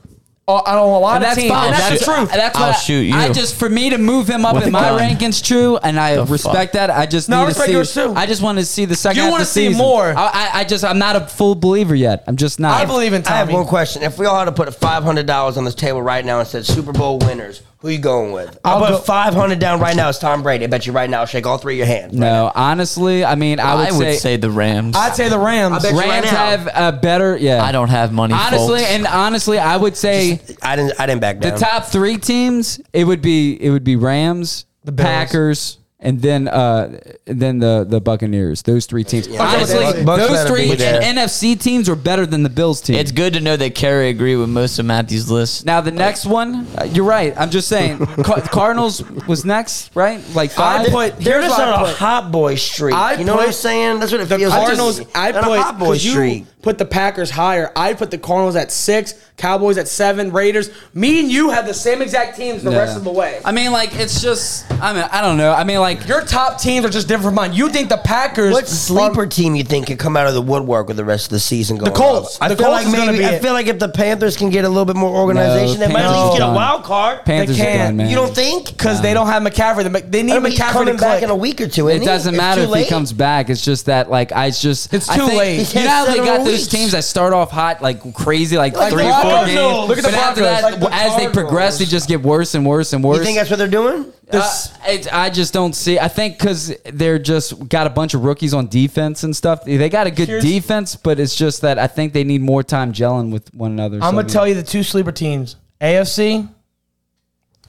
Oh, 0.48 0.62
I 0.64 0.74
don't 0.76 0.86
know 0.92 0.98
a 0.98 1.00
lot 1.00 1.16
And 1.16 1.24
of 1.24 1.30
that's 1.30 1.40
teams. 1.40 1.52
fine. 1.52 1.66
And 1.66 1.74
that's, 1.74 1.90
That's 1.90 2.06
the 2.06 2.14
truth. 2.14 2.32
That's 2.32 2.56
I'll 2.58 2.68
what 2.68 2.76
I- 2.76 2.80
shoot 2.80 3.02
you. 3.02 3.16
I 3.16 3.34
just 3.34 3.56
for 3.56 3.68
me 3.68 3.90
to 3.90 3.98
move 3.98 4.28
him 4.30 4.46
up 4.46 4.54
With 4.54 4.66
in 4.68 4.72
my 4.72 4.82
gun. 4.82 5.00
rankings, 5.00 5.44
true, 5.44 5.78
and 5.78 6.00
I 6.00 6.18
The 6.18 6.26
respect 6.26 6.74
that. 6.74 6.92
I 6.92 7.08
just 7.08 7.30
No, 7.30 7.38
I 7.38 7.40
need 7.40 7.44
to 7.46 7.48
respect 7.48 7.66
see. 7.68 7.72
yours 7.74 7.94
too. 7.96 8.14
I 8.16 8.28
just 8.28 8.44
want 8.44 8.60
to 8.60 8.66
see 8.66 8.86
the 8.86 8.96
second. 8.96 9.24
You 9.24 9.32
wanna 9.32 9.44
see 9.44 9.68
season. 9.70 9.80
more. 9.80 10.14
I, 10.16 10.28
I, 10.54 10.60
I 10.60 10.64
just 10.64 10.84
I'm 10.86 11.00
not 11.00 11.16
a 11.16 11.22
full 11.22 11.56
believer 11.56 11.96
yet. 11.96 12.24
I'm 12.28 12.36
just 12.36 12.60
not. 12.60 12.80
I 12.80 12.86
believe 12.86 13.14
in 13.14 13.26
I 13.26 13.32
have 13.38 13.52
one 13.52 13.66
question. 13.66 14.04
If 14.04 14.20
we 14.20 14.28
all 14.28 14.38
had 14.38 14.46
to 14.46 14.52
put 14.52 14.72
five 14.76 15.04
hundred 15.04 15.26
dollars 15.26 15.58
on 15.58 15.66
this 15.66 15.74
table 15.74 16.04
right 16.04 16.24
now 16.24 16.40
and 16.40 16.48
said 16.48 16.64
Super 16.64 16.92
Bowl 16.92 17.18
winners, 17.18 17.64
who 17.86 17.92
you 17.92 18.00
going 18.00 18.32
with? 18.32 18.58
I'll, 18.64 18.78
I'll 18.78 18.92
put 18.92 18.98
go- 18.98 19.04
five 19.04 19.34
hundred 19.36 19.60
down 19.60 19.80
right 19.80 19.96
now. 19.96 20.10
It's 20.10 20.18
Tom 20.18 20.42
Brady. 20.42 20.66
I 20.66 20.68
bet 20.68 20.88
you 20.88 20.92
right 20.92 21.10
now. 21.10 21.26
Shake 21.26 21.46
all 21.46 21.60
three 21.60 21.76
of 21.76 21.78
your 21.78 21.88
hands. 21.88 22.14
right 22.14 22.20
No, 22.20 22.52
honestly, 22.56 23.24
I 23.24 23.36
mean, 23.36 23.60
I 23.60 23.76
would, 23.76 23.88
I 23.88 23.98
would 23.98 24.20
say, 24.20 24.38
the 24.38 24.50
Rams. 24.50 24.96
I'd 24.96 25.16
say 25.16 25.30
the 25.30 25.38
Rams. 25.38 25.76
I 25.76 25.80
bet 25.80 25.92
you 25.94 26.00
right 26.00 26.10
Rams 26.10 26.32
now. 26.32 26.58
have 26.58 26.96
a 26.96 26.98
better. 26.98 27.38
Yeah, 27.38 27.64
I 27.64 27.72
don't 27.72 27.90
have 27.90 28.12
money. 28.12 28.34
honestly, 28.34 28.80
folks. 28.80 28.92
and 28.92 29.06
honestly, 29.06 29.60
I 29.60 29.78
would 29.78 29.96
say 29.96 30.40
I 30.64 30.76
didn't. 30.76 31.00
I 31.00 31.06
didn't 31.06 31.22
back 31.22 31.40
down. 31.40 31.54
the 31.54 31.60
down. 31.60 31.70
top 31.70 31.86
three 31.86 32.18
teams. 32.18 32.82
It 32.92 33.04
would 33.04 33.22
be 33.22 33.54
it 33.62 33.70
would 33.70 33.84
be 33.84 33.96
Rams, 33.96 34.66
the 34.84 34.92
Bills. 34.92 35.06
Packers, 35.08 35.78
and 36.06 36.22
then 36.22 36.48
uh, 36.48 36.98
and 37.28 37.42
then 37.42 37.60
the 37.60 37.86
the 37.88 38.00
Buccaneers. 38.00 38.62
Those 38.62 38.86
three 38.86 39.04
teams. 39.04 39.28
Honestly, 39.28 39.80
Bucks- 39.84 40.04
Bucks 40.04 40.22
those 40.22 40.32
better 40.32 40.50
three 40.50 40.70
be 40.70 40.76
there. 40.76 41.02
NFC 41.02 41.60
teams 41.60 41.90
are 41.90 41.96
better 41.96 42.26
than 42.26 42.44
the 42.44 42.50
Bills 42.50 42.80
team. 42.80 42.96
It's 42.96 43.12
good 43.12 43.34
to 43.34 43.42
know 43.42 43.58
that 43.58 43.76
Kerry 43.76 44.10
agree 44.10 44.36
with 44.36 44.48
most 44.50 44.80
of 44.80 44.86
Matthew's 44.86 45.30
list. 45.30 45.66
now 45.66 45.82
the 45.82 45.92
next 45.92 46.26
one, 46.26 46.68
uh, 46.80 46.84
you're 46.86 47.04
right. 47.06 47.34
I'm 47.38 47.50
just 47.50 47.68
saying, 47.68 47.98
Car- 48.24 48.42
Cardinals 48.42 49.02
was 49.28 49.44
next, 49.44 49.92
right? 49.96 50.22
Like 50.34 50.58
I 50.60 50.88
put 50.90 51.18
They're 51.20 51.42
here's 51.42 51.48
just 51.48 51.60
what 51.60 51.68
on 51.68 51.84
a 51.86 51.94
hot 51.94 52.32
boy 52.32 52.56
streak. 52.56 52.94
I 52.96 53.16
you 53.16 53.26
know 53.26 53.36
what 53.36 53.48
I'm 53.48 53.52
saying? 53.54 54.00
That's 54.00 54.12
what 54.12 54.22
it 54.22 54.30
The 54.30 54.38
feels. 54.38 54.54
Cardinals, 54.54 54.98
Just 55.00 55.18
I 55.18 55.32
on 55.32 55.44
put 55.44 55.58
a 55.58 55.62
hot 55.62 55.80
boy 55.80 55.86
'cause 55.88 56.06
you 56.06 56.12
streak. 56.12 56.46
Put 56.66 56.80
the 56.80 56.86
Packers 56.86 57.30
higher. 57.30 57.72
I 57.76 57.94
put 57.94 58.10
the 58.10 58.18
Cardinals 58.18 58.56
at 58.56 58.72
six, 58.72 59.14
Cowboys 59.38 59.78
at 59.78 59.88
seven, 59.88 60.32
Raiders. 60.32 60.72
Me 60.96 61.20
and 61.20 61.30
you 61.32 61.52
have 61.52 61.68
the 61.68 61.76
same 61.76 62.02
exact 62.02 62.36
teams 62.36 62.64
the 62.64 62.72
Yeah. 62.72 62.80
rest 62.80 62.98
of 62.98 63.04
the 63.04 63.12
way. 63.12 63.40
I 63.46 63.52
mean, 63.52 63.72
like 63.72 63.94
it's 63.96 64.20
just. 64.20 64.66
I 64.82 64.92
mean, 64.92 65.06
I 65.12 65.22
don't 65.22 65.38
know. 65.38 65.54
I 65.54 65.64
mean, 65.64 65.80
like 65.80 66.08
Your 66.08 66.22
top 66.22 66.60
teams 66.60 66.84
are 66.84 66.90
just 66.90 67.08
different 67.08 67.28
from 67.28 67.36
mine. 67.36 67.54
You 67.54 67.70
think 67.70 67.90
the 67.90 67.98
Packers? 67.98 68.52
What 68.52 68.68
sleeper 68.68 69.28
team 69.28 69.54
you 69.56 69.64
think 69.64 69.86
could 69.88 70.00
come 70.00 70.18
out 70.18 70.26
of 70.26 70.34
the 70.34 70.42
woodwork 70.42 70.88
with 70.88 70.98
the 70.98 71.06
rest 71.06 71.26
of 71.28 71.30
the 71.32 71.40
season 71.40 71.78
going? 71.78 71.92
The 71.94 71.98
Colts. 71.98 72.40
on? 72.42 72.46
I 72.48 72.50
The 72.50 72.58
feel 72.58 72.66
Colts 72.72 72.86
like 72.86 72.98
maybe. 73.08 73.18
be 73.20 73.26
I 73.26 73.38
feel 73.38 73.54
like 73.54 73.68
if 73.68 73.78
the 73.78 73.90
Panthers 73.90 74.36
can 74.36 74.50
get 74.50 74.66
a 74.66 74.70
little 74.70 74.86
bit 74.86 74.96
more 74.96 75.16
organization, 75.16 75.80
No, 75.82 75.88
they 75.88 75.94
might 75.94 76.04
at 76.04 76.26
least 76.26 76.40
get 76.40 76.50
a 76.50 76.52
wild 76.52 76.84
card. 76.84 77.24
Panthers 77.26 77.60
are 77.60 77.64
can't. 77.64 77.78
done, 77.90 77.98
man. 77.98 78.10
You 78.10 78.16
don't 78.16 78.34
think? 78.34 78.66
because 78.76 79.02
they 79.02 79.14
don't 79.14 79.28
have 79.28 79.44
McCaffrey. 79.44 80.10
They 80.10 80.24
need 80.24 80.34
I 80.34 80.40
mean, 80.40 80.52
he's 80.52 80.60
McCaffrey 80.60 80.68
to 80.68 80.74
coming 80.74 80.98
back 80.98 81.22
in 81.22 81.30
a 81.30 81.36
week 81.36 81.62
or 81.62 81.68
two. 81.68 81.88
It 81.90 81.92
isn't 81.96 82.02
he? 82.02 82.06
doesn't 82.08 82.34
It's 82.34 82.42
matter 82.42 82.66
too 82.66 82.74
if 82.74 82.84
he 82.86 82.90
comes 82.90 83.14
back. 83.14 83.50
It's 83.52 83.64
just 83.64 83.86
that, 83.86 84.10
like, 84.10 84.32
I 84.32 84.50
just. 84.50 84.92
It's 84.94 85.08
I 85.10 85.18
too 85.18 85.28
think- 85.28 85.38
late. 85.40 85.74
You 85.76 85.80
had 85.82 85.86
know 85.86 85.90
how 85.92 86.06
they 86.06 86.18
got 86.18 86.40
more 86.42 86.55
those 86.58 86.68
teams 86.68 86.92
that 86.94 87.04
start 87.04 87.34
off 87.34 87.52
hot, 87.52 87.82
like 87.82 88.14
crazy, 88.14 88.58
like, 88.58 88.74
Like 88.76 88.92
three 88.92 89.06
or 89.06 89.14
four 89.14 89.22
Broncos. 89.32 89.54
games. 89.54 89.88
Look 89.90 89.98
at 89.98 90.04
the 90.04 90.10
but 90.12 90.14
after 90.20 90.42
Broncos. 90.42 90.62
that, 90.62 90.64
Like 90.64 90.80
the 90.80 90.94
as 90.94 91.02
they 91.04 91.08
Cardinals. 91.26 91.34
progress, 91.34 91.78
they 91.80 91.86
just 91.86 92.08
get 92.08 92.22
worse 92.22 92.56
and 92.56 92.66
worse 92.66 92.94
and 92.94 93.04
worse. 93.04 93.20
You 93.20 93.24
think 93.26 93.38
that's 93.38 93.50
what 93.50 93.58
they're 93.60 93.68
doing? 93.68 94.06
Uh, 94.32 94.58
it, 94.88 95.14
I 95.14 95.30
just 95.30 95.54
don't 95.54 95.74
see. 95.74 96.00
I 96.00 96.08
think 96.08 96.38
because 96.40 96.76
they're 96.86 97.20
just 97.20 97.70
got 97.70 97.86
a 97.86 97.92
bunch 97.92 98.14
of 98.16 98.24
rookies 98.24 98.54
on 98.56 98.68
defense 98.68 99.24
and 99.24 99.36
stuff. 99.36 99.64
They 99.66 99.88
got 99.90 100.08
a 100.08 100.12
good 100.12 100.28
Here's- 100.28 100.44
defense, 100.44 100.96
but 100.96 101.20
it's 101.20 101.36
just 101.36 101.62
that 101.62 101.78
I 101.78 101.86
think 101.88 102.14
they 102.14 102.24
need 102.24 102.42
more 102.42 102.64
time 102.64 102.92
gelling 102.92 103.32
with 103.32 103.54
one 103.54 103.72
another. 103.74 104.00
I'm 104.02 104.16
gonna 104.16 104.28
tell 104.28 104.48
you 104.48 104.56
the 104.56 104.64
two 104.64 104.82
sleeper 104.84 105.12
teams. 105.12 105.58
AFC. 105.80 106.50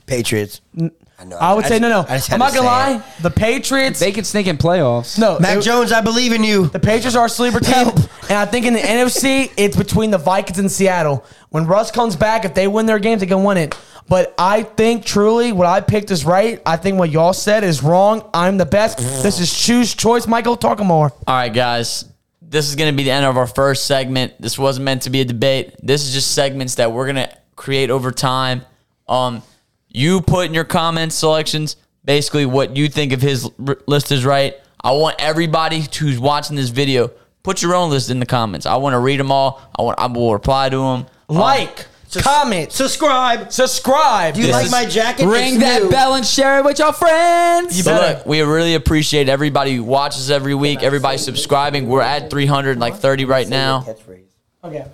Patriots. 0.07 0.61
I 1.19 1.25
know. 1.25 1.37
I 1.37 1.55
would 1.55 1.65
say 1.65 1.79
just- 1.79 1.83
no, 1.83 1.89
no. 1.89 2.01
I 2.09 2.17
just 2.17 2.29
had 2.29 2.35
I'm 2.35 2.39
not 2.41 2.51
to 2.51 2.57
gonna 2.57 2.69
say 2.69 2.93
lie. 2.95 2.97
it. 3.19 3.23
The 3.23 3.31
Patriots. 3.31 3.99
they 4.01 4.13
could 4.13 4.27
sneak 4.27 4.47
in 4.47 4.59
playoffs. 4.59 5.19
no, 5.19 5.39
Mac 5.39 5.59
it- 5.59 5.63
Jones, 5.63 5.91
I 5.93 6.01
believe 6.03 6.33
in 6.33 6.45
you. 6.45 6.67
The 6.67 6.79
Patriots 6.79 7.17
are 7.17 7.25
a 7.27 7.29
sleeper 7.31 7.61
team, 7.61 7.89
and 8.29 8.33
I 8.39 8.45
think 8.45 8.67
in 8.67 8.75
the 8.75 8.81
NFC 8.97 9.51
it's 9.57 9.77
between 9.77 10.11
the 10.11 10.19
Vikings 10.19 10.59
and 10.59 10.71
Seattle. 10.71 11.25
When 11.51 11.67
Russ 11.67 11.91
comes 11.91 12.17
back, 12.17 12.45
if 12.45 12.53
they 12.55 12.69
win 12.69 12.85
their 12.87 12.99
games, 12.99 13.21
they 13.21 13.27
can 13.27 13.43
win 13.45 13.57
it. 13.57 13.75
But 14.09 14.35
I 14.39 14.63
think 14.63 15.05
truly 15.05 15.53
what 15.53 15.67
I 15.67 15.81
picked 15.81 16.11
is 16.11 16.25
right. 16.25 16.61
I 16.67 16.77
think 16.77 16.99
what 16.99 17.11
y'all 17.11 17.33
said 17.33 17.65
is 17.65 17.83
wrong. 17.83 18.29
I'm 18.35 18.57
the 18.59 18.67
best. 18.67 18.99
This 18.99 19.41
is 19.41 19.53
choose 19.53 19.95
choice. 19.95 20.27
Michael, 20.27 20.57
talk 20.57 20.79
more. 20.81 21.13
All 21.27 21.35
right, 21.35 21.53
guys. 21.53 22.05
This 22.41 22.69
is 22.69 22.77
going 22.77 22.93
to 22.93 22.97
be 22.97 23.03
the 23.03 23.11
end 23.11 23.27
of 23.27 23.37
our 23.37 23.49
first 23.49 23.87
segment. 23.87 24.35
This 24.41 24.57
wasn't 24.57 24.85
meant 24.85 25.03
to 25.03 25.11
be 25.11 25.23
a 25.23 25.25
debate. 25.25 25.75
This 25.83 26.07
is 26.07 26.13
just 26.13 26.33
segments 26.33 26.77
that 26.77 26.93
we're 26.93 27.07
going 27.13 27.17
to 27.27 27.37
create 27.57 27.91
over 27.91 28.13
time. 28.13 28.63
Um, 29.09 29.43
you 29.97 30.21
put 30.21 30.47
in 30.47 30.53
your 30.55 30.65
comments 30.65 31.15
selections 31.17 31.77
basically 32.05 32.45
what 32.47 32.77
you 32.77 32.89
think 32.89 33.13
of 33.13 33.21
his 33.23 33.49
r- 33.67 33.79
list 33.87 34.13
is 34.13 34.25
right. 34.25 34.55
I 34.81 34.93
want 34.93 35.17
everybody 35.19 35.85
who's 35.99 36.21
watching 36.21 36.55
this 36.55 36.69
video 36.69 37.11
put 37.43 37.63
your 37.63 37.75
own 37.75 37.91
list 37.91 38.11
in 38.11 38.21
the 38.21 38.27
comments. 38.27 38.67
I 38.67 38.77
want 38.77 38.93
to 38.95 38.99
read 38.99 39.19
them 39.19 39.33
all. 39.33 39.63
I 39.77 39.83
want. 39.83 39.99
I 39.99 40.07
will 40.07 40.33
reply 40.33 40.69
to 40.69 40.77
them. 40.77 41.07
Um, 41.29 41.37
like, 41.37 41.87
comment, 42.19 42.71
Subscribe. 42.73 43.51
subscribe. 43.53 44.35
Do 44.35 44.41
you 44.41 44.47
This 44.49 44.55
like 44.55 44.67
is- 44.67 44.71
my 44.73 44.85
jacket? 44.87 45.27
Ring 45.27 45.55
It's 45.55 45.63
that 45.65 45.83
new. 45.85 45.91
bell 45.91 46.15
and 46.15 46.25
share 46.27 46.59
it 46.59 46.65
with 46.65 46.79
your 46.79 46.93
friends. 46.93 47.83
But 47.83 47.91
better. 48.01 48.19
look, 48.19 48.27
we 48.27 48.41
really 48.43 48.75
appreciate 48.75 49.29
everybody 49.29 49.75
who 49.77 49.83
watches 49.85 50.31
every 50.31 50.55
week. 50.55 50.83
Everybody 50.83 51.19
subscribing. 51.19 51.89
We're 51.89 52.03
at 52.03 52.31
300, 52.31 52.79
like 52.79 52.97
30 52.97 53.25
right 53.25 53.49
now. 53.49 53.85
Okay. 54.63 54.85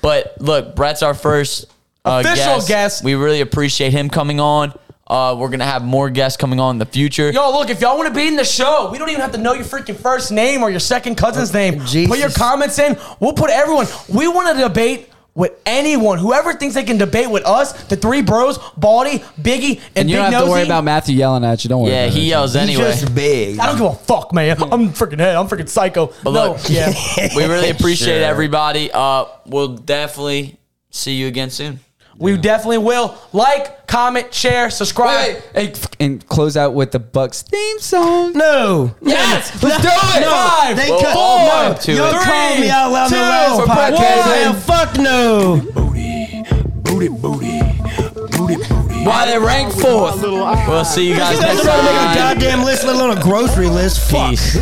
But 0.00 0.34
look, 0.40 0.74
Brett's 0.76 1.02
our 1.02 1.14
first 1.14 1.66
Official 2.04 2.56
guest. 2.56 2.68
guest. 2.68 3.04
We 3.04 3.14
really 3.14 3.40
appreciate 3.40 3.92
him 3.92 4.10
coming 4.10 4.40
on. 4.40 4.72
Uh, 5.06 5.36
we're 5.38 5.50
gonna 5.50 5.64
have 5.66 5.84
more 5.84 6.08
guests 6.10 6.36
coming 6.36 6.58
on 6.58 6.76
in 6.76 6.78
the 6.78 6.86
future. 6.86 7.30
Yo, 7.30 7.50
look, 7.52 7.68
if 7.70 7.80
y'all 7.80 7.96
want 7.98 8.08
to 8.08 8.14
be 8.14 8.26
in 8.26 8.36
the 8.36 8.44
show, 8.44 8.88
we 8.90 8.98
don't 8.98 9.10
even 9.10 9.20
have 9.20 9.32
to 9.32 9.38
know 9.38 9.52
your 9.52 9.64
freaking 9.64 9.96
first 9.96 10.32
name 10.32 10.62
or 10.62 10.70
your 10.70 10.80
second 10.80 11.16
cousin's 11.16 11.52
name. 11.52 11.78
Put 11.80 12.18
your 12.18 12.30
comments 12.30 12.78
in. 12.78 12.96
We'll 13.20 13.34
put 13.34 13.50
everyone. 13.50 13.86
We 14.08 14.26
want 14.28 14.56
to 14.56 14.62
debate 14.62 15.10
with 15.34 15.52
anyone. 15.66 16.18
Whoever 16.18 16.54
thinks 16.54 16.74
they 16.76 16.84
can 16.84 16.98
debate 16.98 17.30
with 17.30 17.44
us, 17.46 17.72
the 17.84 17.96
three 17.96 18.22
bros, 18.22 18.58
Baldy, 18.76 19.18
Biggie, 19.40 19.80
and, 19.80 19.90
And 19.96 20.10
you 20.10 20.16
Big 20.16 20.22
don't 20.22 20.24
have 20.24 20.32
Nosy. 20.32 20.44
to 20.44 20.50
worry 20.50 20.62
about 20.64 20.84
Matthew 20.84 21.16
yelling 21.16 21.44
at 21.44 21.62
you. 21.64 21.68
Don't 21.68 21.82
worry. 21.82 21.92
yeah, 21.92 22.04
about 22.04 22.16
he 22.16 22.22
it. 22.22 22.28
yells 22.28 22.52
He's 22.54 22.62
anyway. 22.62 22.82
just 22.92 23.14
big. 23.14 23.58
I 23.58 23.66
don't 23.66 23.76
give 23.76 23.86
a 23.86 23.94
fuck, 23.94 24.32
man. 24.32 24.56
I'm 24.62 24.88
freaking 24.90 25.18
head. 25.18 25.34
I'm 25.36 25.46
freaking 25.48 25.68
psycho. 25.68 26.12
But 26.22 26.30
no, 26.32 26.52
look, 26.52 26.60
yeah. 26.70 26.92
we 27.36 27.44
really 27.44 27.70
appreciate 27.76 28.18
Sure. 28.18 28.24
everybody. 28.24 28.90
Uh, 28.92 29.26
we'll 29.46 29.76
definitely 29.76 30.58
see 30.90 31.14
you 31.14 31.26
again 31.28 31.50
soon. 31.50 31.80
We 32.18 32.36
definitely 32.36 32.78
will. 32.78 33.16
Like, 33.32 33.86
comment, 33.86 34.32
share, 34.32 34.70
subscribe. 34.70 35.34
Wait, 35.34 35.42
wait, 35.54 35.76
hey, 35.78 36.04
and 36.04 36.26
close 36.28 36.56
out 36.56 36.74
with 36.74 36.92
the 36.92 36.98
Bucks 37.00 37.42
theme 37.42 37.78
song. 37.80 38.32
No. 38.34 38.94
Yes, 39.02 39.60
let's 39.62 39.82
do 39.82 39.88
it. 39.88 40.20
No. 40.20 40.30
Five, 40.30 40.76
They 40.76 40.86
four, 40.88 41.00
cut- 41.00 41.14
no. 41.14 41.74
You 41.80 41.96
Two, 41.96 42.02
called 42.02 42.60
me 42.60 42.70
out 42.70 42.92
loud 42.92 43.12
in 43.12 43.18
the 43.18 43.24
last 43.24 43.60
for 43.60 43.66
podcast. 43.66 44.18
one. 44.18 44.52
Man, 44.52 44.54
fuck 44.60 44.96
no. 44.98 45.60
Booty, 45.72 46.44
booty, 46.82 47.08
booty, 47.08 47.60
booty, 48.36 48.56
booty. 48.56 49.04
Why 49.04 49.26
they 49.26 49.38
rank 49.38 49.72
fourth? 49.72 50.22
We'll 50.22 50.84
see 50.84 51.08
you 51.08 51.16
guys 51.16 51.34
You 51.34 51.40
next 51.40 51.64
don't 51.64 51.76
to 51.76 51.82
make 51.82 51.92
a 51.92 52.04
time. 52.04 52.14
goddamn 52.16 52.64
list, 52.64 52.84
let 52.84 52.94
alone 52.94 53.18
a 53.18 53.20
grocery 53.22 53.66
list. 53.68 53.98
Fuck. 54.10 54.30
Peace. 54.30 54.56